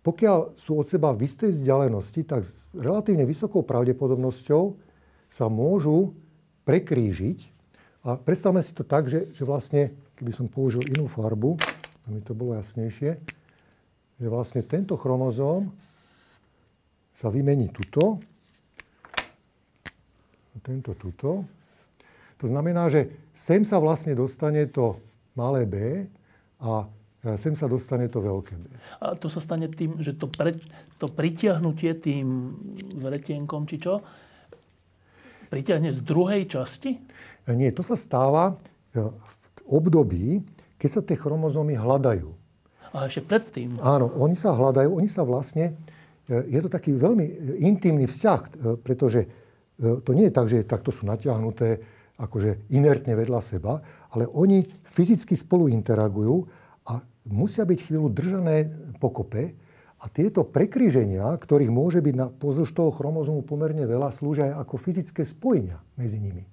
[0.00, 4.80] pokiaľ sú od seba v istej vzdialenosti, tak s relatívne vysokou pravdepodobnosťou
[5.28, 6.16] sa môžu
[6.64, 7.38] prekrížiť.
[8.04, 11.56] A predstavme si to tak, že, že vlastne, keby som použil inú farbu,
[12.08, 13.16] aby to bolo jasnejšie,
[14.20, 15.72] že vlastne tento chromozóm
[17.16, 18.20] sa vymení tuto,
[20.64, 21.44] tento tuto.
[22.40, 24.96] To znamená, že sem sa vlastne dostane to
[25.36, 25.76] malé b
[26.62, 26.88] a
[27.20, 28.64] e, sem sa dostane to veľké B.
[29.04, 30.56] A to sa stane tým, že to, pre,
[30.96, 32.56] to pritiahnutie tým
[32.96, 34.00] vretienkom, či čo,
[35.54, 36.98] pritiahne z druhej časti?
[37.46, 38.58] E, nie, to sa stáva
[38.90, 40.42] e, v období,
[40.74, 42.34] keď sa tie chromozómy hľadajú.
[42.90, 43.78] A ešte predtým?
[43.78, 45.74] Áno, oni sa hľadajú, oni sa vlastne,
[46.30, 47.26] je to taký veľmi
[47.58, 48.40] intimný vzťah,
[48.86, 49.26] pretože
[49.82, 51.82] to nie je tak, že takto sú natiahnuté
[52.14, 53.82] akože inertne vedľa seba,
[54.14, 56.46] ale oni fyzicky spolu interagujú
[56.86, 58.70] a musia byť chvíľu držané
[59.02, 59.58] pokope
[60.00, 64.74] a tieto prekríženia, ktorých môže byť na pozdĺž toho chromozómu pomerne veľa, slúžia aj ako
[64.76, 66.44] fyzické spojenia medzi nimi.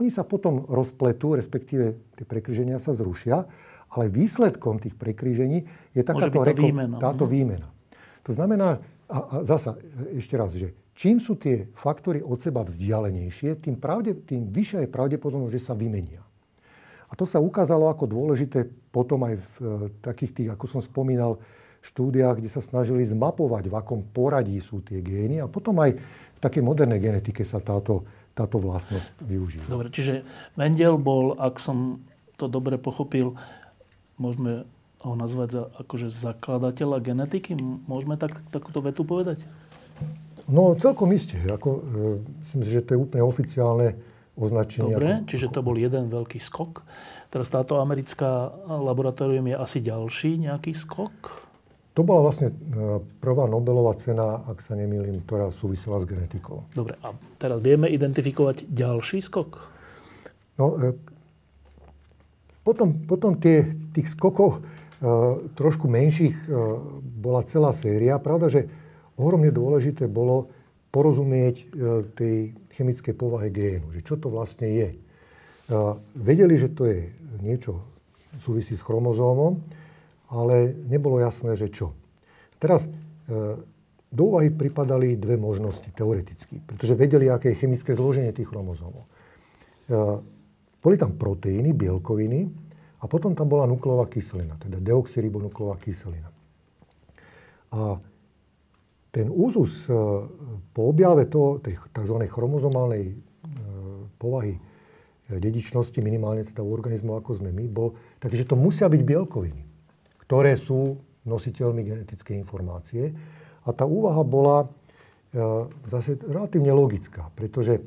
[0.00, 3.44] Oni sa potom rozpletú, respektíve tie prekríženia sa zrušia,
[3.92, 6.96] ale výsledkom tých prekrížení je takáto reko- výmena.
[6.96, 7.30] táto mhm.
[7.30, 7.68] výmena.
[8.24, 9.76] To znamená, a, a zasa
[10.16, 14.94] ešte raz, že čím sú tie faktory od seba vzdialenejšie, tým, pravde, tým vyššia je
[14.94, 16.22] pravdepodobnosť, že sa vymenia.
[17.10, 19.64] A to sa ukázalo ako dôležité potom aj v e,
[20.00, 21.36] takých tých, ako som spomínal,
[21.82, 26.38] štúdiách, kde sa snažili zmapovať, v akom poradí sú tie gény a potom aj v
[26.38, 29.66] takej modernej genetike sa táto, táto vlastnosť využíva.
[29.66, 30.22] Dobre, čiže
[30.54, 32.00] Mendel bol, ak som
[32.38, 33.34] to dobre pochopil,
[34.16, 34.62] môžeme
[35.02, 37.58] ho nazvať za akože zakladateľa genetiky?
[37.90, 39.42] Môžeme tak, takúto vetu povedať?
[40.46, 41.38] No celkom isté.
[41.50, 41.80] Ako, e,
[42.42, 43.98] myslím si, že to je úplne oficiálne
[44.38, 44.94] označenie.
[44.94, 46.86] Dobre, ako, čiže to bol jeden veľký skok.
[47.34, 51.41] Teraz táto americká laboratórium je asi ďalší nejaký skok?
[51.92, 52.54] To bola vlastne e,
[53.20, 56.64] prvá Nobelová cena, ak sa nemýlim, ktorá súvisela s genetikou.
[56.72, 59.60] Dobre, a teraz vieme identifikovať ďalší skok?
[60.56, 60.96] No, e,
[62.64, 64.60] potom, potom tie, tých skokov e,
[65.52, 66.48] trošku menších
[67.20, 68.16] bola celá séria.
[68.16, 68.72] Pravda, že
[69.20, 70.48] ohromne dôležité bolo
[70.92, 71.72] porozumieť
[72.16, 74.88] tej chemickej povahe génu, že čo to vlastne je.
[76.12, 77.08] Vedeli, že to je
[77.40, 77.80] niečo
[78.36, 79.56] súvisí s chromozómom,
[80.32, 81.92] ale nebolo jasné, že čo.
[82.56, 82.90] Teraz e,
[84.08, 89.04] do úvahy pripadali dve možnosti teoreticky, pretože vedeli, aké je chemické zloženie tých chromozómov.
[89.04, 89.08] E,
[90.80, 92.48] boli tam proteíny, bielkoviny
[93.02, 96.32] a potom tam bola nukleová kyselina, teda deoxyribonukleová kyselina.
[97.76, 98.00] A
[99.12, 99.92] ten úzus e,
[100.72, 102.16] po objave toho, tej tzv.
[102.24, 103.12] chromozomálnej
[104.22, 104.54] povahy
[105.26, 109.71] dedičnosti, minimálne teda u organizmov, ako sme my, bol taký, že to musia byť bielkoviny
[110.32, 110.96] ktoré sú
[111.28, 113.12] nositeľmi genetickej informácie.
[113.68, 114.66] A tá úvaha bola e,
[115.92, 117.82] zase relatívne logická, pretože e,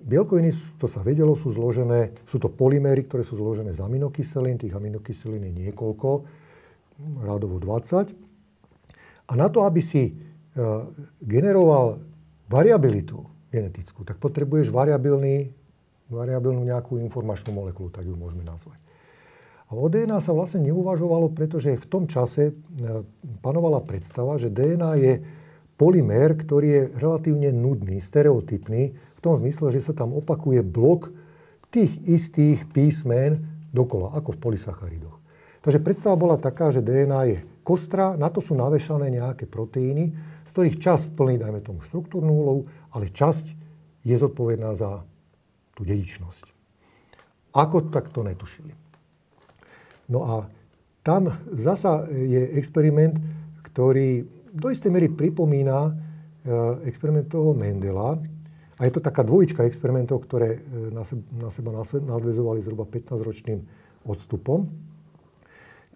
[0.00, 0.48] bielkoviny,
[0.80, 5.44] to sa vedelo, sú zložené, sú to polyméry, ktoré sú zložené z aminokyselín, tých aminokyselín
[5.44, 6.24] je niekoľko,
[7.20, 8.16] rádovo 20.
[9.28, 10.12] A na to, aby si e,
[11.20, 12.00] generoval
[12.48, 15.52] variabilitu genetickú, tak potrebuješ variabilný,
[16.08, 18.80] variabilnú nejakú informačnú molekulu, tak ju môžeme nazvať.
[19.72, 22.52] O DNA sa vlastne neuvažovalo, pretože v tom čase e,
[23.40, 25.12] panovala predstava, že DNA je
[25.80, 31.08] polymér, ktorý je relatívne nudný, stereotypný, v tom zmysle, že sa tam opakuje blok
[31.72, 33.40] tých istých písmen
[33.72, 35.16] dokola, ako v polysacharidoch.
[35.64, 40.12] Takže predstava bola taká, že DNA je kostra, na to sú navešané nejaké proteíny,
[40.44, 42.62] z ktorých časť plní, dajme tomu, štruktúrnu úlohu,
[42.92, 43.56] ale časť
[44.04, 45.06] je zodpovedná za
[45.72, 46.44] tú dedičnosť.
[47.56, 48.81] Ako tak to netušili.
[50.12, 50.36] No a
[51.00, 53.16] tam zasa je experiment,
[53.64, 55.92] ktorý do istej miery pripomína e,
[56.84, 58.20] experiment toho Mendela.
[58.76, 61.72] A je to taká dvojička experimentov, ktoré e, na seba, na seba
[62.04, 63.64] nadvezovali zhruba 15-ročným
[64.04, 64.68] odstupom,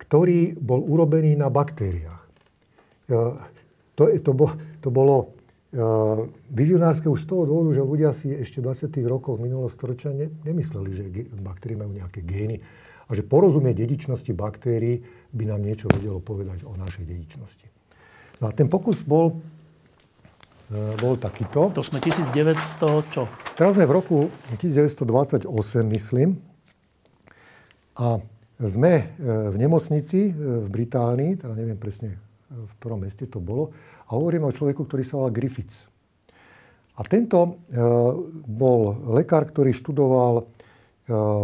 [0.01, 2.25] ktorý bol urobený na baktériách.
[3.07, 3.17] E,
[3.93, 4.49] to, to, bo,
[4.81, 5.37] to bolo
[6.57, 8.97] vizionárske už z toho dôvodu, že ľudia si ešte v 20.
[9.13, 11.05] rokoch minulého storočia ne, nemysleli, že
[11.37, 12.65] baktérie majú nejaké gény
[13.07, 17.67] a že porozumie dedičnosti baktérií by nám niečo vedelo povedať o našej dedičnosti.
[18.43, 19.39] No a ten pokus bol,
[20.69, 21.71] e, bol takýto.
[21.71, 23.31] To sme 1900 čo?
[23.55, 24.19] Teraz sme v roku
[24.59, 25.47] 1928,
[25.95, 26.37] myslím.
[27.97, 28.21] A
[28.59, 32.19] sme e, v nemocnici e, v Británii, teda neviem presne,
[32.51, 33.71] v ktorom meste to bolo,
[34.07, 35.91] a hovoríme o človeku, ktorý sa volá Griffiths.
[36.97, 37.61] A tento
[38.49, 38.81] bol
[39.13, 40.49] lekár, ktorý študoval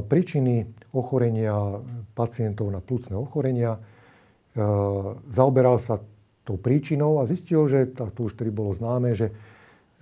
[0.08, 1.80] príčiny ochorenia
[2.12, 3.80] pacientov na plúcne ochorenia.
[5.32, 5.98] Zaoberal sa
[6.44, 9.32] tou príčinou a zistil, že to už tedy bolo známe, že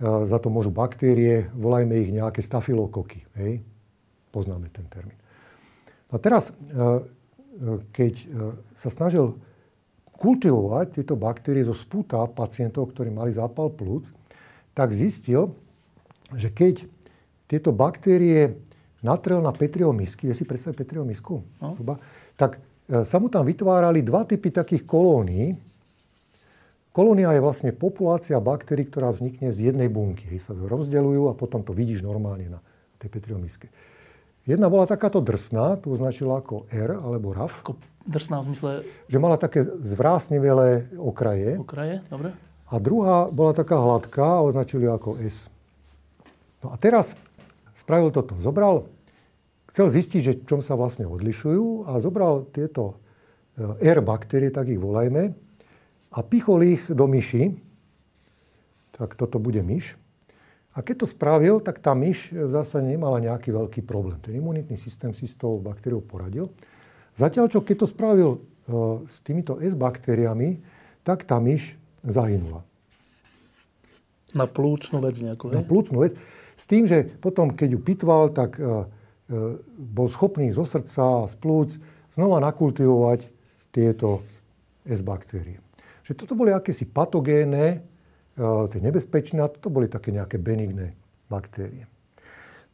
[0.01, 3.23] za to môžu baktérie, volajme ich nejaké stafilokoky.
[3.37, 3.61] Hej?
[4.33, 5.15] Poznáme ten termín.
[6.11, 6.51] A teraz,
[7.93, 8.13] keď
[8.75, 9.37] sa snažil
[10.17, 14.09] kultivovať tieto baktérie zo spúta pacientov, ktorí mali zápal plúc,
[14.75, 15.55] tak zistil,
[16.33, 16.89] že keď
[17.45, 18.57] tieto baktérie
[19.01, 21.41] natrel na Petriho misky, vie si predstaviť Petriho misku?
[21.61, 21.77] No.
[22.37, 22.57] Tak
[22.87, 25.57] e, sa mu tam vytvárali dva typy takých kolónií.
[26.91, 30.27] Kolónia je vlastne populácia baktérií, ktorá vznikne z jednej bunky.
[30.27, 32.59] Hej, sa rozdeľujú a potom to vidíš normálne na
[32.99, 33.71] tej Petriho miske.
[34.43, 37.61] Jedna bola takáto drsná, tu označila ako R alebo RAF.
[37.61, 37.77] Ako
[38.09, 38.69] drsná v zmysle...
[39.05, 41.61] Že mala také zvrásnivelé okraje.
[41.61, 42.33] Okraje, dobre.
[42.71, 45.51] A druhá bola taká hladká označili ako S.
[46.65, 47.13] No a teraz
[47.81, 48.37] spravil toto.
[48.37, 48.85] Zobral,
[49.73, 53.01] chcel zistiť, že čom sa vlastne odlišujú a zobral tieto
[53.57, 55.33] e, R baktérie, tak ich volajme,
[56.11, 57.55] a pichol ich do myši.
[58.99, 59.95] Tak toto bude myš.
[60.71, 64.19] A keď to spravil, tak tá myš v zásade nemala nejaký veľký problém.
[64.23, 66.51] Ten imunitný systém si s tou baktériou poradil.
[67.19, 68.39] Zatiaľ, čo keď to spravil e,
[69.07, 70.63] s týmito S baktériami,
[71.03, 72.63] tak tá myš zahynula.
[74.31, 75.59] Na plúcnú vec nejakú, hej?
[75.59, 76.15] Na plúcnú vec.
[76.61, 78.69] S tým, že potom, keď ju pitval, tak e, e,
[79.81, 81.69] bol schopný zo srdca a z plúc
[82.13, 83.33] znova nakultivovať
[83.73, 84.21] tieto
[84.85, 85.57] S baktérie.
[86.05, 87.81] Že toto boli akési patogénne,
[88.41, 90.97] tie nebezpečné, a toto boli také nejaké benigné
[91.31, 91.87] baktérie.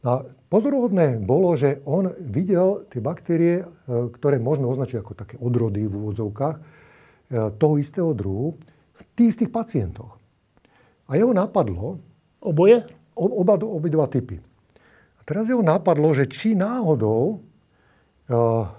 [0.02, 5.94] A pozoruhodné bolo, že on videl tie baktérie, ktoré môžeme označiť ako také odrody v
[5.94, 6.56] úvodzovkách,
[7.60, 8.58] toho istého druhu,
[8.96, 10.18] v tých istých pacientoch.
[11.06, 12.00] A jeho napadlo...
[12.38, 12.86] Oboje?
[13.18, 14.38] Oba, obidva typy.
[15.18, 17.42] A teraz jeho napadlo, že či náhodou
[18.30, 18.70] uh,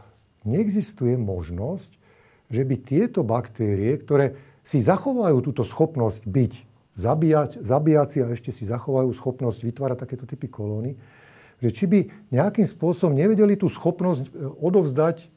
[0.47, 1.99] neexistuje možnosť,
[2.47, 6.53] že by tieto baktérie, ktoré si zachovajú túto schopnosť byť
[6.99, 10.99] zabíjať, zabíjaci a ešte si zachovajú schopnosť vytvárať takéto typy kolóny,
[11.63, 11.99] že či by
[12.31, 14.29] nejakým spôsobom nevedeli tú schopnosť e,
[14.59, 15.27] odovzdať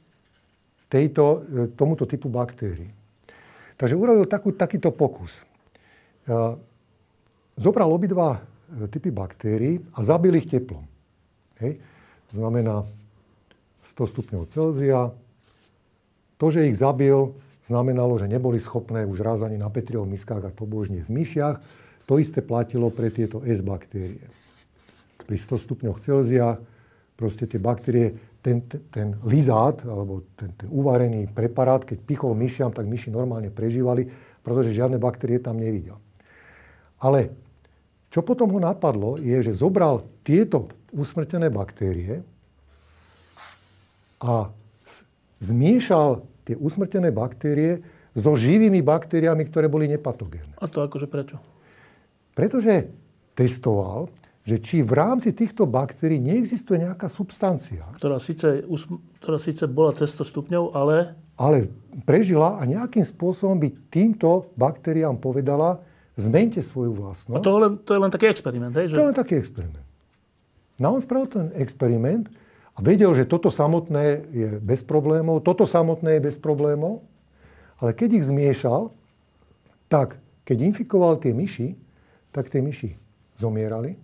[0.90, 1.38] tejto, e,
[1.74, 2.90] tomuto typu baktérií.
[3.78, 5.42] Takže urobil takú, takýto pokus.
[7.58, 8.40] Zobral obidva e,
[8.88, 10.84] typy baktérií a zabil ich teplom.
[11.60, 11.78] Hej.
[12.32, 12.80] To znamená
[13.92, 15.00] 100 stupňov Celzia.
[16.40, 17.36] To, že ich zabil,
[17.68, 21.56] znamenalo, že neboli schopné už raz ani na Petriov miskách a pobožne v myšiach.
[22.10, 24.26] To isté platilo pre tieto S baktérie.
[25.22, 26.58] Pri 100 stupňoch Celzia
[27.14, 32.74] proste tie baktérie ten, ten, ten lizát, alebo ten, ten uvarený preparát, keď pichol myšiam,
[32.74, 34.10] tak myši normálne prežívali,
[34.42, 36.02] pretože žiadne baktérie tam nevidel.
[36.98, 37.30] Ale
[38.12, 42.20] čo potom ho napadlo, je, že zobral tieto usmrtené baktérie
[44.20, 44.52] a
[45.40, 47.80] zmiešal tie usmrtené baktérie
[48.12, 50.60] so živými baktériami, ktoré boli nepatogénne.
[50.60, 51.40] A to akože prečo?
[52.36, 52.92] Pretože
[53.32, 54.12] testoval,
[54.44, 57.88] že či v rámci týchto baktérií neexistuje nejaká substancia.
[57.96, 58.66] Ktorá síce,
[59.24, 61.16] ktorá síce bola cez 100 stupňov, ale...
[61.40, 61.72] Ale
[62.04, 65.80] prežila a nejakým spôsobom by týmto baktériám povedala,
[66.16, 67.40] zmente svoju vlastnosť.
[67.40, 68.92] A to, len, to je len taký experiment, hej?
[68.92, 68.94] Že...
[68.96, 69.86] To je len taký experiment.
[70.76, 72.28] No on spravil ten experiment
[72.74, 77.04] a vedel, že toto samotné je bez problémov, toto samotné je bez problémov,
[77.80, 78.92] ale keď ich zmiešal,
[79.88, 81.76] tak keď infikoval tie myši,
[82.32, 82.88] tak tie myši
[83.36, 83.96] zomierali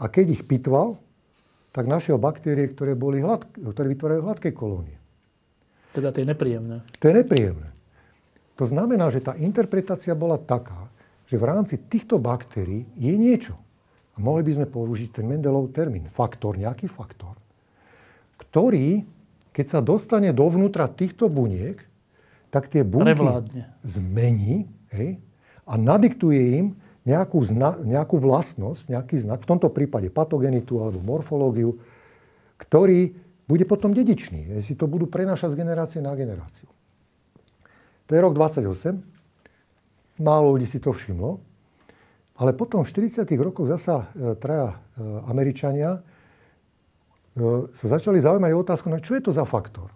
[0.00, 0.98] a keď ich pitval,
[1.70, 4.98] tak našiel baktérie, ktoré, boli hlad, ktoré vytvárajú hladké kolónie.
[5.94, 6.82] Teda tie nepríjemné.
[6.98, 7.70] To je nepríjemné.
[8.58, 10.89] To znamená, že tá interpretácia bola taká,
[11.30, 13.54] že v rámci týchto baktérií je niečo.
[14.12, 17.38] A mohli by sme použiť ten Mendelov termín, faktor, nejaký faktor,
[18.34, 19.06] ktorý,
[19.54, 21.78] keď sa dostane dovnútra týchto buniek,
[22.50, 23.62] tak tie bunky Prevládne.
[23.86, 25.22] zmení hej,
[25.70, 26.66] a nadiktuje im
[27.06, 31.78] nejakú, zna, nejakú vlastnosť, nejaký znak, v tomto prípade patogenitu alebo morfológiu,
[32.58, 33.14] ktorý
[33.46, 34.50] bude potom dedičný.
[34.58, 36.66] Jestli to budú prenášať z generácie na generáciu.
[38.10, 39.19] To je rok 28.
[40.20, 41.40] Málo ľudí si to všimlo.
[42.40, 43.24] Ale potom v 40.
[43.36, 44.76] rokoch zasa e, traja e,
[45.28, 46.00] Američania e,
[47.68, 49.92] sa začali zaujímať o otázku, no čo je to za faktor,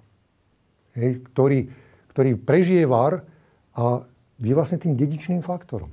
[1.33, 1.73] ktorý,
[2.13, 3.25] ktorý prežije var
[3.73, 4.05] a
[4.37, 5.89] je vlastne tým dedičným faktorom.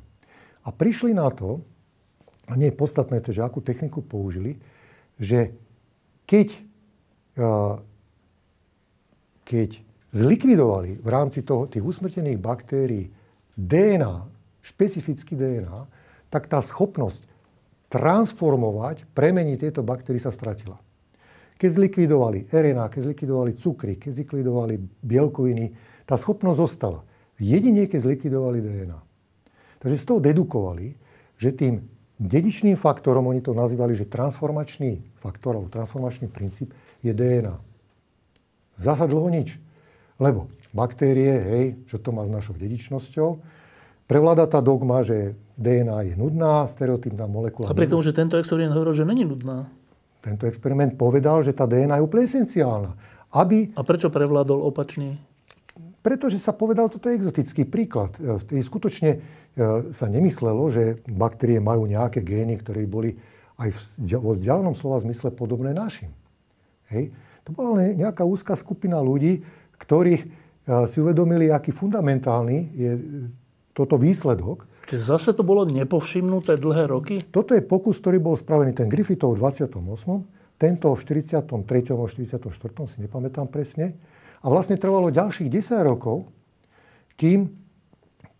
[0.68, 1.64] A prišli na to,
[2.52, 4.60] a nie je podstatné že akú techniku použili,
[5.16, 5.56] že
[6.28, 6.52] keď,
[9.48, 9.70] keď
[10.12, 13.08] zlikvidovali v rámci toho, tých usmrtených baktérií
[13.57, 14.28] DNA,
[14.61, 15.88] špecifický DNA,
[16.32, 17.28] tak tá schopnosť
[17.91, 20.80] transformovať, premeniť tieto baktérie sa stratila.
[21.60, 25.76] Keď zlikvidovali RNA, keď zlikvidovali cukry, keď zlikvidovali bielkoviny,
[26.07, 27.06] tá schopnosť zostala.
[27.38, 28.99] Jedine, keď zlikvidovali DNA.
[29.84, 30.95] Takže z toho dedukovali,
[31.38, 31.86] že tým
[32.22, 36.69] dedičným faktorom, oni to nazývali, že transformačný faktor alebo transformačný princíp
[37.02, 37.57] je DNA.
[38.78, 39.57] Zasa dlho nič.
[40.22, 43.30] Lebo baktérie, hej, čo to má s našou dedičnosťou,
[44.07, 47.69] prevláda tá dogma, že DNA je nudná, stereotypná molekula.
[47.69, 49.69] A pri tomu, že tento experiment hovoril, že není nudná.
[50.22, 52.91] Tento experiment povedal, že tá DNA je úplne esenciálna.
[53.31, 53.72] Aby...
[53.73, 55.18] A prečo prevládol opačný?
[56.02, 58.18] Pretože sa povedal, toto je exotický príklad.
[58.18, 59.19] E, skutočne e,
[59.93, 63.18] sa nemyslelo, že baktérie majú nejaké gény, ktoré boli
[63.61, 63.69] aj
[64.18, 66.10] vo vzdialenom slova zmysle podobné našim.
[66.89, 67.14] Hej.
[67.45, 69.45] To bola len nejaká úzka skupina ľudí,
[69.77, 70.23] ktorí e,
[70.88, 72.91] si uvedomili, aký fundamentálny je
[73.72, 74.68] toto výsledok.
[74.88, 77.15] Čiže zase to bolo nepovšimnuté dlhé roky?
[77.31, 79.80] Toto je pokus, ktorý bol spravený ten Griffithov v 28.
[80.60, 81.41] Tento v 43.
[81.95, 82.52] a 44.
[82.85, 83.98] si nepamätám presne.
[84.41, 86.30] A vlastne trvalo ďalších 10 rokov,
[87.15, 87.61] kým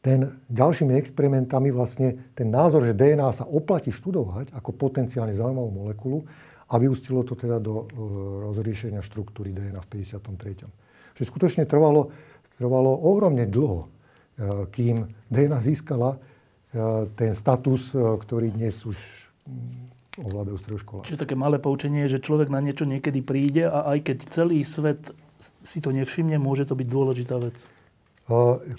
[0.02, 6.26] ten ďalšími experimentami vlastne ten názor, že DNA sa oplatí študovať ako potenciálne zaujímavú molekulu
[6.74, 7.88] a vyústilo to teda do uh,
[8.50, 10.81] rozriešenia štruktúry DNA v 53.
[11.22, 12.10] Čiže skutočne trvalo,
[12.58, 18.98] trvalo ohromne dlho, uh, kým DNA získala uh, ten status, ktorý dnes už
[19.46, 21.14] mm, ovládajú stredoškoláci.
[21.14, 24.66] Čiže také malé poučenie je, že človek na niečo niekedy príde a aj keď celý
[24.66, 25.14] svet
[25.62, 27.62] si to nevšimne, môže to byť dôležitá vec.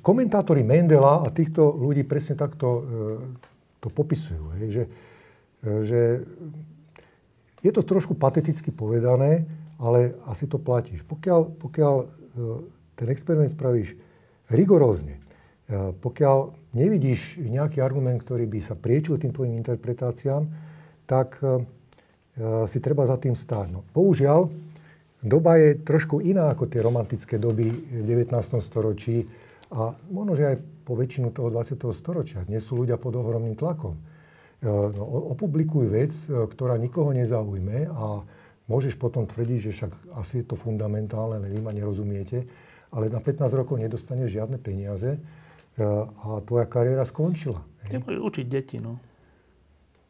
[0.02, 2.86] Komentátori Mendela a týchto ľudí presne takto
[3.82, 4.54] to popisujú.
[4.58, 4.84] Hej, že,
[5.62, 6.00] že
[7.62, 9.46] je to trošku pateticky povedané,
[9.78, 11.04] ale asi to platíš.
[11.06, 12.04] Pokiaľ, pokiaľ e,
[12.96, 13.96] ten experiment spravíš
[14.52, 15.22] rigorózne,
[16.04, 20.44] pokiaľ nevidíš nejaký argument, ktorý by sa priečil tým tvojim interpretáciám,
[21.08, 21.40] tak
[22.68, 23.72] si treba za tým stáť.
[23.72, 24.52] No, bohužiaľ,
[25.24, 28.36] doba je trošku iná ako tie romantické doby v 19.
[28.60, 29.24] storočí
[29.72, 31.78] a možno, že aj po väčšinu toho 20.
[31.94, 32.44] storočia.
[32.44, 33.96] Dnes sú ľudia pod ohromným tlakom.
[33.96, 34.00] E,
[34.68, 38.20] no, opublikuj vec, e, ktorá nikoho nezaujme a
[38.70, 42.46] môžeš potom tvrdiť, že však asi je to fundamentálne, len vy ma nerozumiete,
[42.92, 45.20] ale na 15 rokov nedostaneš žiadne peniaze e,
[45.82, 47.64] a tvoja kariéra skončila.
[47.88, 49.00] Ty môžeš učiť deti, no.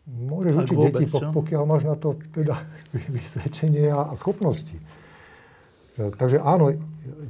[0.03, 2.59] Môžeš učiť vôbec, deti, pokiaľ máš na to teda
[3.17, 4.75] vysvedčenie a schopnosti.
[4.75, 6.75] E, takže áno,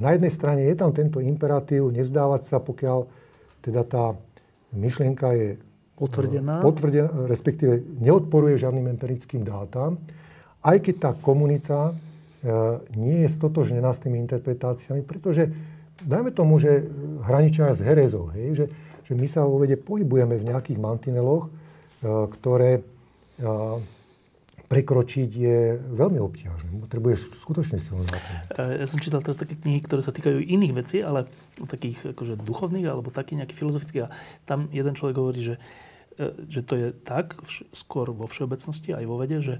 [0.00, 3.04] na jednej strane je tam tento imperatív nevzdávať sa, pokiaľ
[3.62, 4.04] teda tá
[4.72, 5.48] myšlienka je
[5.94, 10.00] potvrdená, potvrdená respektíve neodporuje žiadnym empirickým dátam,
[10.62, 11.94] aj keď tá komunita e,
[12.94, 15.50] nie je stotožnená s tými interpretáciami, pretože
[16.02, 16.86] dajme tomu, že
[17.26, 18.66] hraničia s herezou, hej, že,
[19.06, 21.50] že my sa vo vede pohybujeme v nejakých mantineloch, e,
[22.38, 22.86] ktoré
[24.72, 26.88] prekročiť je veľmi obťažné.
[26.88, 28.48] Potrebuješ skutočne základ.
[28.56, 31.28] Ja som čítal teraz také knihy, ktoré sa týkajú iných vecí, ale
[31.60, 34.04] takých akože duchovných alebo takých nejakých filozofických.
[34.08, 34.12] A
[34.48, 35.60] tam jeden človek hovorí, že, e,
[36.46, 37.34] že to je tak,
[37.74, 39.54] skôr vo všeobecnosti aj vo vede, že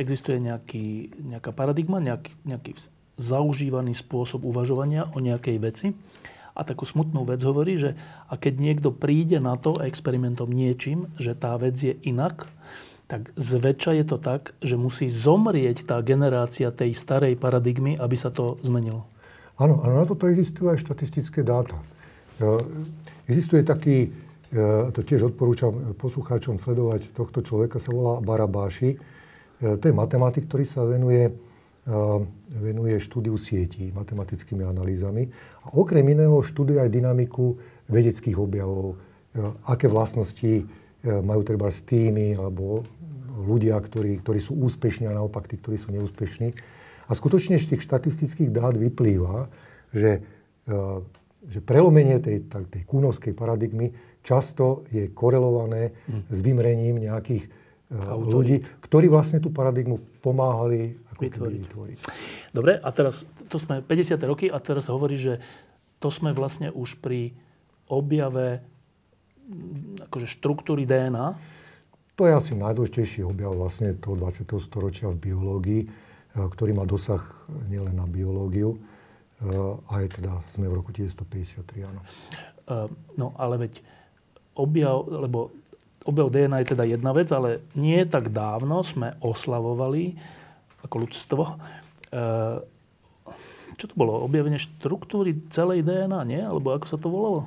[0.00, 2.72] existuje nejaký, nejaká paradigma, nejaký, nejaký
[3.16, 5.88] zaužívaný spôsob uvažovania o nejakej veci.
[6.56, 7.92] A takú smutnú vec hovorí, že
[8.32, 12.48] a keď niekto príde na to experimentom niečím, že tá vec je inak,
[13.06, 18.34] tak zväčša je to tak, že musí zomrieť tá generácia tej starej paradigmy, aby sa
[18.34, 19.06] to zmenilo.
[19.56, 21.78] Áno, áno, na toto existujú aj štatistické dáta.
[22.42, 22.60] E,
[23.30, 24.10] existuje taký,
[24.52, 28.96] e, to tiež odporúčam poslucháčom sledovať, tohto človeka sa volá Barabáši.
[28.96, 28.98] E,
[29.78, 31.32] to je matematik, ktorý sa venuje,
[32.50, 35.30] venuje štúdiu sietí, matematickými analýzami.
[35.70, 38.98] A okrem iného študuje aj dynamiku vedeckých objavov,
[39.70, 40.66] aké vlastnosti
[41.06, 42.82] majú treba s tými alebo
[43.36, 46.56] ľudia, ktorí, ktorí sú úspešní a naopak tí, ktorí sú neúspešní.
[47.06, 49.46] A skutočne z tých štatistických dát vyplýva,
[49.94, 50.24] že,
[50.66, 50.70] e,
[51.46, 53.94] že prelomenie tej, tej kúnovskej paradigmy
[54.26, 56.26] často je korelované hmm.
[56.26, 57.50] s vymrením nejakých e,
[57.94, 58.32] Autory.
[58.34, 61.60] ľudí, ktorí vlastne tú paradigmu pomáhali ako vytvoriť.
[61.62, 61.98] vytvoriť.
[62.50, 64.18] Dobre, a teraz, to sme 50.
[64.26, 65.38] roky a teraz hovorí, že
[66.02, 67.30] to sme vlastne už pri
[67.86, 68.66] objave
[70.10, 71.38] akože štruktúry DNA.
[72.18, 74.42] To je asi najdôležitejší objav vlastne toho 20.
[74.58, 75.88] storočia v biológii, e,
[76.34, 77.22] ktorý má dosah
[77.70, 78.78] nielen na biológiu, e,
[79.94, 82.02] aj teda sme v roku 1953, áno.
[83.14, 83.78] No, ale veď
[84.56, 85.52] objav, lebo
[86.08, 90.16] objav DNA je teda jedna vec, ale nie tak dávno sme oslavovali
[90.82, 91.42] ako ľudstvo.
[93.76, 94.24] Čo to bolo?
[94.24, 96.40] Objavenie štruktúry celej DNA, nie?
[96.40, 97.44] Alebo ako sa to volalo?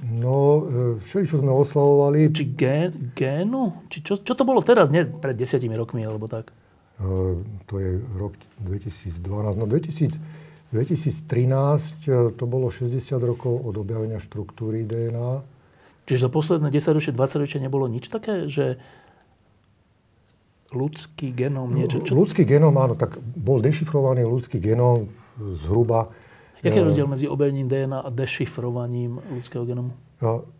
[0.00, 0.64] No,
[1.02, 2.30] e, čo sme oslavovali...
[2.32, 3.84] Či gén, génu?
[3.90, 4.88] Či čo, čo to bolo teraz?
[4.88, 6.54] Nie pred desiatimi rokmi, alebo tak?
[7.02, 9.58] Uh, to je rok 2012.
[9.58, 10.16] No 2000,
[10.72, 15.42] 2013 e, to bolo 60 rokov od objavenia štruktúry DNA.
[16.12, 18.76] Čiže za posledné 10 ročie, 20 ročie nebolo nič také, že
[20.76, 22.04] ľudský genóm niečo...
[22.04, 22.12] Čo...
[22.12, 25.08] Ľudský genóm, áno, tak bol dešifrovaný ľudský genóm
[25.40, 26.12] zhruba
[26.60, 29.96] Jaký je rozdiel medzi objavením DNA a dešifrovaním ľudského genomu?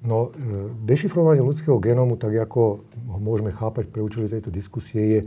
[0.03, 0.35] No,
[0.83, 5.21] dešifrovanie ľudského genómu, tak ako ho môžeme chápať pre účely tejto diskusie, je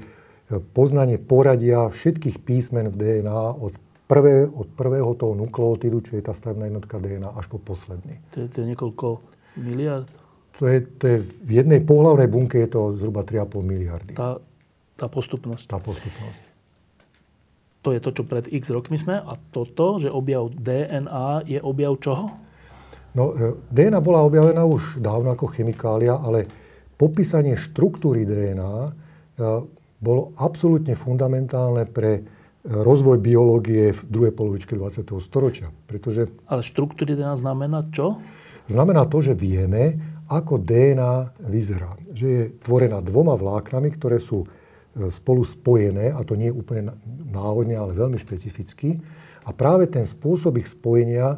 [0.76, 3.78] poznanie poradia všetkých písmen v DNA od,
[4.10, 8.20] prvé, od prvého toho nukleotidu, čo je tá stavebná jednotka DNA, až po posledný.
[8.36, 10.08] To je, to je niekoľko miliard?
[10.60, 14.14] To je, to je, v jednej pohlavnej bunke je to zhruba 3,5 miliardy.
[14.16, 14.40] Tá,
[14.96, 15.68] tá postupnosť.
[15.68, 16.42] Tá postupnosť.
[17.84, 19.20] To je to, čo pred x rokmi sme.
[19.20, 22.34] A toto, že objav DNA je objav čoho?
[23.14, 26.48] No, e, DNA bola objavená už dávno ako chemikália, ale
[26.96, 28.92] popísanie štruktúry DNA e,
[30.00, 32.24] bolo absolútne fundamentálne pre
[32.66, 35.06] rozvoj biológie v druhej polovičke 20.
[35.22, 35.70] storočia.
[35.86, 36.34] Pretože...
[36.50, 38.18] Ale štruktúry DNA znamená čo?
[38.66, 41.94] Znamená to, že vieme, ako DNA vyzerá.
[42.10, 44.50] Že je tvorená dvoma vláknami, ktoré sú
[45.12, 46.96] spolu spojené, a to nie je úplne
[47.30, 48.98] náhodne, ale veľmi špecificky.
[49.46, 51.38] A práve ten spôsob ich spojenia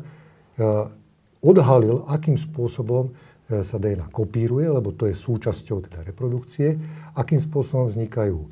[1.41, 6.77] odhalil, akým spôsobom e, sa DNA kopíruje, lebo to je súčasťou teda reprodukcie,
[7.13, 8.47] akým spôsobom vznikajú e,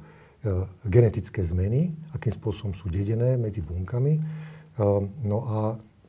[0.85, 4.13] genetické zmeny, akým spôsobom sú dedené medzi bunkami.
[4.15, 4.21] E,
[5.25, 5.57] no a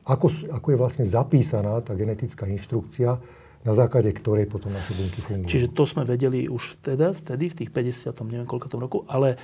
[0.07, 3.19] ako, ako je vlastne zapísaná tá genetická inštrukcia,
[3.67, 5.51] na základe ktorej potom naše bunky fungujú.
[5.51, 8.15] Čiže to sme vedeli už vtedy, vtedy v tých 50.
[8.31, 9.35] neviem koľko tom roku, ale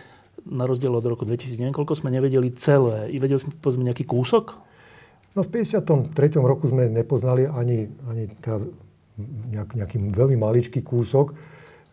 [0.48, 3.12] na rozdiel od roku 2000 neviem koľko sme nevedeli celé.
[3.12, 4.56] I vedeli sme povedzme nejaký kúsok?
[5.36, 6.14] No v 53.
[6.40, 8.62] roku sme nepoznali ani, ani tá,
[9.52, 11.36] nejak, nejaký veľmi maličký kúsok.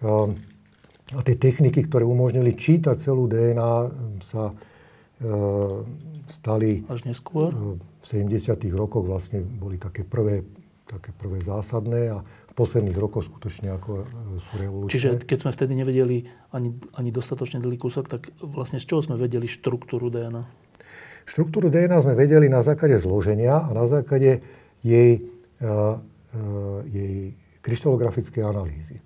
[0.04, 0.38] Ehm,
[1.10, 3.74] a tie techniky, ktoré umožnili čítať celú DNA,
[4.22, 5.82] sa ehm,
[6.30, 6.86] stali...
[6.86, 7.50] Až neskôr?
[8.10, 8.58] V 70.
[8.74, 10.42] rokoch vlastne boli také prvé,
[10.82, 14.04] také prvé zásadné a v posledných rokoch skutočne ako e,
[14.42, 14.98] sú revolúcie.
[14.98, 19.14] Čiže keď sme vtedy nevedeli ani, ani dostatočne dlhý kúsok, tak vlastne z čoho sme
[19.14, 20.42] vedeli štruktúru DNA?
[21.30, 24.42] Štruktúru DNA sme vedeli na základe zloženia a na základe
[24.82, 25.30] jej,
[25.62, 28.98] uh, uh, jej kryštalografickej analýzy.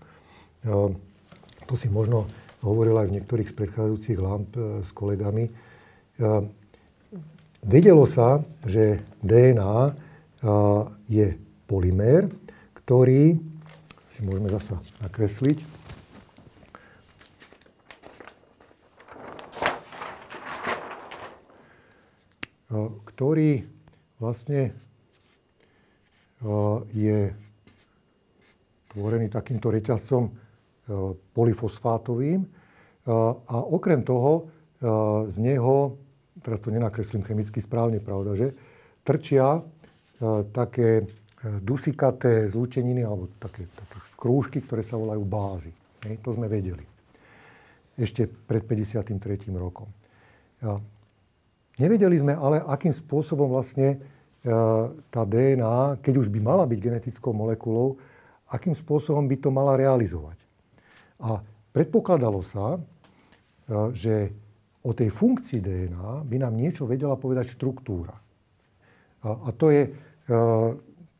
[0.64, 2.24] To si možno
[2.64, 5.52] hovoril aj v niektorých z predchádzajúcich lamp s kolegami.
[7.64, 9.96] Vedelo sa, že DNA
[11.08, 11.32] je
[11.64, 12.28] polymér,
[12.76, 13.40] ktorý
[14.04, 15.64] si môžeme zasa nakresliť.
[23.14, 23.62] ktorý
[24.18, 24.74] vlastne
[26.90, 27.30] je
[28.90, 30.34] tvorený takýmto reťazcom
[31.32, 32.42] polyfosfátovým.
[33.46, 34.50] A okrem toho
[35.30, 36.02] z neho,
[36.44, 38.52] teraz to nenakreslím chemicky správne, pravda, že
[39.00, 39.64] trčia
[40.52, 41.08] také
[41.64, 45.72] dusikaté zlúčeniny alebo také, také krúžky, ktoré sa volajú bázy.
[46.24, 46.84] To sme vedeli.
[47.96, 49.08] Ešte pred 53.
[49.56, 49.88] rokom.
[51.74, 53.96] Nevedeli sme ale, akým spôsobom vlastne e,
[55.10, 57.98] tá DNA, keď už by mala byť genetickou molekulou,
[58.46, 60.38] akým spôsobom by to mala realizovať.
[61.18, 61.42] A
[61.74, 62.80] predpokladalo sa, e,
[63.90, 64.30] že
[64.84, 68.14] o tej funkcii DNA by nám niečo vedela povedať štruktúra.
[69.24, 69.88] A, a to je,
[70.28, 70.36] e,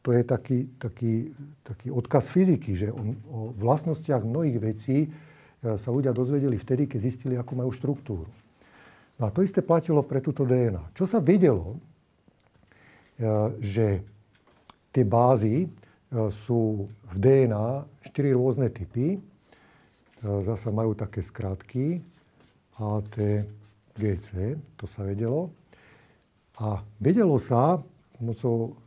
[0.05, 1.33] to je taký, taký,
[1.65, 3.01] taký odkaz fyziky, že o,
[3.33, 5.09] o vlastnostiach mnohých vecí
[5.65, 8.29] sa ľudia dozvedeli vtedy, keď zistili, akú majú štruktúru.
[9.17, 10.93] No a to isté platilo pre túto DNA.
[10.93, 11.79] Čo sa vedelo,
[13.17, 13.27] e,
[13.63, 13.87] že
[14.93, 15.69] tie bázy e,
[16.29, 19.17] sú v DNA štyri rôzne typy.
[19.17, 19.19] E,
[20.21, 22.03] zasa majú také skratky
[22.81, 23.45] A, T,
[23.95, 24.59] G, C.
[24.79, 25.55] To sa vedelo.
[26.59, 27.83] A vedelo sa
[28.15, 28.79] pomocou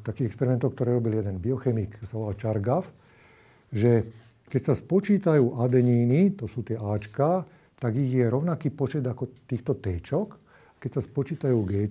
[0.00, 2.88] takých experimentov, ktoré robil jeden biochemik, sa volá Chargaff,
[3.68, 4.08] že
[4.50, 7.44] keď sa spočítajú adeníny, to sú tie Ačka,
[7.76, 10.00] tak ich je rovnaký počet ako týchto T.
[10.80, 11.86] Keď sa spočítajú G,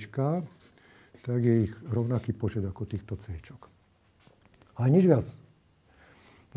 [1.20, 3.38] tak je ich rovnaký počet ako týchto C.
[4.76, 5.26] Ale nič viac.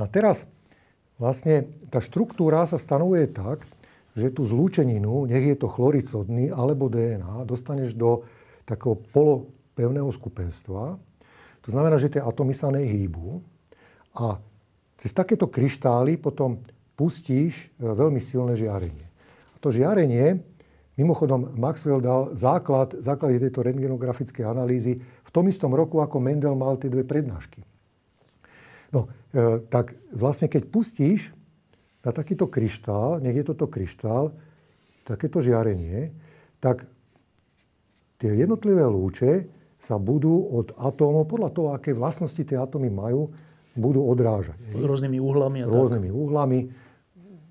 [0.00, 0.48] No a teraz
[1.20, 3.62] vlastne tá štruktúra sa stanovuje tak,
[4.12, 8.24] že tú zlúčeninu, nech je to chloricodný alebo DNA, dostaneš do
[8.68, 11.00] takého polopevného skupenstva.
[11.62, 13.40] To znamená, že tie atomy sa nehýbu
[14.18, 14.36] a
[15.00, 16.60] cez takéto kryštály potom
[16.94, 19.08] pustíš e, veľmi silné žiarenie.
[19.64, 20.42] To žiarenie,
[20.98, 26.76] mimochodom Maxwell dal základ, základ tejto rentgenografickej analýzy v tom istom roku, ako Mendel mal
[26.76, 27.64] tie dve prednášky.
[28.92, 31.32] No, e, tak vlastne keď pustíš
[32.02, 34.34] na takýto kryštál, nech je toto kryštál,
[35.06, 36.14] takéto žiarenie,
[36.58, 36.86] tak
[38.18, 39.46] tie jednotlivé lúče
[39.82, 43.34] sa budú od atómov, podľa toho, aké vlastnosti tie atómy majú,
[43.74, 44.58] budú odrážať.
[44.78, 45.58] Rôznymi úhlami.
[45.64, 46.18] A Rôznymi tak.
[46.18, 46.58] úhlami.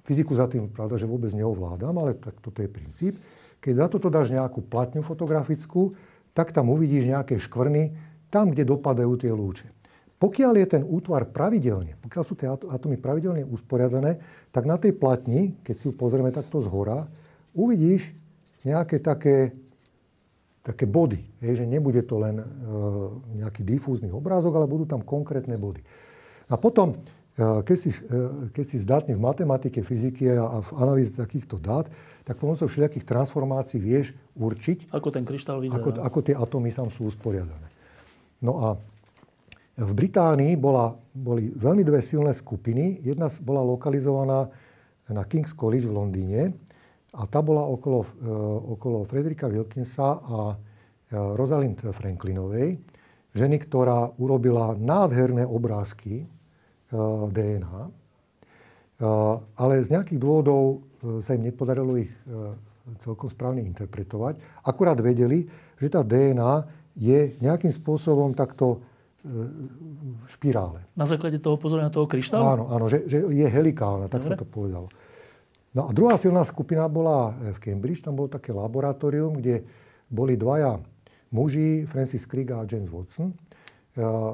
[0.07, 3.13] Fyziku za tým, pravda, že vôbec neovládam, ale tak toto je princíp.
[3.61, 5.93] Keď za toto dáš nejakú platňu fotografickú,
[6.31, 7.93] tak tam uvidíš nejaké škvrny,
[8.31, 9.67] tam, kde dopadajú tie lúče.
[10.21, 14.21] Pokiaľ je ten útvar pravidelne, pokiaľ sú tie atómy pravidelne usporiadané,
[14.53, 17.09] tak na tej platni, keď si ju pozrieme takto z hora,
[17.57, 18.13] uvidíš
[18.61, 19.49] nejaké také,
[20.61, 21.25] také body.
[21.41, 22.45] Je, že nebude to len e,
[23.41, 25.81] nejaký difúzny obrázok, ale budú tam konkrétne body.
[26.53, 27.01] A potom,
[27.33, 31.89] e, keď, si, e, keď si zdatný v matematike, fyzike a v analýze takýchto dát,
[32.21, 35.81] tak pomocou všelijakých transformácií vieš určiť, ako ten kryštál vyzerá.
[35.81, 37.73] Ako, ako tie atómy tam sú usporiadané.
[38.37, 38.77] No a
[39.81, 43.01] v Británii bola, boli veľmi dve silné skupiny.
[43.01, 44.45] Jedna bola lokalizovaná
[45.09, 46.41] na King's College v Londýne
[47.17, 48.09] a tá bola okolo, e,
[48.77, 50.55] okolo Frederika Wilkinsa a e,
[51.11, 52.77] Rosalind Franklinovej,
[53.33, 56.25] ženy, ktorá urobila nádherné obrázky e,
[57.31, 57.81] DNA,
[59.57, 60.85] ale z nejakých dôvodov
[61.25, 62.13] sa im nepodarilo ich
[63.01, 64.37] celkom správne interpretovať.
[64.61, 65.49] Akurát vedeli,
[65.81, 68.85] že tá DNA je nejakým spôsobom takto
[69.21, 70.81] v špirále.
[70.97, 72.41] Na základe toho pozorenia toho kryštálu?
[72.41, 74.33] Áno, áno že, že je helikálna, tak Dobre.
[74.33, 74.87] sa to povedalo.
[75.71, 79.63] No a druhá silná skupina bola v Cambridge, tam bolo také laboratórium, kde
[80.11, 80.81] boli dvaja
[81.31, 83.31] muži, Francis Crick a James Watson.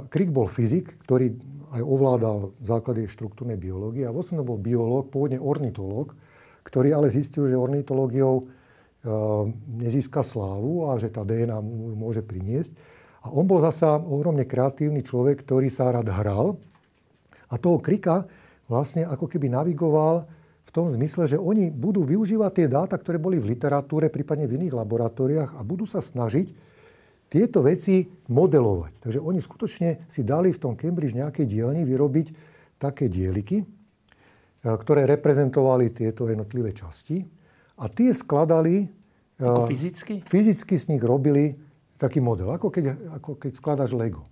[0.10, 1.36] Crick bol fyzik, ktorý
[1.78, 6.16] aj ovládal základy štruktúrnej biológie a Watson bol biológ, pôvodne ornitológ,
[6.66, 8.50] ktorý ale zistil, že ornitológiou
[9.78, 11.60] nezíska slávu a že tá DNA
[11.96, 12.74] môže priniesť.
[13.26, 16.60] A on bol zasa ohromne kreatívny človek, ktorý sa rád hral.
[17.50, 18.28] A toho Krika
[18.68, 20.28] vlastne ako keby navigoval
[20.68, 24.60] v tom zmysle, že oni budú využívať tie dáta, ktoré boli v literatúre, prípadne v
[24.60, 26.52] iných laboratóriách a budú sa snažiť
[27.32, 29.04] tieto veci modelovať.
[29.04, 32.28] Takže oni skutočne si dali v tom Cambridge nejakej dielni vyrobiť
[32.80, 33.66] také dieliky, e,
[34.64, 37.24] ktoré reprezentovali tieto jednotlivé časti.
[37.80, 38.88] A tie skladali...
[39.38, 40.24] Ako fyzicky?
[40.24, 41.67] Fyzicky z nich robili
[41.98, 42.86] taký model, ako keď,
[43.18, 44.30] ako keď skladaš Lego.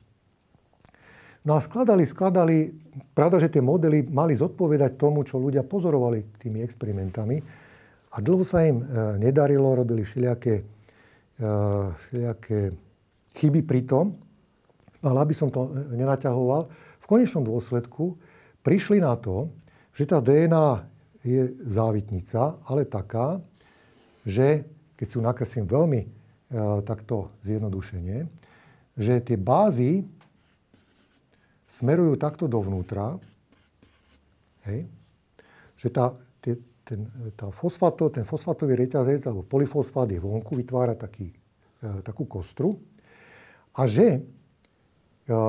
[1.45, 2.73] No a skladali, skladali,
[3.13, 7.37] pravda, že tie modely mali zodpovedať tomu, čo ľudia pozorovali tými experimentami.
[8.15, 8.85] A dlho sa im e,
[9.21, 10.63] nedarilo, robili všelijaké, e,
[12.09, 12.73] všelijaké
[13.37, 14.17] chyby pri tom.
[15.05, 16.65] No ale aby som to e, nenaťahoval,
[16.97, 18.17] v konečnom dôsledku
[18.65, 19.53] prišli na to,
[19.93, 20.81] že tá DNA
[21.21, 23.37] je závitnica, ale taká,
[24.25, 24.65] že
[24.97, 26.24] keď si ju nakreslím veľmi
[26.85, 28.29] takto zjednodušenie,
[28.95, 30.05] že tie bázy
[31.67, 33.19] smerujú takto dovnútra,
[34.63, 34.87] hej,
[35.75, 36.55] že tá, tie,
[36.87, 37.03] ten,
[37.35, 41.35] tá fosfato, ten fosfatový reťazec alebo polyfosfát je vonku, vytvára taký,
[41.83, 42.79] e, takú kostru
[43.75, 44.23] a že
[45.27, 45.39] e,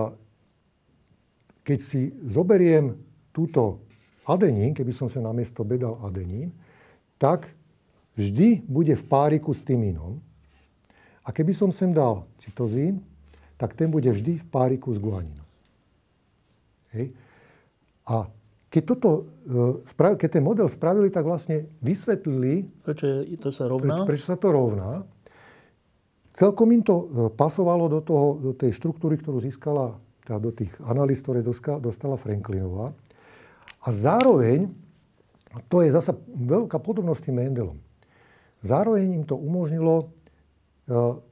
[1.62, 2.98] keď si zoberiem
[3.30, 3.86] túto
[4.26, 6.50] adenín, keby som sa na miesto bedal adenín,
[7.16, 7.46] tak
[8.18, 10.18] vždy bude v páriku s tymínom.
[11.26, 13.02] A keby som sem dal cytozín,
[13.58, 15.42] tak ten bude vždy v páriku s guaninom.
[16.94, 17.10] Hej.
[18.06, 18.30] A
[18.70, 19.26] keď, toto,
[19.90, 24.06] e, keď ten model spravili, tak vlastne vysvetlili, prečo to sa rovná.
[24.06, 25.02] Preč, prečo sa to rovná.
[26.36, 30.70] Celkom im to e, pasovalo do, toho, do tej štruktúry, ktorú získala, teda do tých
[30.84, 31.40] analýz, ktoré
[31.80, 32.92] dostala Franklinová.
[33.82, 34.68] A zároveň,
[35.72, 37.78] to je zasa veľká podobnosť s tým Mendelom,
[38.60, 40.12] zároveň im to umožnilo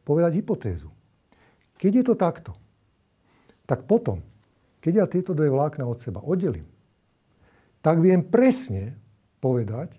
[0.02, 0.90] povedať hypotézu.
[1.78, 2.52] Keď je to takto,
[3.64, 4.20] tak potom,
[4.82, 6.66] keď ja tieto dve vlákna od seba oddelím,
[7.81, 8.97] tak viem presne
[9.40, 9.97] povedať,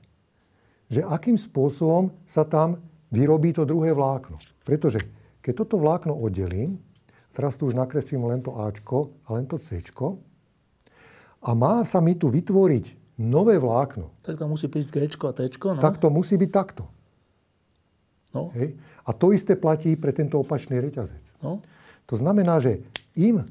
[0.90, 2.78] že akým spôsobom sa tam
[3.10, 4.38] vyrobí to druhé vlákno.
[4.66, 5.02] Pretože
[5.42, 6.82] keď toto vlákno oddelím,
[7.34, 10.18] teraz tu už nakreslím len to Ačko a len to Cčko,
[11.46, 14.10] a má sa mi tu vytvoriť nové vlákno.
[14.26, 15.82] Tak to musí prísť Gčko a Tčko, no?
[15.82, 16.90] Tak to musí byť takto.
[18.34, 18.50] No.
[18.58, 18.76] Hej?
[19.06, 21.22] A to isté platí pre tento opačný reťazec.
[21.46, 21.62] No.
[22.10, 22.82] To znamená, že
[23.18, 23.46] im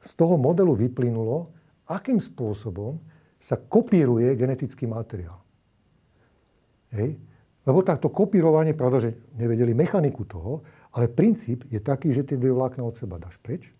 [0.00, 1.52] z toho modelu vyplynulo,
[1.88, 3.00] akým spôsobom
[3.40, 5.40] sa kopíruje genetický materiál.
[6.96, 7.20] Hej?
[7.64, 12.52] Lebo takto kopírovanie, pravda, že nevedeli mechaniku toho, ale princíp je taký, že tie dve
[12.52, 13.72] vlákna od seba dáš preč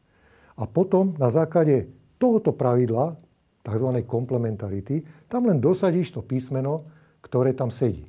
[0.57, 3.17] a potom na základe tohoto pravidla,
[3.65, 3.89] tzv.
[4.05, 6.89] komplementarity, tam len dosadíš to písmeno,
[7.25, 8.09] ktoré tam sedí.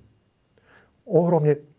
[1.07, 1.74] Ohromne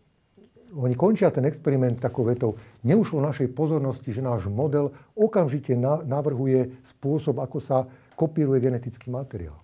[0.77, 5.73] oni končia ten experiment takou vetou, neušlo našej pozornosti, že náš model okamžite
[6.05, 9.57] navrhuje spôsob, ako sa kopíruje genetický materiál.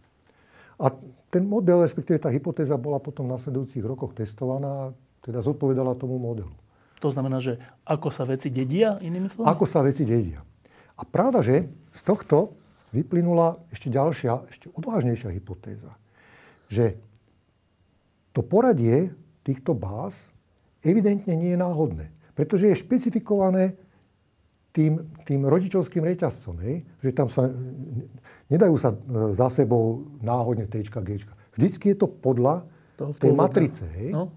[0.81, 0.89] A
[1.29, 6.17] ten model, respektíve tá hypotéza bola potom v nasledujúcich rokoch testovaná a teda zodpovedala tomu
[6.17, 6.51] modelu.
[6.99, 9.53] To znamená, že ako sa veci dedia, inými slovami?
[9.53, 10.41] Ako sa veci dedia.
[10.97, 12.57] A pravda, že z tohto
[12.89, 15.93] vyplynula ešte ďalšia, ešte odvážnejšia hypotéza.
[16.73, 16.97] Že
[18.33, 19.13] to poradie
[19.45, 20.32] týchto báz
[20.85, 22.05] evidentne nie je náhodné.
[22.33, 23.77] pretože je špecifikované
[24.73, 26.81] tým, tým rodičovským reťazcom, hej?
[26.97, 27.45] že tam sa,
[28.49, 28.97] nedajú sa e,
[29.29, 31.09] za sebou náhodne T, G.
[31.53, 32.65] Vždycky je to podľa
[32.97, 33.85] to tej matrice.
[33.93, 34.17] Hej?
[34.17, 34.33] No.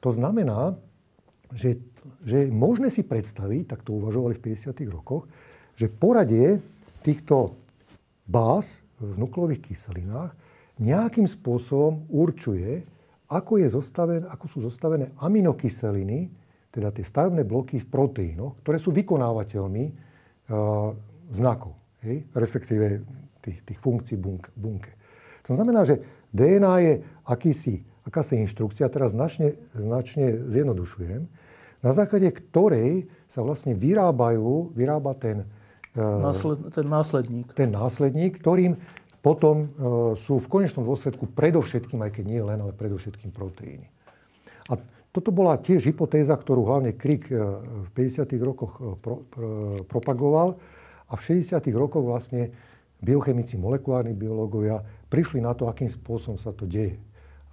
[0.00, 0.80] To znamená,
[1.52, 1.76] že,
[2.24, 4.80] že je možné si predstaviť, tak to uvažovali v 50.
[4.88, 5.28] rokoch,
[5.76, 6.64] že poradie
[7.04, 7.52] týchto
[8.24, 10.32] báz v nukleových kyselinách
[10.80, 12.82] nejakým spôsobom určuje,
[13.34, 16.30] ako, je zostaven, ako sú zostavené aminokyseliny,
[16.70, 20.90] teda tie stavebné bloky v proteínoch, ktoré sú vykonávateľmi uh,
[21.30, 22.26] znakov, hej?
[22.34, 23.02] respektíve
[23.42, 24.94] tých, tých funkcií bunk, bunke.
[25.46, 26.02] To znamená, že
[26.34, 26.92] DNA je
[27.26, 31.22] akýsi, akási inštrukcia, teraz značne, značne zjednodušujem,
[31.84, 35.46] na základe ktorej sa vlastne vyrábajú, vyrába ten,
[35.94, 37.46] uh, Násled, ten následník.
[37.54, 38.80] Ten následník, ktorým
[39.24, 39.68] potom uh,
[40.12, 43.88] sú v konečnom dôsledku predovšetkým, aj keď nie len, ale predovšetkým proteíny.
[44.68, 44.76] A
[45.14, 48.34] toto bola tiež hypotéza, ktorú hlavne Crick eh, v 50.
[48.42, 49.48] rokoch eh, pro, pro,
[49.86, 50.58] propagoval
[51.06, 51.62] a v 60.
[51.72, 52.50] rokoch vlastne
[52.98, 56.98] biochemici, molekulárni biológovia prišli na to, akým spôsobom sa to deje.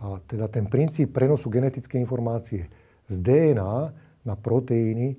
[0.01, 2.65] A teda ten princíp prenosu genetickej informácie
[3.05, 3.93] z DNA
[4.25, 5.13] na proteíny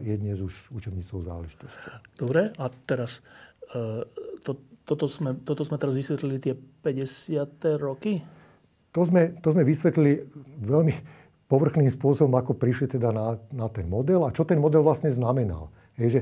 [0.00, 1.92] je dnes už učebnicou záležitosťou.
[2.16, 3.20] Dobre, a teraz
[4.86, 7.82] toto, sme, toto sme teraz vysvetlili tie 50.
[7.82, 8.22] roky?
[8.94, 10.24] To sme, to sme vysvetlili
[10.62, 10.94] veľmi,
[11.46, 15.70] povrchným spôsobom, ako prišli teda na, na ten model a čo ten model vlastne znamenal.
[15.94, 16.20] Je, že,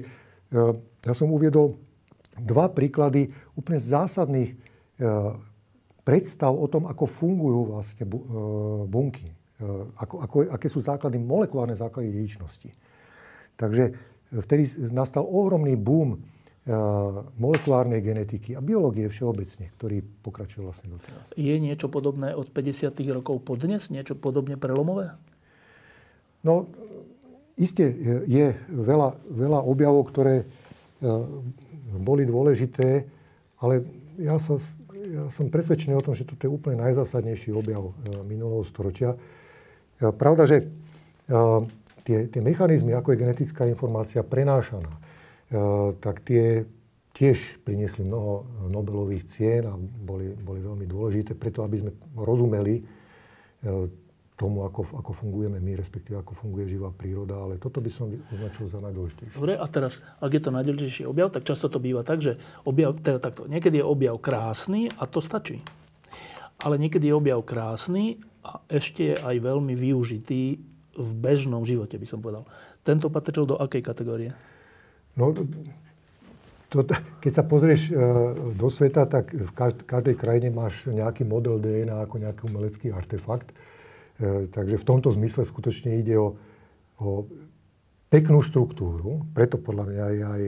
[0.52, 0.60] e,
[1.04, 1.80] ja som uviedol
[2.36, 4.56] dva príklady úplne zásadných e,
[6.04, 8.26] predstav o tom, ako fungujú vlastne bu, e,
[8.88, 9.28] bunky.
[9.96, 12.74] Ako, ako, aké sú základy, molekulárne základy dedičnosti.
[13.54, 13.96] Takže
[14.34, 16.33] vtedy nastal ohromný boom Eh,
[17.36, 21.28] molekulárnej genetiky a biológie všeobecne, ktorý pokračuje vlastne doteraz.
[21.36, 22.88] Je niečo podobné od 50.
[23.12, 23.92] rokov po dnes?
[23.92, 25.12] Niečo podobne prelomové?
[26.40, 26.72] No,
[27.60, 27.84] iste
[28.24, 30.46] je veľa, veľa objavov, ktoré eh,
[32.00, 33.04] boli dôležité,
[33.60, 33.84] ale
[34.16, 34.56] ja, sa,
[35.04, 39.20] ja som presvedčený o tom, že toto je úplne najzásadnejší objav eh, minulého storočia.
[39.94, 40.68] Pravda, že
[42.02, 45.03] tie, tie mechanizmy, ako je genetická informácia prenášaná, Eh,
[46.02, 46.66] tak tie
[47.14, 53.86] tiež priniesli mnoho Nobelových cien a boli, boli veľmi dôležité preto, aby sme rozumeli eh,
[54.34, 58.66] tomu, ako, ako fungujeme my, respektíve ako funguje živá príroda, ale toto by som označil
[58.66, 59.38] za najdôležitejšie.
[59.38, 62.34] Dobre, a teraz, ak je to najdôležitejší objav, tak často to býva tak, že
[62.66, 65.62] objav, teda takto, niekedy je objav krásny a to stačí.
[66.58, 70.58] Ale niekedy je objav krásny a ešte je aj veľmi využitý
[70.98, 72.42] v bežnom živote, by som povedal.
[72.82, 74.34] Tento patril do akej kategórie?
[75.14, 75.30] No,
[76.74, 76.82] to,
[77.22, 77.92] keď sa pozrieš e,
[78.58, 79.52] do sveta, tak v
[79.86, 83.54] každej krajine máš nejaký model DNA ako nejaký umelecký artefakt.
[84.18, 86.34] E, takže v tomto zmysle skutočne ide o,
[86.98, 87.30] o
[88.10, 90.42] peknú štruktúru, preto podľa mňa je aj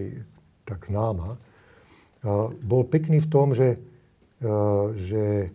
[0.66, 1.38] tak známa.
[1.38, 1.38] E,
[2.58, 3.78] bol pekný v tom, že,
[4.98, 5.50] že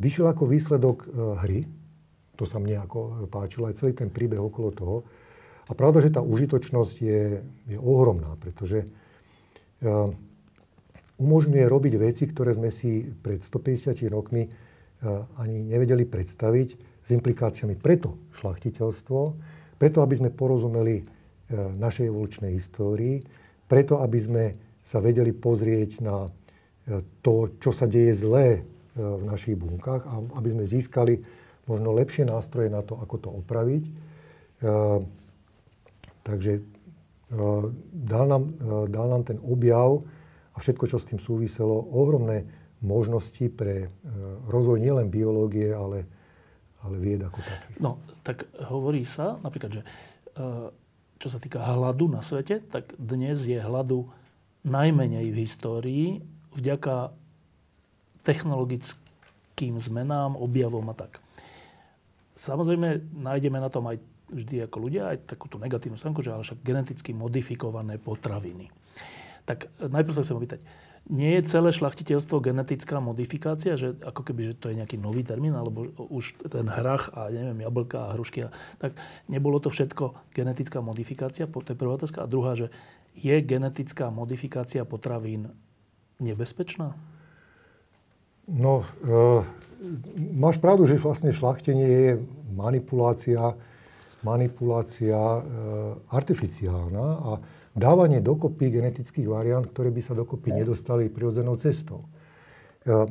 [0.00, 1.08] vyšiel ako výsledok
[1.44, 1.68] hry,
[2.36, 4.96] to sa mne ako páčilo, aj celý ten príbeh okolo toho,
[5.70, 7.22] a pravda, že tá užitočnosť je,
[7.70, 10.10] je ohromná, pretože uh,
[11.22, 16.68] umožňuje robiť veci, ktoré sme si pred 150 rokmi uh, ani nevedeli predstaviť
[17.06, 19.20] s implikáciami preto šlachtiteľstvo,
[19.78, 23.22] preto aby sme porozumeli uh, našej evolučnej histórii,
[23.70, 24.44] preto aby sme
[24.82, 26.26] sa vedeli pozrieť na
[27.22, 28.66] to, čo sa deje zlé
[28.98, 31.22] v našich bunkách a aby sme získali
[31.70, 33.84] možno lepšie nástroje na to, ako to opraviť.
[36.30, 36.62] Takže e,
[37.90, 40.06] dal nám, e, dal nám ten objav
[40.54, 42.46] a všetko, čo s tým súviselo, ohromné
[42.78, 43.88] možnosti pre e,
[44.46, 46.06] rozvoj nielen biológie, ale,
[46.86, 47.76] ale vied ako takých.
[47.82, 49.84] No, tak hovorí sa napríklad, že
[51.20, 54.08] čo sa týka hladu na svete, tak dnes je hladu
[54.64, 56.06] najmenej v histórii
[56.56, 57.12] vďaka
[58.24, 61.20] technologickým zmenám, objavom a tak.
[62.40, 64.00] Samozrejme, nájdeme na tom aj
[64.30, 68.70] vždy ako ľudia aj takúto negatívnu stránku, že ale však geneticky modifikované potraviny.
[69.44, 70.60] Tak e, najprv sa chcem opýtať,
[71.10, 75.56] nie je celé šlachtiteľstvo genetická modifikácia, že ako keby, že to je nejaký nový termín,
[75.56, 78.94] alebo už ten hrach a neviem, jablka a hrušky, a, tak
[79.26, 82.22] nebolo to všetko genetická modifikácia, to je prvá otázka.
[82.22, 82.68] A druhá, že
[83.16, 85.50] je genetická modifikácia potravín
[86.22, 86.94] nebezpečná?
[88.50, 89.14] No, e,
[90.36, 92.10] máš pravdu, že vlastne šlachtenie je
[92.52, 93.56] manipulácia
[94.20, 95.40] manipulácia e,
[96.12, 97.32] artificiálna a
[97.72, 102.04] dávanie dokopy genetických variant, ktoré by sa dokopy nedostali prirodzenou cestou.
[102.84, 103.08] E,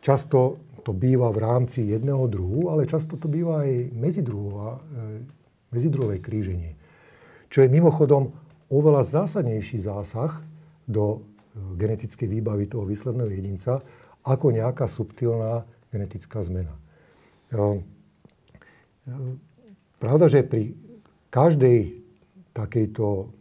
[0.00, 4.80] často to býva v rámci jedného druhu, ale často to býva aj medzidruhová, e,
[5.72, 6.76] medzidrové kríženie.
[7.48, 8.32] Čo je mimochodom
[8.72, 10.44] oveľa zásadnejší zásah
[10.88, 11.18] do e,
[11.76, 13.80] genetickej výbavy toho výsledného jedinca
[14.24, 16.72] ako nejaká subtilná genetická zmena.
[16.72, 17.60] E,
[19.08, 19.53] e,
[20.04, 20.76] pravda, že pri
[21.32, 22.04] každej
[22.52, 23.32] takejto,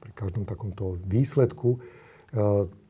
[0.00, 1.76] pri každom takomto výsledku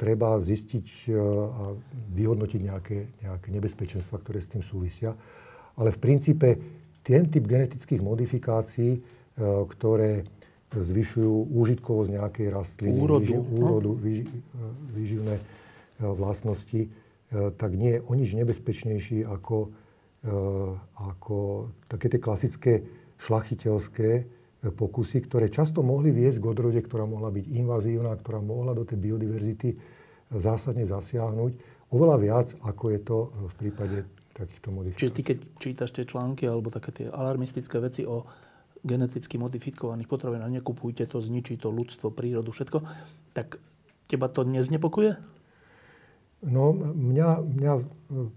[0.00, 1.76] treba zistiť a
[2.16, 5.12] vyhodnotiť nejaké, nejaké nebezpečenstva, ktoré s tým súvisia.
[5.76, 6.48] Ale v princípe
[7.04, 9.04] ten typ genetických modifikácií,
[9.68, 10.24] ktoré
[10.80, 13.58] zvyšujú úžitkovosť nejakej rastliny, úrodu, výži, no.
[13.62, 14.24] úrodu výži,
[14.90, 15.42] výživné e,
[16.02, 16.88] vlastnosti, e,
[17.54, 19.83] tak nie je o nič nebezpečnejší ako, e,
[20.96, 22.72] ako také tie klasické
[23.20, 24.24] šlachiteľské
[24.72, 28.96] pokusy, ktoré často mohli viesť k odrode, ktorá mohla byť invazívna, ktorá mohla do tej
[28.96, 29.76] biodiverzity
[30.32, 31.52] zásadne zasiahnuť.
[31.92, 33.96] Oveľa viac, ako je to v prípade
[34.32, 35.00] takýchto modifikácií.
[35.04, 38.24] Čiže ty, keď čítaš tie články alebo také tie alarmistické veci o
[38.84, 42.82] geneticky modifikovaných potravín a nekupujte to, zničí to ľudstvo, prírodu, všetko,
[43.36, 43.60] tak
[44.08, 45.16] teba to neznepokuje?
[46.44, 47.82] No, mňa, mňa e,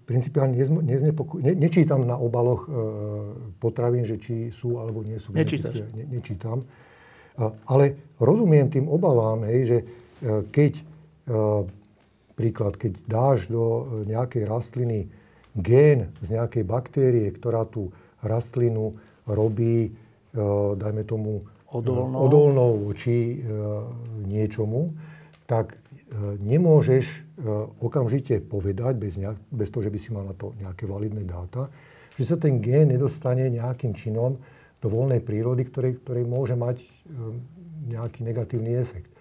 [0.07, 1.43] principiálne neznepokuje.
[1.43, 2.69] Ne, nečítam na obaloch e,
[3.59, 5.87] potravín, že či sú alebo nie sú genetické.
[5.91, 6.63] Ne, nečítam.
[7.37, 9.85] A, ale rozumiem tým obavám, hej, že e,
[10.47, 10.83] keď, e,
[12.33, 15.11] príklad, keď dáš do e, nejakej rastliny
[15.57, 18.95] gén z nejakej baktérie, ktorá tú rastlinu
[19.27, 19.93] robí
[20.37, 23.47] Eh, dajme tomu, odolnou, odolnou voči eh,
[24.27, 24.93] niečomu,
[25.49, 25.79] tak
[26.39, 27.27] nemôžeš
[27.83, 31.67] okamžite povedať, bez, nejak, bez toho, že by si mal na to nejaké validné dáta,
[32.15, 34.39] že sa ten gén nedostane nejakým činom
[34.77, 36.81] do voľnej prírody, ktorej, ktorej môže mať
[37.87, 39.11] nejaký negatívny efekt.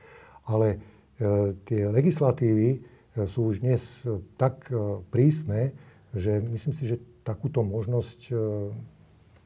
[0.46, 0.78] Ale
[1.66, 2.84] tie legislatívy
[3.24, 3.80] sú už dnes
[4.36, 4.68] tak
[5.10, 5.72] prísne,
[6.12, 8.30] že myslím si, že takúto možnosť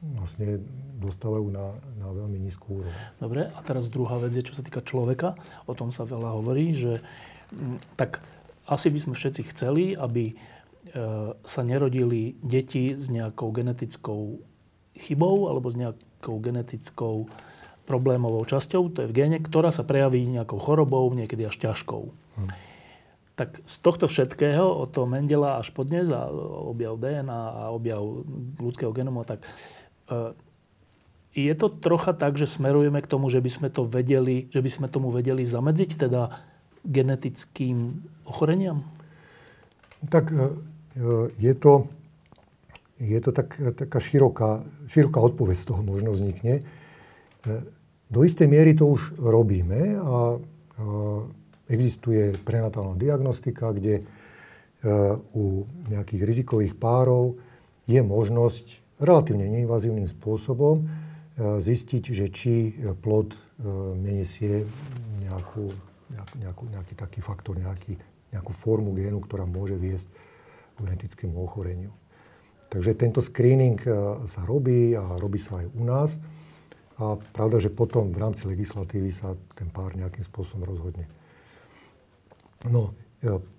[0.01, 0.57] vlastne
[0.97, 2.95] dostávajú na, na veľmi nízku úroveň.
[3.21, 5.37] Dobre, a teraz druhá vec je, čo sa týka človeka.
[5.69, 7.05] O tom sa veľa hovorí, že
[7.99, 8.23] tak
[8.67, 10.35] asi by sme všetci chceli, aby e,
[11.35, 14.39] sa nerodili deti s nejakou genetickou
[14.95, 17.27] chybou alebo s nejakou genetickou
[17.85, 22.03] problémovou časťou, to je v géne, ktorá sa prejaví nejakou chorobou, niekedy až ťažkou.
[22.39, 22.49] Hm.
[23.35, 26.29] Tak z tohto všetkého, od toho Mendela až po dnes a
[26.61, 28.03] objav DNA a objav
[28.61, 29.43] ľudského genomu, tak
[30.11, 30.33] E,
[31.31, 34.67] je to trocha tak, že smerujeme k tomu, že by sme to vedeli, že by
[34.67, 36.27] sme tomu vedeli zamedziť, teda
[36.85, 38.85] genetickým ochoreniam?
[40.09, 40.47] Tak e, e,
[41.37, 41.85] je to,
[42.97, 46.65] je to tak, taká široká, široká odpoveď z toho možno vznikne.
[48.11, 50.37] Do istej miery to už robíme a
[51.65, 54.05] existuje prenatálna diagnostika, kde
[55.33, 57.41] u nejakých rizikových párov
[57.89, 60.85] je možnosť relatívne neinvazívnym spôsobom e,
[61.57, 62.53] zistiť, že či
[63.01, 63.37] plod e,
[63.97, 64.69] nenesie
[65.25, 65.73] nejakú,
[66.13, 67.97] nejakú, nejaký taký faktor, nejaký,
[68.31, 71.91] nejakú formu génu, ktorá môže viesť k genetickému ochoreniu.
[72.71, 73.91] Takže tento screening e,
[74.27, 76.15] sa robí a robí sa aj u nás.
[77.01, 81.09] A pravda, že potom v rámci legislatívy sa ten pár nejakým spôsobom rozhodne.
[82.69, 82.93] No,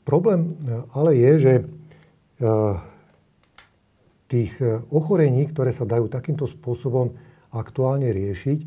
[0.07, 0.55] problém
[0.95, 1.53] ale je, že
[4.31, 4.53] tých
[4.95, 7.19] ochorení, ktoré sa dajú takýmto spôsobom
[7.51, 8.59] aktuálne riešiť.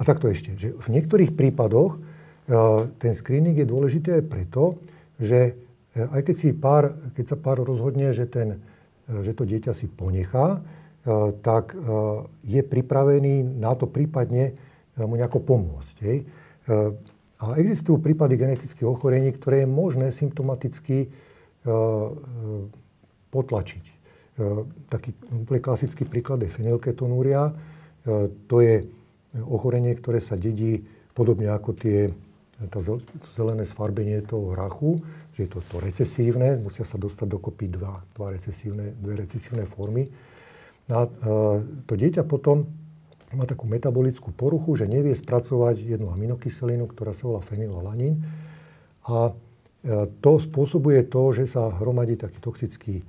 [0.00, 4.80] A, takto ešte, že v niektorých prípadoch a, e, ten screening je dôležitý aj preto,
[5.20, 5.60] že
[5.92, 8.64] e, aj keď, si pár, keď sa pár rozhodne, že, ten,
[9.06, 10.64] že to dieťa si ponechá,
[11.40, 11.72] tak
[12.44, 14.52] je pripravený na to prípadne
[15.00, 15.96] mu nejako pomôcť.
[16.04, 16.18] Hej.
[17.40, 21.08] A existujú prípady genetických ochorení, ktoré je možné symptomaticky
[23.32, 23.84] potlačiť.
[24.92, 25.10] Taký
[25.40, 27.56] úplne klasický príklad je fenylketonúria.
[28.48, 28.84] To je
[29.36, 32.10] ochorenie, ktoré sa dedí podobne ako tie,
[32.70, 32.80] tá
[33.36, 35.02] zelené sfarbenie toho hrachu,
[35.36, 40.10] že je to, to recesívne, musia sa dostať dokopy dva, dva recesívne, dve recesívne formy.
[40.90, 41.08] A e,
[41.86, 42.66] to dieťa potom
[43.30, 48.26] má takú metabolickú poruchu, že nevie spracovať jednu aminokyselinu, ktorá sa volá fenylalanín.
[49.06, 49.30] A
[50.20, 53.00] to spôsobuje to, že sa hromadí taký toxický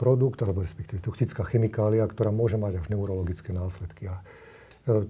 [0.00, 4.08] produkt, alebo respektíve toxická chemikália, ktorá môže mať až neurologické následky.
[4.08, 4.16] A
[4.88, 5.04] e,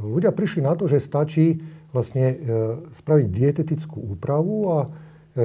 [0.00, 1.60] ľudia prišli na to, že stačí
[1.92, 2.36] vlastne e,
[2.92, 4.88] spraviť dietetickú úpravu a e,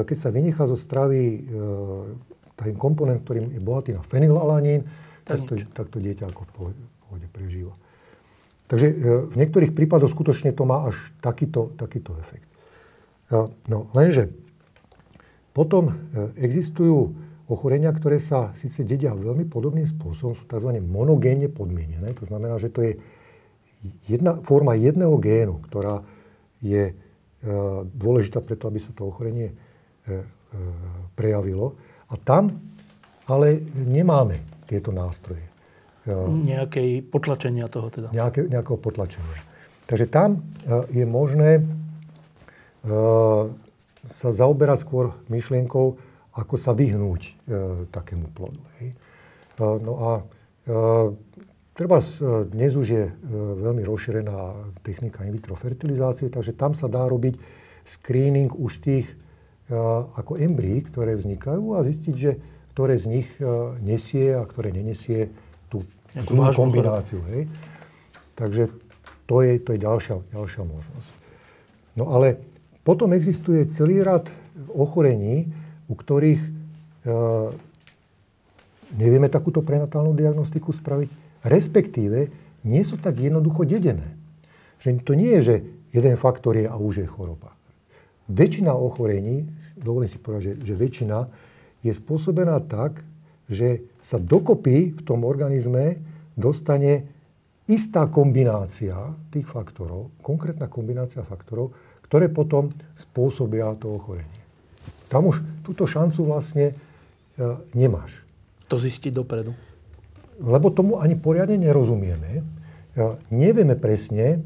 [0.04, 1.48] keď sa vynechá zo stravy
[2.62, 4.86] ten komponent, ktorý je bohatý na fenylalanín,
[5.26, 6.52] tak to, tak to dieťa ako v
[7.02, 7.74] pohode prežíva.
[8.70, 8.88] Takže
[9.32, 12.48] v niektorých prípadoch skutočne to má až takýto, takýto efekt.
[13.66, 14.32] No lenže
[15.58, 15.92] potom
[16.40, 17.12] existujú
[17.52, 20.80] ochorenia, ktoré sa síce dedia veľmi podobným spôsobom, sú tzv.
[20.80, 22.16] monogénne podmienené.
[22.16, 22.94] To znamená, že to je
[24.06, 26.06] jedna forma jedného génu, ktorá
[26.62, 26.96] je e,
[27.98, 30.16] dôležitá preto, aby sa to ochorenie e, e,
[31.18, 31.74] prejavilo.
[32.14, 32.62] A tam
[33.26, 35.46] ale nemáme tieto nástroje.
[36.06, 38.10] Nejakej potlačenia toho teda.
[38.10, 39.38] Nejaké, nejakého potlačenia.
[39.86, 40.42] Takže tam
[40.90, 41.62] je možné
[44.10, 46.02] sa zaoberať skôr myšlienkou,
[46.34, 47.38] ako sa vyhnúť
[47.94, 48.58] takému plodu.
[49.62, 50.12] No a
[51.72, 52.04] Treba
[52.52, 53.04] dnes už je
[53.64, 54.38] veľmi rozšírená
[54.84, 57.40] technika in vitro fertilizácie, takže tam sa dá robiť
[57.88, 59.08] screening už tých
[60.20, 62.32] ako embryí, ktoré vznikajú a zistiť, že
[62.76, 63.28] ktoré z nich
[63.80, 65.32] nesie a ktoré nenesie
[65.72, 67.24] tú zlú kombináciu.
[67.32, 67.48] Hej.
[68.36, 68.68] Takže
[69.32, 71.12] to je, to je ďalšia, ďalšia možnosť.
[71.96, 72.44] No ale
[72.84, 74.28] potom existuje celý rad
[74.76, 75.48] ochorení,
[75.88, 76.50] u ktorých e,
[79.00, 82.30] nevieme takúto prenatálnu diagnostiku spraviť Respektíve,
[82.62, 84.14] nie sú tak jednoducho dedené.
[84.82, 85.56] Že to nie je, že
[85.94, 87.54] jeden faktor je a už je choroba.
[88.30, 91.18] Väčšina ochorení, dovolím si povedať, že, že väčšina,
[91.82, 93.02] je spôsobená tak,
[93.50, 96.00] že sa dokopy v tom organizme
[96.38, 97.10] dostane
[97.68, 98.96] istá kombinácia
[99.34, 101.74] tých faktorov, konkrétna kombinácia faktorov,
[102.08, 104.40] ktoré potom spôsobia to ochorenie.
[105.12, 106.76] Tam už túto šancu vlastne e,
[107.76, 108.24] nemáš.
[108.72, 109.52] To zistiť dopredu
[110.42, 112.42] lebo tomu ani poriadne nerozumieme.
[113.30, 114.42] Nevieme presne,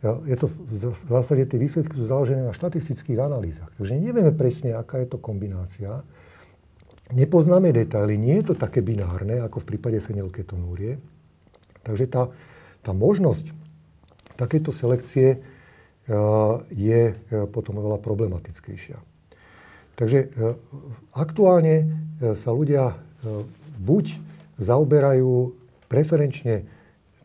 [0.00, 3.68] je to v zásade tie výsledky sú založené na štatistických analýzach.
[3.76, 6.00] Takže nevieme presne, aká je to kombinácia.
[7.12, 11.02] Nepoznáme detaily, nie je to také binárne, ako v prípade fenylketonúrie.
[11.82, 12.30] Takže tá,
[12.80, 13.52] tá možnosť
[14.38, 15.42] takéto selekcie
[16.72, 17.02] je
[17.52, 18.96] potom oveľa problematickejšia.
[20.00, 20.32] Takže
[21.12, 21.92] aktuálne
[22.32, 22.96] sa ľudia
[23.76, 24.29] buď
[24.60, 25.56] zaoberajú
[25.90, 26.68] preferenčne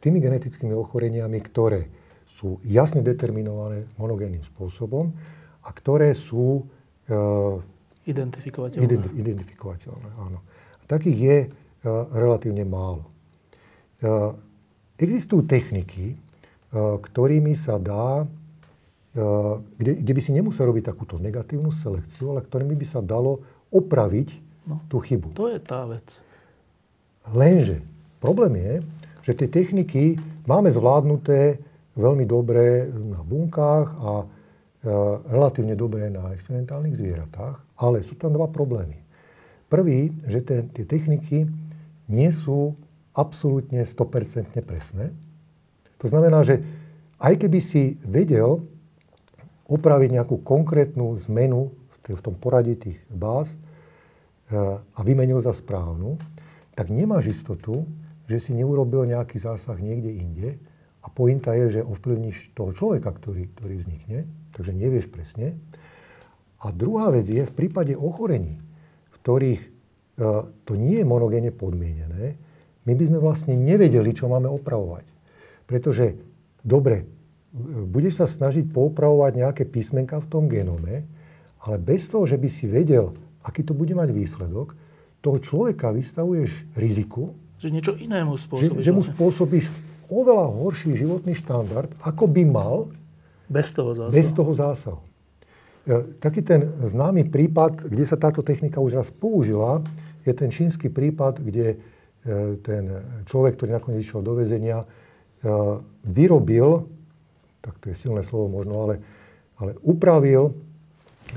[0.01, 1.91] tými genetickými ochoreniami, ktoré
[2.25, 5.13] sú jasne determinované monogénnym spôsobom
[5.65, 6.65] a ktoré sú
[7.05, 7.13] e,
[8.05, 8.85] identifikovateľné.
[8.85, 10.39] Identi- identifikovateľné áno.
[10.81, 11.47] A takých je e,
[12.13, 13.09] relatívne málo.
[14.01, 14.09] E,
[15.01, 16.15] existujú techniky, e,
[16.75, 18.25] ktorými sa dá,
[19.13, 19.25] e,
[19.77, 23.41] kde, kde by si nemusel robiť takúto negatívnu selekciu, ale ktorými by sa dalo
[23.73, 24.29] opraviť
[24.69, 25.33] no, tú chybu.
[25.33, 26.24] To je tá vec.
[27.33, 27.81] Lenže
[28.21, 28.73] problém je,
[29.25, 31.57] že tie techniky máme zvládnuté
[31.97, 34.25] veľmi dobre na bunkách a e,
[35.31, 39.01] relatívne dobre na experimentálnych zvieratách, ale sú tam dva problémy.
[39.71, 41.49] Prvý, že te, tie techniky
[42.05, 42.77] nie sú
[43.15, 45.09] absolútne 100% presné.
[46.03, 46.61] To znamená, že
[47.17, 48.61] aj keby si vedel
[49.65, 51.73] opraviť nejakú konkrétnu zmenu
[52.05, 53.57] v tom poradí tých báz e,
[54.77, 56.21] a vymenil za správnu,
[56.75, 57.87] tak nemáš istotu,
[58.27, 60.49] že si neurobil nejaký zásah niekde inde
[61.01, 65.55] a pointa je, že ovplyvníš toho človeka, ktorý, ktorý vznikne, takže nevieš presne.
[66.59, 68.57] A druhá vec je, v prípade ochorení,
[69.13, 69.69] v ktorých e,
[70.65, 72.35] to nie je monogénne podmienené,
[72.85, 75.05] my by sme vlastne nevedeli, čo máme opravovať.
[75.65, 76.17] Pretože,
[76.61, 77.05] dobre,
[77.89, 81.05] budeš sa snažiť poopravovať nejaké písmenka v tom genome,
[81.65, 84.77] ale bez toho, že by si vedel, aký to bude mať výsledok,
[85.25, 88.77] toho človeka vystavuješ riziku, že niečo inému spôsobíš.
[88.77, 89.13] Že, že mu vlastne.
[89.17, 89.65] spôsobíš
[90.05, 92.93] oveľa horší životný štandard, ako by mal
[93.49, 94.13] bez toho zásahu.
[94.13, 95.01] Bez toho zásahu.
[95.01, 99.81] E, taký ten známy prípad, kde sa táto technika už raz použila,
[100.21, 101.77] je ten čínsky prípad, kde e,
[102.61, 102.83] ten
[103.25, 104.87] človek, ktorý nakoniec išiel do väzenia, e,
[106.05, 106.85] vyrobil,
[107.65, 108.95] tak to je silné slovo možno, ale,
[109.57, 110.53] ale upravil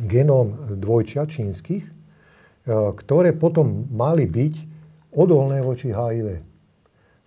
[0.04, 1.97] genom dvojčia čínskych,
[2.68, 4.54] ktoré potom mali byť
[5.16, 6.44] odolné voči HIV.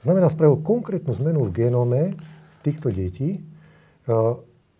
[0.02, 2.02] Znamená, spravil konkrétnu zmenu v genome
[2.62, 3.42] týchto detí, e,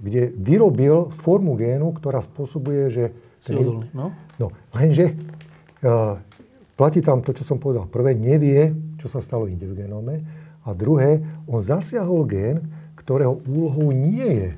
[0.02, 3.06] kde vyrobil formu génu, ktorá spôsobuje, že...
[3.42, 4.14] Si odolný, no?
[4.38, 5.14] No, lenže
[5.86, 6.18] uh,
[6.74, 7.86] platí tam to, čo som povedal.
[7.86, 10.26] Prvé, nevie, čo sa stalo inde v genome.
[10.66, 12.66] A druhé, on zasiahol gén,
[12.98, 14.50] ktorého úlohou nie je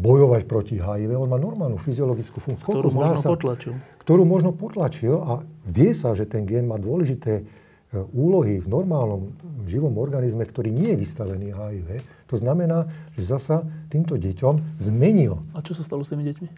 [0.00, 1.12] bojovať proti HIV.
[1.16, 2.64] On má normálnu fyziologickú funkciu.
[2.64, 3.76] Ktorú možno sa, potlačil
[4.08, 9.36] ktorú možno potlačil a vie sa, že ten gen má dôležité e, úlohy v normálnom
[9.68, 12.00] živom organizme, ktorý nie je vystavený HIV.
[12.32, 15.44] To znamená, že zasa týmto deťom zmenil.
[15.52, 16.48] A čo sa stalo s tými deťmi?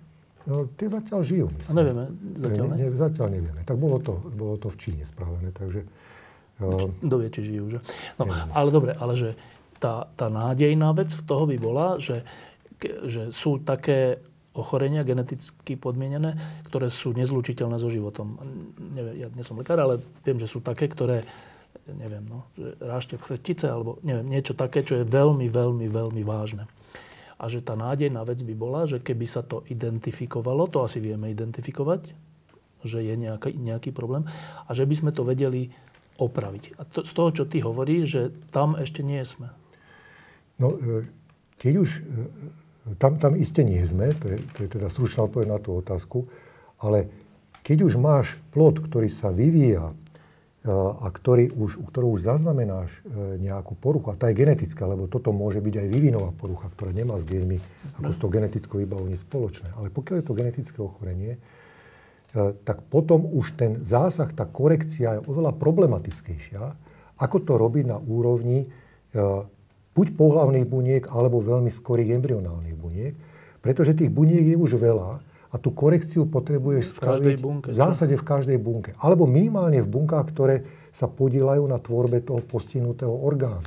[0.46, 1.46] No, tie zatiaľ žijú.
[1.50, 1.74] Myslím.
[1.74, 2.04] A nevieme,
[2.38, 2.74] zatiaľ ne?
[2.78, 2.86] ne?
[2.94, 3.60] Zatiaľ nevieme.
[3.66, 5.90] Tak bolo to, bolo to v Číne spravené, takže...
[6.62, 7.78] Uh, Dovie, či žijú, že?
[8.14, 9.34] No, ale dobre, ale že
[9.82, 12.22] tá, tá nádejná vec v toho by bola, že,
[13.10, 14.22] že sú také
[14.60, 16.36] ochorenia geneticky podmienené,
[16.68, 18.36] ktoré sú nezlučiteľné so životom.
[18.76, 21.24] Neviem, ja nie som lekár, ale viem, že sú také, ktoré
[21.90, 22.46] neviem, no,
[22.78, 26.70] rášte chrtice alebo neviem, niečo také, čo je veľmi, veľmi, veľmi vážne.
[27.40, 31.32] A že tá nádejná vec by bola, že keby sa to identifikovalo, to asi vieme
[31.32, 32.12] identifikovať,
[32.84, 34.28] že je nejaký, nejaký problém,
[34.68, 35.72] a že by sme to vedeli
[36.20, 36.76] opraviť.
[36.76, 38.22] A to, z toho, čo ty hovoríš, že
[38.52, 39.48] tam ešte nie sme.
[40.60, 41.08] No, e,
[41.56, 41.90] keď už
[42.96, 46.32] tam, tam iste nie sme, to je, to je teda stručná odpoveď na tú otázku,
[46.80, 47.12] ale
[47.60, 49.94] keď už máš plod, ktorý sa vyvíja e,
[50.72, 55.30] a ktorý už, u už zaznamenáš e, nejakú poruchu, a tá je genetická, lebo toto
[55.30, 57.60] môže byť aj vývinová porucha, ktorá nemá s genmi
[58.00, 59.76] ako s tou genetickou vybavením spoločné.
[59.76, 61.40] Ale pokiaľ je to genetické ochorenie, e,
[62.64, 66.62] tak potom už ten zásah, tá korekcia je oveľa problematickejšia,
[67.20, 68.72] ako to robiť na úrovni
[69.94, 73.14] buď pohlavných buniek, alebo veľmi skorých embryonálnych buniek,
[73.60, 78.14] pretože tých buniek je už veľa a tú korekciu potrebuješ v spraviť bunke, v zásade
[78.14, 78.94] v každej bunke.
[79.02, 80.56] Alebo minimálne v bunkách, ktoré
[80.94, 83.66] sa podielajú na tvorbe toho postihnutého orgánu.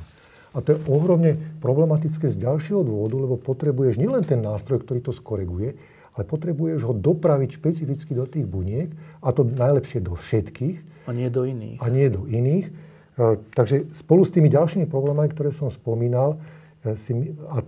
[0.54, 5.12] A to je ohromne problematické z ďalšieho dôvodu, lebo potrebuješ nielen ten nástroj, ktorý to
[5.12, 5.74] skoreguje,
[6.14, 8.88] ale potrebuješ ho dopraviť špecificky do tých buniek,
[9.18, 11.04] a to najlepšie do všetkých.
[11.04, 11.78] A nie do iných.
[11.82, 12.70] A nie do iných.
[13.14, 16.42] E, takže spolu s tými ďalšími problémami, ktoré som spomínal,
[16.82, 17.14] e, si,
[17.46, 17.62] a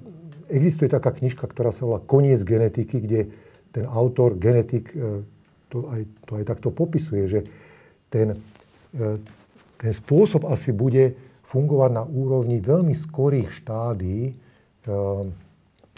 [0.51, 3.31] existuje taká knižka, ktorá sa volá Koniec genetiky, kde
[3.71, 5.23] ten autor, genetik, e,
[5.71, 7.41] to aj, to aj takto popisuje, že
[8.07, 8.39] ten,
[9.83, 14.31] ten spôsob asi bude fungovať na úrovni veľmi skorých štádí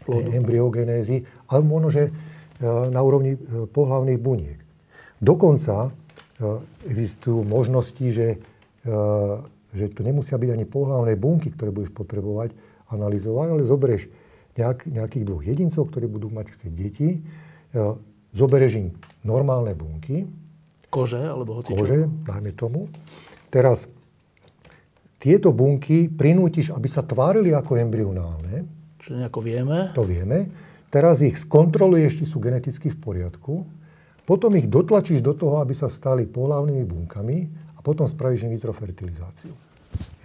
[0.09, 2.09] tej embryogenézy, ale možno, že
[2.65, 3.37] na úrovni
[3.77, 4.57] pohlavných buniek.
[5.21, 5.93] Dokonca
[6.89, 8.41] existujú možnosti, že
[9.75, 12.57] že to nemusia byť ani pohľavné bunky, ktoré budeš potrebovať
[12.89, 14.09] analyzovať, ale zoberieš
[14.57, 17.95] nejak, nejakých dvoch jedincov, ktorí budú mať chcieť deti, eh,
[18.33, 18.89] zoberieš im
[19.23, 20.27] normálne bunky.
[20.89, 22.89] Kože, alebo hoci Kože, dajme tomu.
[23.53, 23.85] Teraz
[25.21, 28.65] tieto bunky prinútiš, aby sa tvárili ako embryonálne.
[28.97, 29.93] Čo nejako vieme.
[29.93, 30.49] To vieme.
[30.89, 33.69] Teraz ich skontroluješ, či sú geneticky v poriadku.
[34.25, 37.37] Potom ich dotlačíš do toho, aby sa stali pohľavnými bunkami
[37.89, 39.57] potom spravíš in vitro fertilizáciu.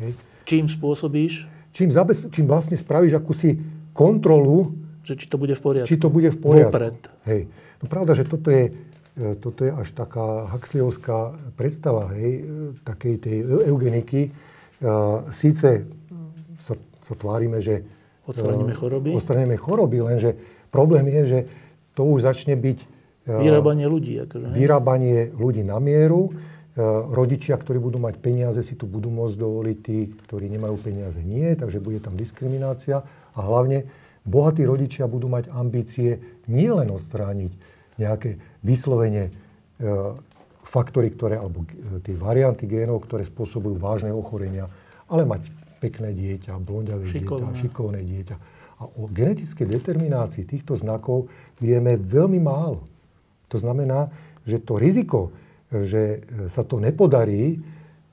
[0.03, 0.11] Hej.
[0.43, 1.47] Čím spôsobíš?
[1.71, 3.55] Čím, zabezpe- čím vlastne spravíš akúsi
[3.95, 4.75] kontrolu,
[5.07, 5.87] že či to bude v poriadku.
[5.87, 6.75] Či to bude v poriadku.
[6.75, 6.99] Vopred.
[7.23, 7.41] Hej.
[7.79, 8.75] No pravda, že toto je,
[9.15, 12.43] e, toto je až taká Huxleyovská predstava hej, e,
[12.83, 13.37] takej tej
[13.71, 14.35] eugeniky.
[14.83, 15.87] Uh, síce
[16.59, 17.87] sa, sa tvárime, že
[18.27, 19.15] odstraníme choroby.
[19.15, 20.35] odstraníme choroby, lenže
[20.75, 21.39] problém je, že
[21.95, 22.79] to už začne byť
[23.23, 24.19] vyrábanie ľudí.
[24.27, 26.35] Akože, vyrábanie ľudí na mieru
[27.13, 31.53] rodičia, ktorí budú mať peniaze, si tu budú môcť dovoliť, tí, ktorí nemajú peniaze, nie,
[31.53, 33.05] takže bude tam diskriminácia.
[33.37, 33.85] A hlavne
[34.25, 37.53] bohatí rodičia budú mať ambície nielen odstrániť
[38.01, 39.31] nejaké vyslovene e,
[40.65, 44.65] faktory, ktoré, alebo e, tie varianty génov, ktoré spôsobujú vážne ochorenia,
[45.05, 45.45] ale mať
[45.77, 48.35] pekné dieťa, blondiavé dieťa, šikovné dieťa.
[48.81, 51.29] A o genetickej determinácii týchto znakov
[51.61, 52.89] vieme veľmi málo.
[53.53, 54.09] To znamená,
[54.41, 55.29] že to riziko,
[55.81, 57.57] že sa to nepodarí,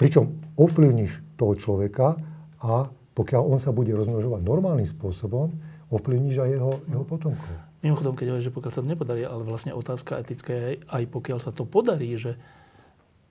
[0.00, 2.16] pričom ovplyvníš toho človeka
[2.64, 5.52] a pokiaľ on sa bude rozmnožovať normálnym spôsobom,
[5.92, 7.52] ovplyvníš aj jeho, jeho potomkov.
[7.84, 11.38] Mimochodom, keď hovoríš, že pokiaľ sa to nepodarí, ale vlastne otázka etická je aj pokiaľ
[11.40, 12.40] sa to podarí, že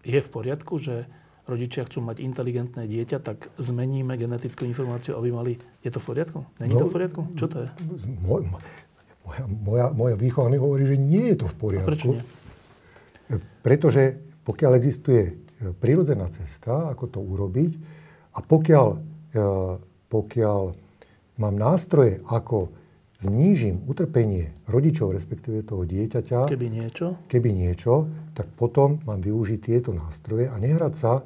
[0.06, 1.10] je v poriadku, že
[1.50, 5.52] rodičia chcú mať inteligentné dieťa, tak zmeníme genetickú informáciu, aby mali...
[5.82, 6.46] Je to v poriadku?
[6.62, 7.22] Není no, to v poriadku?
[7.34, 7.68] Čo to je?
[8.22, 8.46] Moja,
[9.50, 11.86] moja, moja výchova mi hovorí, že nie je to v poriadku.
[11.86, 12.22] A prečo nie?
[13.70, 14.18] Pretože
[14.50, 15.34] pokiaľ existuje e,
[15.78, 17.72] prírodzená cesta, ako to urobiť,
[18.34, 19.46] a pokiaľ, e,
[20.10, 20.62] pokiaľ
[21.38, 22.74] mám nástroje, ako
[23.22, 29.94] znížim utrpenie rodičov, respektíve toho dieťaťa, keby niečo, keby niečo tak potom mám využiť tieto
[29.94, 31.24] nástroje a nehrať sa e,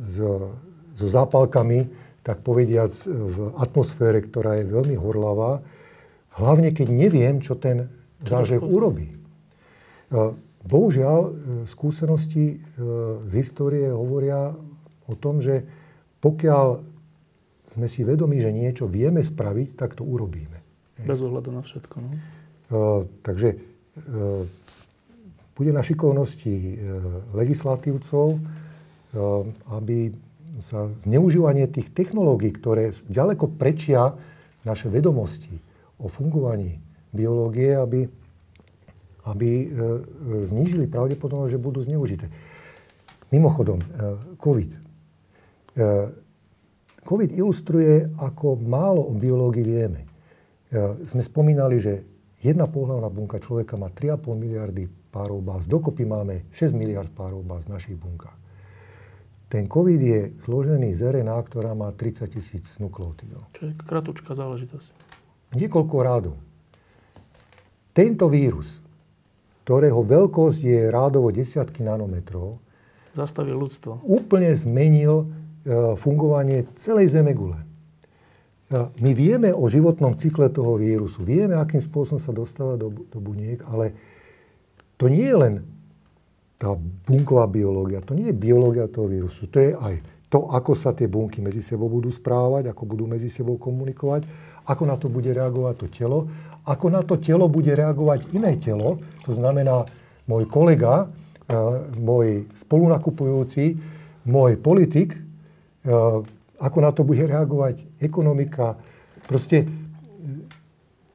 [0.00, 0.16] s,
[0.96, 1.92] so zápalkami,
[2.24, 5.60] tak povediac, v atmosfére, ktorá je veľmi horlavá,
[6.40, 7.92] hlavne keď neviem, čo ten
[8.24, 9.19] zážeh urobí.
[10.60, 11.32] Bohužiaľ, e,
[11.64, 12.56] skúsenosti e,
[13.24, 14.52] z histórie hovoria
[15.08, 15.64] o tom, že
[16.20, 16.84] pokiaľ
[17.70, 20.58] sme si vedomi, že niečo vieme spraviť, tak to urobíme.
[21.00, 21.96] Bez ohľadu na všetko.
[22.02, 22.10] No?
[23.24, 23.56] Takže
[25.54, 26.76] bude na šikovnosti
[27.32, 28.42] legislatívcov,
[29.70, 30.12] aby
[30.60, 34.18] sa zneužívanie tých technológií, ktoré ďaleko prečia
[34.66, 35.56] naše vedomosti
[35.96, 36.82] o fungovaní
[37.14, 38.06] biológie, aby
[39.28, 39.66] aby e,
[40.48, 42.32] znížili pravdepodobnosť, že budú zneužité.
[43.28, 43.86] Mimochodom, e,
[44.40, 44.70] COVID.
[44.72, 44.78] E,
[47.04, 50.00] COVID ilustruje, ako málo o biológii vieme.
[51.02, 52.06] sme spomínali, že
[52.44, 55.66] jedna pohľavná bunka človeka má 3,5 miliardy párov báz.
[55.66, 58.38] Dokopy máme 6 miliard párov báz v našich bunkách.
[59.50, 63.50] Ten COVID je zložený z RNA, ktorá má 30 tisíc nukleotidov.
[63.58, 64.94] Čo je kratučká záležitosť.
[65.58, 66.36] Niekoľko rádov.
[67.90, 68.78] Tento vírus,
[69.64, 72.58] ktorého veľkosť je rádovo desiatky nanometrov,
[73.14, 74.06] zastavil ľudstvo.
[74.06, 75.26] Úplne zmenil e,
[75.98, 77.58] fungovanie celej Zemegule.
[77.58, 77.64] E,
[79.02, 83.58] my vieme o životnom cykle toho vírusu, vieme, akým spôsobom sa dostáva do, do buniek,
[83.66, 83.92] ale
[84.94, 85.54] to nie je len
[86.60, 86.76] tá
[87.08, 89.94] bunková biológia, to nie je biológia toho vírusu, to je aj
[90.30, 94.28] to, ako sa tie bunky medzi sebou budú správať, ako budú medzi sebou komunikovať,
[94.68, 96.30] ako na to bude reagovať to telo,
[96.70, 99.90] ako na to telo bude reagovať iné telo, to znamená
[100.30, 101.10] môj kolega,
[101.50, 101.54] e,
[101.98, 103.74] môj spolunakupujúci,
[104.30, 105.20] môj politik, e,
[106.62, 108.78] ako na to bude reagovať ekonomika.
[109.26, 109.66] Proste e,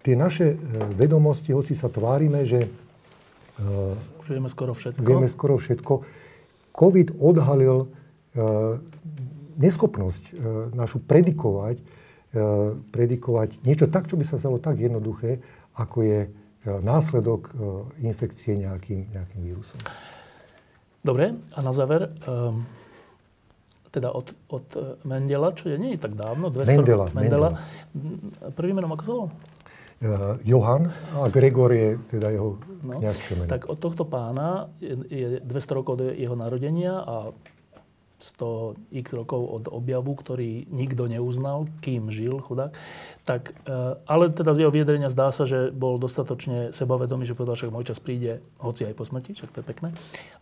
[0.04, 0.60] tie naše
[1.00, 2.68] vedomosti, hoci sa tvárime, že
[4.28, 5.00] vieme skoro všetko.
[5.08, 5.94] Vieme skoro všetko.
[6.76, 7.88] COVID odhalil
[9.56, 10.36] neschopnosť
[10.76, 11.80] našu predikovať,
[12.92, 15.40] predikovať niečo tak, čo by sa zdalo tak jednoduché,
[15.76, 16.30] ako je e,
[16.68, 17.52] následok e,
[18.08, 19.80] infekcie nejakým, nejakým vírusom.
[21.06, 22.66] Dobre, a na záver, um,
[23.94, 24.66] teda od, od
[25.06, 27.50] Mendela, čo je nie je tak dávno, 200 Mendela, Mendela.
[27.94, 28.52] Mendela.
[28.58, 29.30] Prvý menom ako sa volal?
[29.96, 33.48] Uh, Johan a Gregor je teda jeho no, kniazské meno.
[33.54, 37.32] Tak od tohto pána je, je 200 rokov do jeho narodenia a
[38.34, 42.74] 100 x rokov od objavu, ktorý nikto neuznal, kým žil chudák.
[43.22, 47.58] Tak, uh, ale teda z jeho vyjadrenia zdá sa, že bol dostatočne sebavedomý, že povedal,
[47.58, 49.90] že môj čas príde, hoci aj po smrti, však to je pekné.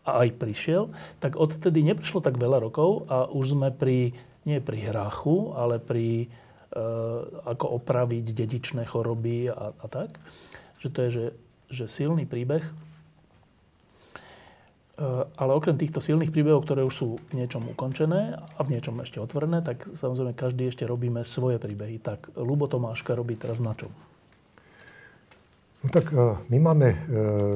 [0.08, 0.88] A aj prišiel.
[1.20, 4.16] Tak odtedy neprišlo tak veľa rokov a už sme pri,
[4.48, 6.32] nie pri hrachu, ale pri
[6.74, 10.18] Eh, ako opraviť dedičné choroby a, a tak.
[10.82, 11.26] Že to je, že,
[11.70, 12.66] že silný príbeh.
[14.94, 19.02] Eh, ale okrem týchto silných príbehov, ktoré už sú v niečom ukončené a v niečom
[19.02, 21.98] ešte otvorené, tak samozrejme každý ešte robíme svoje príbehy.
[21.98, 23.90] Tak Lubo Tomáška robí teraz na čom?
[25.82, 26.88] No tak eh, my máme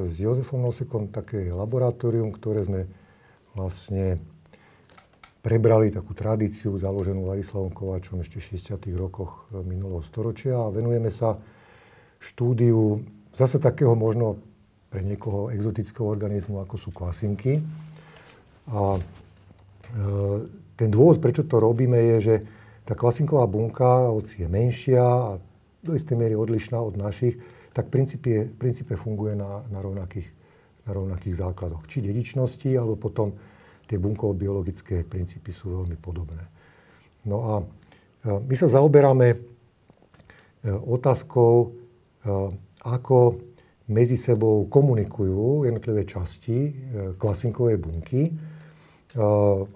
[0.09, 2.89] s Jozefom Nosekom také laboratórium, ktoré sme
[3.53, 4.17] vlastne
[5.45, 8.81] prebrali takú tradíciu založenú Ladislavom Kováčom ešte v 60.
[8.97, 11.37] rokoch minulého storočia a venujeme sa
[12.17, 14.41] štúdiu zase takého možno
[14.87, 17.59] pre niekoho exotického organizmu, ako sú kvasinky.
[18.71, 19.01] A e,
[20.79, 22.35] ten dôvod, prečo to robíme, je, že
[22.87, 25.31] tá kvasinková bunka, hoci je menšia a
[25.83, 27.35] do istej miery odlišná od našich,
[27.75, 30.27] tak v princípe, v princípe funguje na, na, rovnakých,
[30.87, 31.83] na rovnakých základoch.
[31.87, 33.35] Či dedičnosti, alebo potom
[33.87, 36.47] tie bunkovo-biologické princípy sú veľmi podobné.
[37.27, 37.65] No a e,
[38.39, 39.37] my sa zaoberáme e,
[40.71, 41.75] otázkou,
[42.83, 43.39] ako
[43.87, 46.75] medzi sebou komunikujú jednotlivé časti
[47.15, 48.35] kvasinkovej bunky,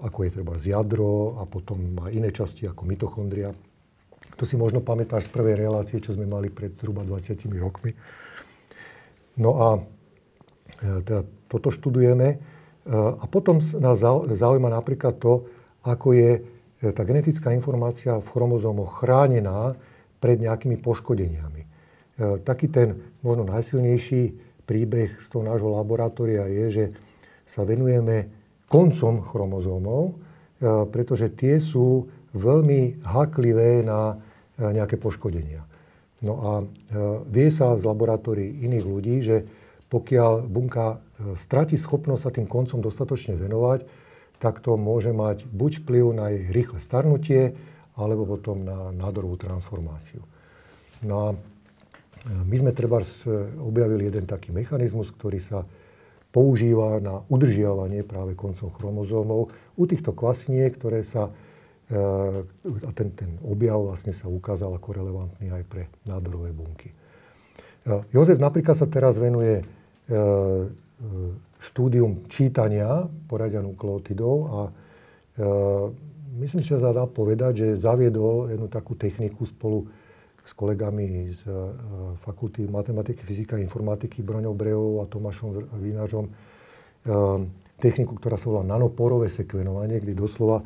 [0.03, 3.55] ako je treba z jadro a potom má iné časti ako mitochondria.
[4.35, 7.95] To si možno pamätáš z prvej relácie, čo sme mali pred zhruba 20 rokmi.
[9.39, 9.67] No a
[10.81, 12.38] teda toto študujeme.
[12.91, 14.01] A potom nás
[14.33, 15.45] zaujíma napríklad to,
[15.85, 16.41] ako je e,
[16.93, 19.77] tá genetická informácia v chromozómoch chránená
[20.17, 21.61] pred nejakými poškodeniami.
[22.22, 24.38] E, taký ten možno najsilnejší
[24.69, 26.85] príbeh z toho nášho laboratória je, že
[27.49, 28.30] sa venujeme
[28.69, 30.14] koncom chromozómov, e,
[30.93, 32.06] pretože tie sú
[32.38, 34.22] veľmi haklivé na
[34.61, 35.65] nejaké poškodenia.
[36.22, 36.52] No a
[37.34, 39.41] vie sa z laboratórií iných ľudí, že
[39.91, 43.84] pokiaľ bunka e, stratí schopnosť sa tým koncom dostatočne venovať,
[44.39, 47.60] tak to môže mať buď vplyv na jej rýchle starnutie,
[47.99, 50.23] alebo potom na nádorovú transformáciu.
[51.03, 51.38] No a e,
[52.27, 53.02] my sme treba
[53.57, 55.65] objavili jeden taký mechanizmus, ktorý sa
[56.30, 61.98] používa na udržiavanie práve koncov chromozómov u týchto kvasiniek, ktoré sa e,
[62.85, 66.93] a ten, ten objav vlastne sa ukázal ako relevantný aj pre nádorové bunky.
[68.14, 69.65] Jozef napríklad sa teraz venuje
[70.11, 70.19] E, e,
[71.61, 74.72] štúdium čítania poradia nukleotidov a e,
[76.41, 79.85] myslím, že sa dá povedať, že zaviedol jednu takú techniku spolu
[80.41, 81.45] s kolegami z
[82.26, 86.34] fakulty matematiky, fyzika informatiky Broňou Brejovou a Tomášom Vínažom
[87.81, 90.61] techniku, ktorá sa volá nanoporové sekvenovanie, kde doslova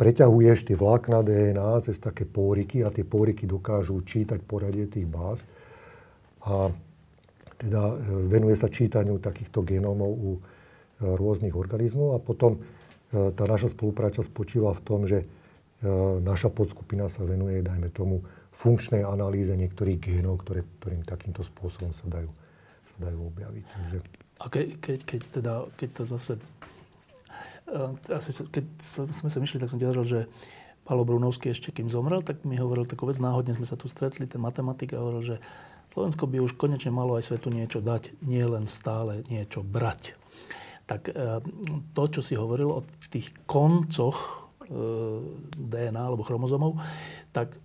[0.00, 5.44] preťahuješ tie vlákna DNA cez také póriky a tie póriky dokážu čítať poradie tých báz.
[6.48, 6.72] A
[7.58, 7.94] teda e,
[8.30, 10.40] venuje sa čítaniu takýchto genómov u e,
[11.02, 15.28] rôznych organizmov a potom e, tá naša spolupráca spočíva v tom, že
[16.26, 18.26] naša podskupina sa venuje, dajme tomu,
[18.58, 22.30] funkčnej analýze niektorých génov, ktoré, ktorým takýmto spôsobom sa dajú,
[22.90, 23.64] sa dajú objaviť.
[23.70, 23.96] Takže...
[24.42, 26.32] A ke, keď, keď, teda, keď to zase...
[27.70, 28.66] E, asi, keď
[29.14, 30.20] sme sa myšli, tak som ti hovoril, že
[30.82, 34.26] Palo Brunovský ešte kým zomrel, tak mi hovoril takú vec, náhodne sme sa tu stretli,
[34.26, 35.36] ten matematik a hovoril, že
[35.94, 40.18] Slovensko by už konečne malo aj svetu niečo dať, nie stále niečo brať.
[40.90, 41.38] Tak e,
[41.94, 46.76] to, čo si hovoril o tých koncoch DNA alebo chromozomov,
[47.32, 47.56] tak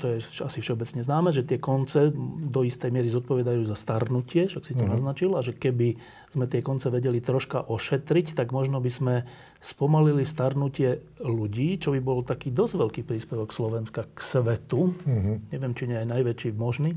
[0.00, 2.08] to je asi všeobecne známe, že tie konce
[2.48, 4.96] do istej miery zodpovedajú za starnutie, však si to uh-huh.
[4.96, 6.00] naznačil, a že keby
[6.32, 9.14] sme tie konce vedeli troška ošetriť, tak možno by sme
[9.60, 14.96] spomalili starnutie ľudí, čo by bol taký dosť veľký príspevok Slovenska k svetu.
[14.96, 15.36] Uh-huh.
[15.52, 16.96] Neviem, či nie aj najväčší možný.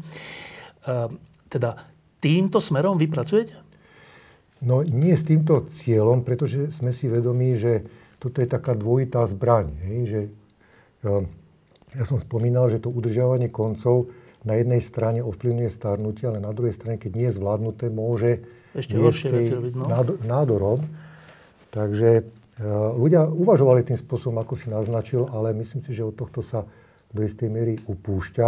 [1.51, 1.75] Teda
[2.23, 3.51] týmto smerom vy pracujete?
[4.63, 7.83] No nie s týmto cieľom, pretože sme si vedomí, že
[8.17, 9.75] toto je taká dvojitá zbraň.
[9.83, 10.21] Hej, že,
[11.03, 11.27] uh,
[11.95, 14.11] ja som spomínal, že to udržiavanie koncov
[14.45, 18.45] na jednej strane ovplyvňuje starnutie, ale na druhej strane, keď nie je zvládnuté, môže
[18.77, 19.87] ešte horšie veci robiť, no?
[20.27, 20.85] nádorom.
[21.73, 22.23] Takže e,
[22.93, 26.67] ľudia uvažovali tým spôsobom, ako si naznačil, ale myslím si, že od tohto sa
[27.09, 28.47] do istej miery upúšťa.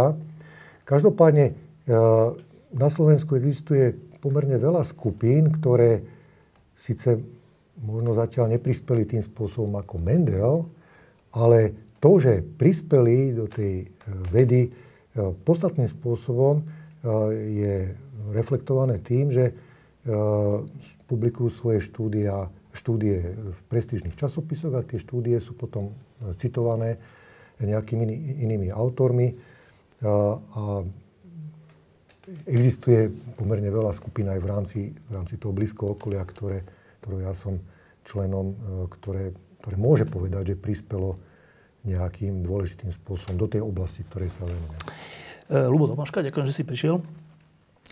[0.86, 1.52] Každopádne e,
[2.76, 6.04] na Slovensku existuje pomerne veľa skupín, ktoré
[6.78, 7.18] síce
[7.80, 10.54] možno zatiaľ neprispeli tým spôsobom ako Mendel,
[11.34, 13.86] ale to, že prispeli do tej e,
[14.30, 14.70] vedy e,
[15.42, 16.64] podstatným spôsobom, e,
[17.34, 17.76] je
[18.34, 19.54] reflektované tým, že
[21.04, 25.92] publikujú svoje štúdia, štúdie v prestížnych časopisoch a tie štúdie sú potom
[26.40, 26.96] citované
[27.60, 28.08] nejakými
[28.40, 29.36] inými autormi.
[30.00, 30.80] A
[32.48, 36.64] existuje pomerne veľa skupín aj v rámci, v rámci toho blízkoho okolia, ktoré,
[37.04, 37.60] ktoré ja som
[38.00, 38.56] členom,
[38.88, 41.20] ktoré, ktoré môže povedať, že prispelo
[41.88, 44.78] nejakým dôležitým spôsobom do tej oblasti, ktorej sa venuje.
[45.48, 47.00] E, Lubo Tomáška, ďakujem, že si prišiel.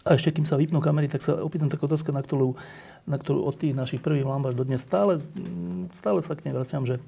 [0.06, 2.54] A ešte, kým sa vypnú kamery, tak sa opýtam takú otázku, na ktorú,
[3.10, 5.18] na ktorú od tých našich prvých lambaž do dnes stále,
[5.90, 7.02] stále sa k nej vraciam, že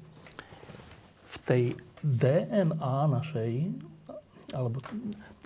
[1.31, 1.63] v tej
[2.03, 3.71] DNA našej,
[4.51, 4.83] alebo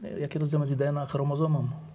[0.01, 1.92] jaký je rozdiel medzi DNA a chromozomom?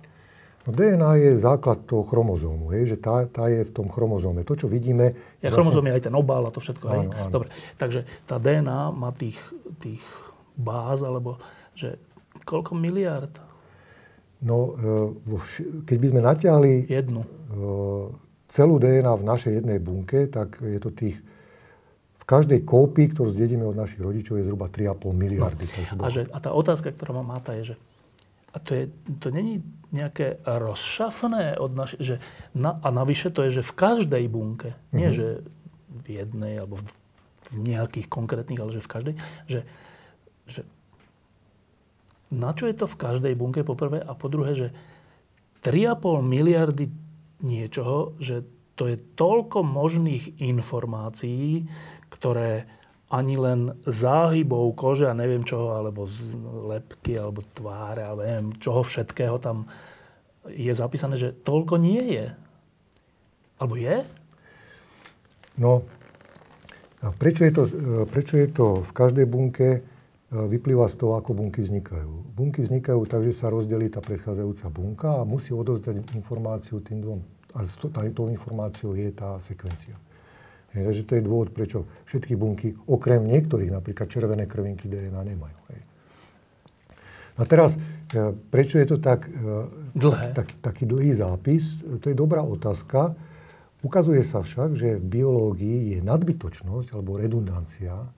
[0.66, 4.44] No DNA je základ toho chromozómu, hej, že tá, tá je v tom chromozóme.
[4.44, 5.16] To, čo vidíme...
[5.40, 6.84] Ja, chromozóm je aj ten obal a to všetko.
[6.92, 7.04] Hej?
[7.08, 7.30] Áno.
[7.32, 7.48] Dobre,
[7.80, 9.38] takže tá DNA má tých,
[9.80, 10.02] tých
[10.58, 11.40] báz, alebo
[11.72, 11.96] že
[12.44, 13.32] koľko miliard?
[14.44, 15.32] No, e,
[15.88, 16.72] keď by sme natiahli...
[16.90, 17.22] Jednu.
[17.24, 17.28] E,
[18.48, 21.16] celú DNA v našej jednej bunke, tak je to tých
[22.18, 25.64] v každej kópii, ktorú zdedíme od našich rodičov, je zhruba 3,5 miliardy.
[25.96, 26.04] No.
[26.04, 27.76] A, že, a tá otázka, ktorá má Máta, je, že
[28.52, 28.84] a to, je,
[29.20, 32.20] to není nejaké rozšafné od naš, že
[32.52, 34.96] na, a navyše to je, že v každej bunke, mm-hmm.
[34.96, 35.16] nie mhm.
[35.16, 35.26] že
[35.88, 36.86] v jednej alebo v,
[37.48, 39.14] v nejakých konkrétnych, ale že v každej,
[39.48, 39.60] že,
[40.44, 40.60] že
[42.28, 44.68] na čo je to v každej bunke po prvé a po druhé, že
[45.64, 46.92] 3,5 miliardy
[47.40, 48.44] niečoho, že
[48.78, 51.66] to je toľko možných informácií,
[52.12, 52.70] ktoré
[53.08, 58.84] ani len záhybov kože a neviem čoho, alebo z lepky, alebo tváre, alebo neviem čoho
[58.84, 59.64] všetkého tam
[60.48, 62.26] je zapísané, že toľko nie je.
[63.56, 64.04] Alebo je?
[65.56, 65.82] No,
[67.16, 67.62] prečo je to,
[68.12, 69.82] prečo je to v každej bunke,
[70.28, 72.36] vyplýva z toho, ako bunky vznikajú.
[72.36, 77.20] Bunky vznikajú tak, že sa rozdelí tá predchádzajúca bunka a musí odozdať informáciu tým dvom.
[77.56, 77.64] A
[78.12, 79.96] tou informáciou je tá sekvencia.
[80.76, 85.58] Hej, takže to je dôvod, prečo všetky bunky, okrem niektorých, napríklad červené krvinky DNA nemajú.
[85.72, 85.80] Hej.
[87.38, 87.78] A teraz,
[88.12, 89.32] e, prečo je to tak, e,
[89.96, 90.36] Dlhé.
[90.36, 91.80] tak, taký dlhý zápis?
[91.80, 93.16] To je dobrá otázka.
[93.80, 98.10] Ukazuje sa však, že v biológii je nadbytočnosť alebo redundancia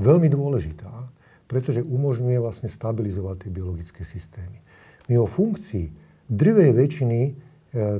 [0.00, 1.12] veľmi dôležitá,
[1.46, 4.64] pretože umožňuje vlastne stabilizovať tie biologické systémy.
[5.12, 5.92] My o funkcii
[6.32, 7.32] drvej väčšiny e,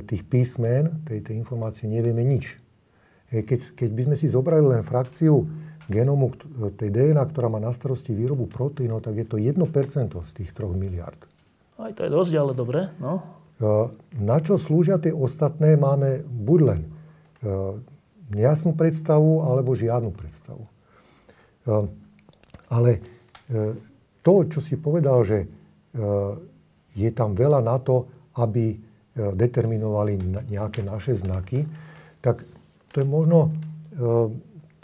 [0.09, 2.62] tých písmen, tej, tej informácie nevieme nič.
[3.33, 5.49] Keď, keď by sme si zobrali len frakciu
[5.89, 6.29] genomu
[6.77, 9.57] tej DNA, ktorá má na starosti výrobu proteínov, tak je to 1%
[10.13, 11.17] z tých 3 miliard.
[11.81, 12.93] Aj to je dosť, ale dobre.
[13.01, 13.25] No.
[14.13, 16.81] Na čo slúžia tie ostatné, máme buď len
[18.29, 20.63] nejasnú predstavu, alebo žiadnu predstavu.
[22.69, 22.91] Ale
[24.21, 25.49] to, čo si povedal, že
[26.93, 28.05] je tam veľa na to,
[28.37, 28.77] aby
[29.17, 30.17] determinovali
[30.49, 31.65] nejaké naše znaky,
[32.23, 32.45] tak
[32.93, 33.51] to je možno e,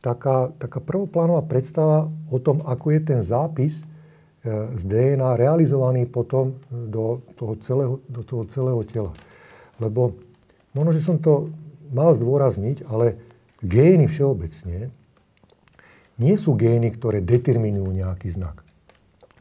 [0.02, 3.86] taká, taká prvoplánová predstava o tom, ako je ten zápis e,
[4.73, 9.14] z DNA realizovaný potom do toho celého, do toho celého tela.
[9.77, 10.18] Lebo
[10.73, 11.53] možno, že som to
[11.94, 13.22] mal zdôrazniť, ale
[13.61, 14.90] gény všeobecne
[16.19, 18.68] nie sú gény, ktoré determinujú nejaký znak.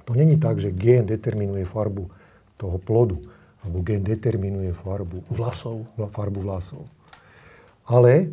[0.07, 2.09] To není tak, že gén determinuje farbu
[2.57, 3.19] toho plodu,
[3.61, 5.85] alebo gén determinuje farbu vlasov.
[5.99, 6.87] Farbu vlasov.
[7.85, 8.33] Ale,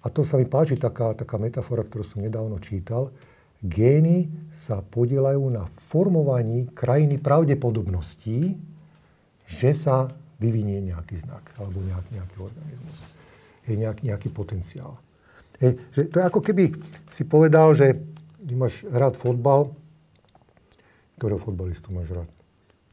[0.00, 3.12] a to sa mi páči, taká, taká metafora, ktorú som nedávno čítal,
[3.60, 8.56] gény sa podielajú na formovaní krajiny pravdepodobností,
[9.44, 10.08] že sa
[10.40, 12.96] vyvinie nejaký znak alebo nejaký, nejaký organizmus.
[13.68, 14.96] Je nejaký, nejaký potenciál.
[15.60, 16.72] Je, že to je ako keby
[17.12, 18.00] si povedal, že
[18.56, 19.76] máš rád fotbal,
[21.20, 22.30] ktorého fotbalistu máš rád?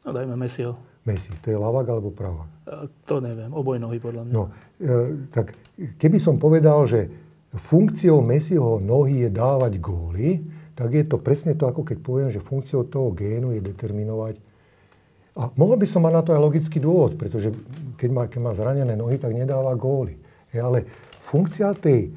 [0.03, 0.75] No dajme Messiho.
[1.07, 1.31] Messi.
[1.39, 2.51] To je lavák alebo pravák?
[2.67, 3.47] E, to neviem.
[3.55, 4.33] Oboj nohy podľa mňa.
[4.35, 7.07] No, e, tak keby som povedal, že
[7.53, 10.41] funkciou Messiho nohy je dávať góly,
[10.77, 14.37] tak je to presne to, ako keď poviem, že funkciou toho génu je determinovať.
[15.37, 17.53] A mohol by som mať na to aj logický dôvod, pretože
[17.97, 20.17] keď má, keď má zranené nohy, tak nedáva góly.
[20.49, 20.85] Je, ale
[21.21, 22.13] funkcia tej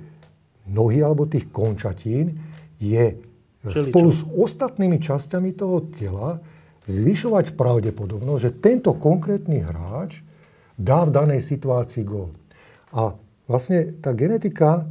[0.68, 2.36] nohy alebo tých končatín
[2.80, 3.16] je
[3.60, 3.88] Všeličo.
[3.92, 6.40] spolu s ostatnými časťami toho tela
[6.88, 10.24] zvyšovať pravdepodobnosť, že tento konkrétny hráč
[10.80, 12.32] dá v danej situácii gól.
[12.96, 13.12] A
[13.50, 14.86] vlastne tá genetika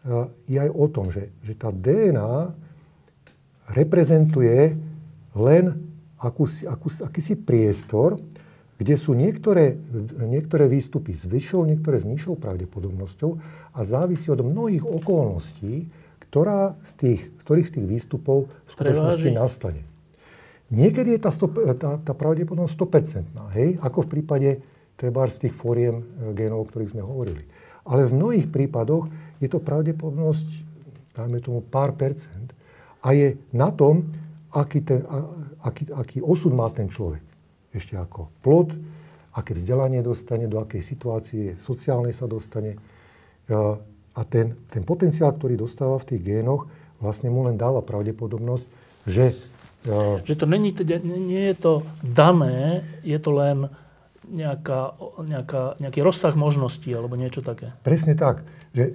[0.00, 2.56] e, je aj o tom, že, že tá DNA
[3.76, 4.72] reprezentuje
[5.36, 5.64] len
[6.16, 8.16] akúsi, akúsi, akýsi priestor,
[8.80, 9.76] kde sú niektoré,
[10.24, 13.30] niektoré výstupy s vyššou, niektoré s nižšou pravdepodobnosťou
[13.76, 15.92] a závisí od mnohých okolností,
[16.24, 19.36] ktorá z tých, ktorých z tých výstupov v skutočnosti Preváži.
[19.36, 19.82] nastane.
[20.72, 22.72] Niekedy je tá, stop, tá, tá pravdepodobnosť
[23.28, 23.68] 100%, hej?
[23.84, 24.50] ako v prípade
[24.96, 27.44] treba z tých fóriem e, genov, o ktorých sme hovorili.
[27.84, 29.08] Ale v mnohých prípadoch
[29.40, 30.48] je to pravdepodobnosť,
[31.16, 32.52] dajme tomu, pár percent
[33.00, 34.08] a je na tom,
[34.52, 35.04] aký, ten,
[35.64, 37.24] aký, aký osud má ten človek.
[37.70, 38.74] Ešte ako plod,
[39.32, 42.76] aké vzdelanie dostane, do akej situácie sociálnej sa dostane.
[42.76, 42.78] E,
[44.10, 46.66] a ten, ten potenciál, ktorý dostáva v tých génoch,
[46.98, 48.66] vlastne mu len dáva pravdepodobnosť,
[49.06, 49.38] že
[49.80, 50.20] ja.
[50.20, 50.76] Že to není,
[51.08, 51.72] nie je to
[52.04, 53.72] dané, je to len
[54.30, 57.74] nejaká, nejaká, nejaký rozsah možností alebo niečo také.
[57.82, 58.46] Presne tak.
[58.70, 58.92] Že, e,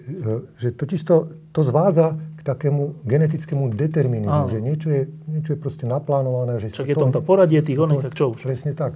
[0.55, 1.15] že totiž to,
[1.51, 4.51] to zvádza k takému genetickému determinizmu, Áno.
[4.51, 6.63] že niečo je, niečo je proste naplánované.
[6.63, 8.47] Že Však je to poradie tých oných, tak čo už?
[8.47, 8.95] Presne tak.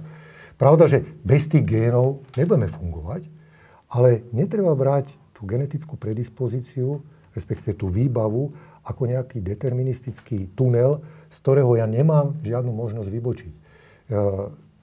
[0.56, 3.28] Pravda, že bez tých génov nebudeme fungovať,
[3.92, 7.00] ale netreba brať tú genetickú predispozíciu,
[7.32, 8.52] respektíve tú výbavu,
[8.84, 13.52] ako nejaký deterministický tunel, z ktorého ja nemám žiadnu možnosť vybočiť.
[13.52, 13.60] E,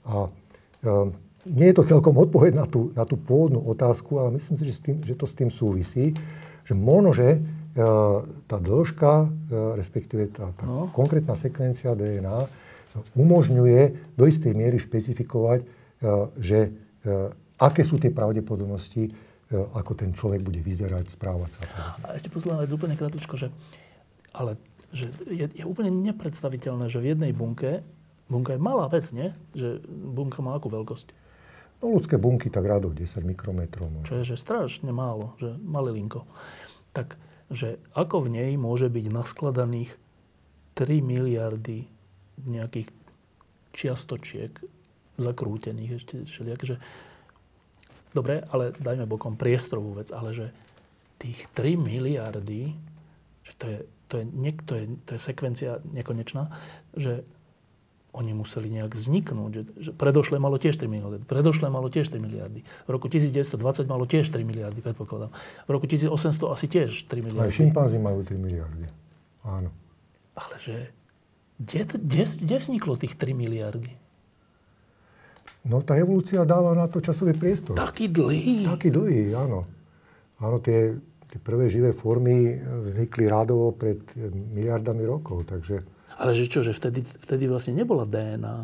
[0.05, 4.55] a e, nie je to celkom odpoveď na tú, na tú pôvodnú otázku, ale myslím
[4.59, 6.13] si, že, s tým, že to s tým súvisí,
[6.67, 7.39] že možno, že e,
[8.45, 9.31] tá dĺžka,
[9.79, 10.91] respektíve tá, tá no.
[10.91, 12.67] konkrétna sekvencia DNA
[13.13, 13.81] umožňuje
[14.17, 15.61] do istej miery špecifikovať,
[16.41, 16.73] že
[17.61, 19.13] aké sú tie pravdepodobnosti,
[19.53, 21.61] ako ten človek bude vyzerať, správať sa.
[22.01, 23.53] A ešte posledná vec, úplne krátko, že
[24.33, 24.57] ale
[24.93, 27.83] že je, je úplne nepredstaviteľné, že v jednej bunke,
[28.31, 29.35] bunka je malá vec, nie?
[29.51, 31.11] Že bunka má akú veľkosť?
[31.77, 33.89] No ľudské bunky tak rádo 10 mikrometrov.
[33.89, 34.07] Možno.
[34.09, 36.25] Čo je že strašne málo, že linko.
[36.93, 37.19] Tak,
[37.53, 39.93] že ako v nej môže byť naskladaných
[40.73, 41.85] 3 miliardy
[42.45, 42.89] nejakých
[43.73, 44.53] čiastočiek
[45.17, 46.75] zakrútených ešte všelijak, že
[48.13, 50.47] dobre, ale dajme bokom priestorovú vec, ale že
[51.21, 52.73] tých 3 miliardy,
[53.45, 54.25] že to je to je,
[54.63, 56.47] to je, to je sekvencia nekonečná,
[56.95, 57.27] že
[58.17, 59.51] oni museli nejak vzniknúť.
[59.53, 61.23] Že, že predošlé malo tiež 3 miliardy.
[61.29, 62.65] Predošlé malo tiež 3 miliardy.
[62.65, 65.29] V roku 1920 malo tiež 3 miliardy, predpokladám.
[65.65, 67.47] V roku 1800 asi tiež 3 miliardy.
[67.47, 68.85] Aj šimpanzi majú 3 miliardy.
[69.45, 69.69] Áno.
[70.33, 70.75] Ale že...
[71.57, 73.89] Kde, kde, kde vzniklo tých 3 miliardy?
[75.65, 77.77] No tá evolúcia dáva na to časový priestor.
[77.77, 78.69] Taký dlhý.
[78.69, 79.65] Taký dlhý, áno.
[80.37, 80.93] Áno, tie
[81.27, 82.55] tie prvé živé formy
[82.87, 83.99] vznikli rádovo pred
[84.31, 85.83] miliardami rokov, takže...
[86.17, 88.55] Ale že čo, že vtedy, vtedy vlastne nebola DNA?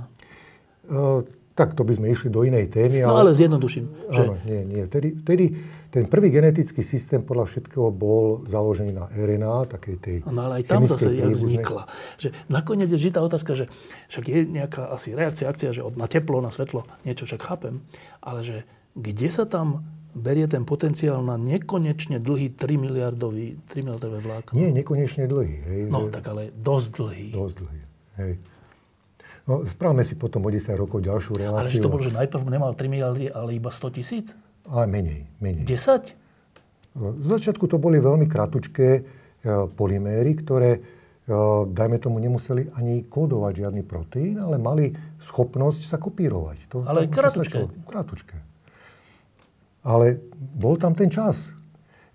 [0.89, 1.21] Uh,
[1.53, 3.05] tak to by sme išli do inej témy.
[3.05, 3.85] No ale, ale zjednoduším.
[4.09, 4.21] Že...
[4.25, 4.81] Áno, nie, nie.
[4.89, 5.45] Vtedy, vtedy
[5.93, 10.63] ten prvý genetický systém podľa všetkého bol založený na RNA, takej tej No ale aj
[10.65, 11.85] tam zase jak vznikla.
[12.17, 13.69] Že nakoniec je žitá otázka, že
[14.09, 17.85] však je nejaká asi reakcia, akcia, že od, na teplo, na svetlo, niečo však chápem,
[18.25, 18.57] ale že
[18.97, 24.53] kde sa tam berie ten potenciál na nekonečne dlhý 3 miliardový, 3 miliardové vlákno.
[24.53, 25.53] Nie, nekonečne dlhý.
[25.65, 26.13] Hej, no, že...
[26.13, 27.27] tak ale dosť dlhý.
[27.33, 27.81] Dosť dlhý,
[28.21, 28.33] hej.
[29.43, 31.67] No, správame si potom o 10 rokov ďalšiu reláciu.
[31.67, 34.27] Ale že to bolo, že najprv nemal 3 miliardy, ale iba 100 tisíc?
[34.63, 35.67] Ale menej, menej.
[35.67, 36.15] 10?
[36.95, 39.01] No, z začiatku to boli veľmi kratučké e,
[39.75, 40.81] polyméry, ktoré, e,
[41.67, 46.57] dajme tomu, nemuseli ani kódovať žiadny proteín, ale mali schopnosť sa kopírovať.
[46.71, 47.67] To, ale kratučké.
[47.83, 48.52] Kratučké.
[49.83, 51.51] Ale bol tam ten čas.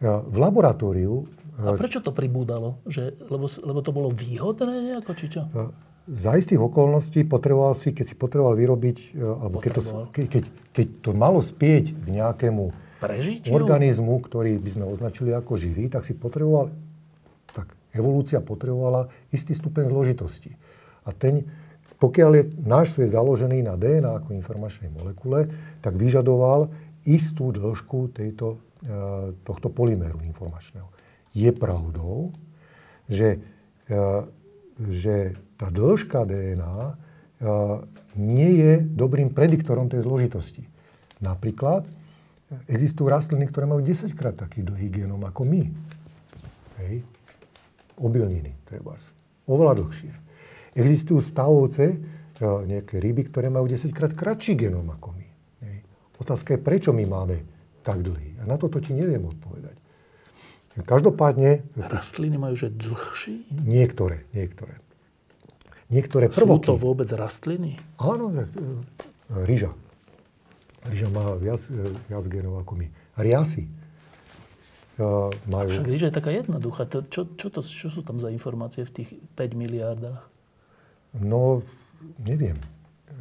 [0.00, 1.28] V laboratóriu...
[1.58, 2.78] A prečo to pribúdalo?
[2.86, 5.42] Že, lebo, lebo to bolo výhodné nejako, či čo?
[6.08, 10.86] za istých okolností potreboval si, keď si potreboval vyrobiť, e, alebo keď to, keď, keď
[11.04, 12.64] to malo spieť k nejakému
[12.98, 13.52] Prežitiu?
[13.52, 16.72] organizmu, ktorý by sme označili ako živý, tak si potreboval,
[17.52, 20.56] tak evolúcia potrebovala istý stupeň zložitosti.
[21.04, 21.44] A ten,
[22.00, 25.52] pokiaľ je náš svet založený na DNA ako informačnej molekule,
[25.84, 26.72] tak vyžadoval
[27.06, 30.88] istú dĺžku tejto, e, tohto polyméru informačného.
[31.36, 32.32] Je pravdou,
[33.06, 33.38] že,
[33.86, 33.98] e,
[34.78, 37.06] že tá dĺžka DNA
[38.18, 40.66] nie je dobrým prediktorom tej zložitosti.
[41.22, 41.86] Napríklad
[42.66, 45.62] existujú rastliny, ktoré majú 10 krát taký dlhý genom ako my.
[46.82, 47.06] Hej.
[47.94, 49.06] Obilniny, trebárs.
[49.46, 50.10] Oveľa dlhšie.
[50.74, 51.98] Existujú stavovce,
[52.42, 55.27] nejaké ryby, ktoré majú 10 krát kratší genom ako my.
[56.18, 57.46] Otázka je, prečo my máme
[57.86, 58.42] tak dlhý.
[58.42, 59.78] A na toto ti neviem odpovedať.
[60.78, 61.66] Každopádne...
[61.74, 63.50] Rastliny majú že dlhší?
[63.50, 64.78] Niektoré, niektoré.
[65.90, 66.68] Niektoré prvoky...
[66.68, 67.80] Sú to vôbec rastliny?
[67.98, 68.44] Áno, e,
[69.42, 69.72] ryža.
[70.86, 72.86] Ryža má viac, e, viac genov ako my.
[73.18, 73.66] Riasy
[75.02, 75.70] uh, majú...
[75.74, 76.86] Však ryža je taká jednoduchá.
[76.86, 80.22] To, čo, čo, to, čo sú tam za informácie v tých 5 miliardách?
[81.18, 81.66] No,
[82.22, 82.60] neviem.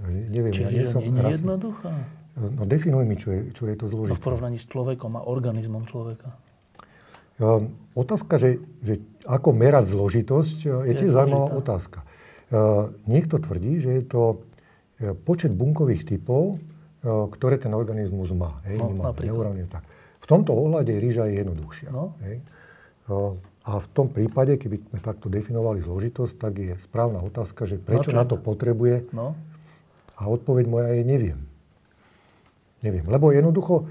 [0.05, 0.53] neviem.
[0.53, 2.16] Či ja ryža nie je jednoduchá?
[2.37, 4.13] No definuj mi, čo je, čo je to zložité.
[4.13, 6.37] No v porovnaní s človekom a organizmom človeka.
[7.97, 12.05] Otázka, že, že ako merať zložitosť, je, je tiež zaujímavá otázka.
[13.09, 14.21] Niekto tvrdí, že je to
[15.25, 16.61] počet bunkových typov,
[17.05, 18.61] ktoré ten organizmus má.
[18.65, 18.81] Hej?
[18.81, 19.85] No, má neuróny, tak.
[20.21, 21.89] V tomto ohľade rýža je jednoduchšia.
[21.89, 22.17] No.
[22.21, 22.41] Hej?
[23.67, 28.11] A v tom prípade, keby sme takto definovali zložitosť, tak je správna otázka, že prečo
[28.13, 29.09] no, na to potrebuje.
[29.11, 29.33] No.
[30.17, 31.39] A odpoveď moja je neviem.
[32.85, 33.05] Neviem.
[33.09, 33.89] Lebo jednoducho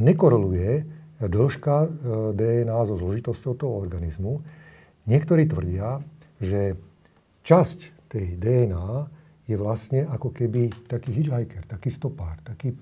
[0.00, 0.86] nekoreluje
[1.22, 1.76] dĺžka
[2.34, 4.42] DNA so zložitosťou toho organizmu.
[5.06, 6.02] Niektorí tvrdia,
[6.42, 6.78] že
[7.46, 9.06] časť tej DNA
[9.46, 12.74] je vlastne ako keby taký hitchhiker, taký stopár, taký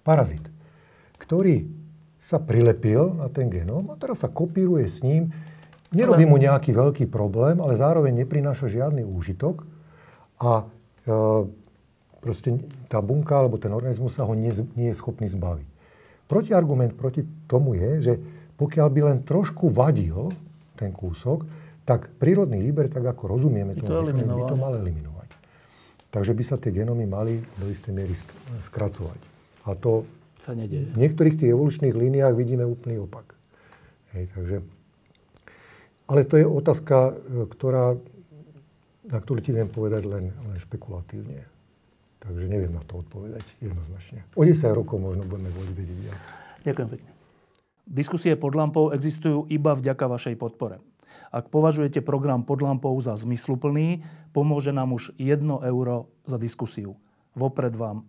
[0.00, 0.42] parazit,
[1.20, 1.68] ktorý
[2.20, 5.32] sa prilepil na ten genom a teraz sa kopíruje s ním.
[5.90, 9.64] Nerobí mu nejaký veľký problém, ale zároveň neprináša žiadny úžitok
[10.38, 10.64] a e,
[12.20, 15.68] proste tá bunka alebo ten organizmus sa ho nie, nie je schopný zbaviť.
[16.30, 18.14] Protiargument proti tomu je, že
[18.54, 20.30] pokiaľ by len trošku vadil
[20.76, 21.48] ten kúsok,
[21.82, 25.28] tak prírodný výber, tak ako rozumieme tomu, by to mal eliminovať.
[26.14, 28.14] Takže by sa tie genómy mali do istej miery
[28.62, 29.18] skracovať.
[29.66, 30.06] A to
[30.38, 30.94] sa nedieje.
[30.94, 33.34] V niektorých tých evolučných líniách vidíme úplný opak.
[34.14, 34.56] Hej, takže,
[36.06, 37.12] ale to je otázka, e,
[37.46, 37.94] ktorá,
[39.06, 41.49] na ktorú ti viem povedať len, len špekulatívne.
[42.20, 44.22] Takže neviem na to odpovedať jednoznačne.
[44.36, 46.22] O 10 rokov možno budeme vedieť viac.
[46.62, 47.10] Ďakujem pekne.
[47.90, 50.78] Diskusie pod lampou existujú iba vďaka vašej podpore.
[51.34, 56.94] Ak považujete program pod lampou za zmysluplný, pomôže nám už 1 euro za diskusiu.
[57.34, 57.98] Vopred vám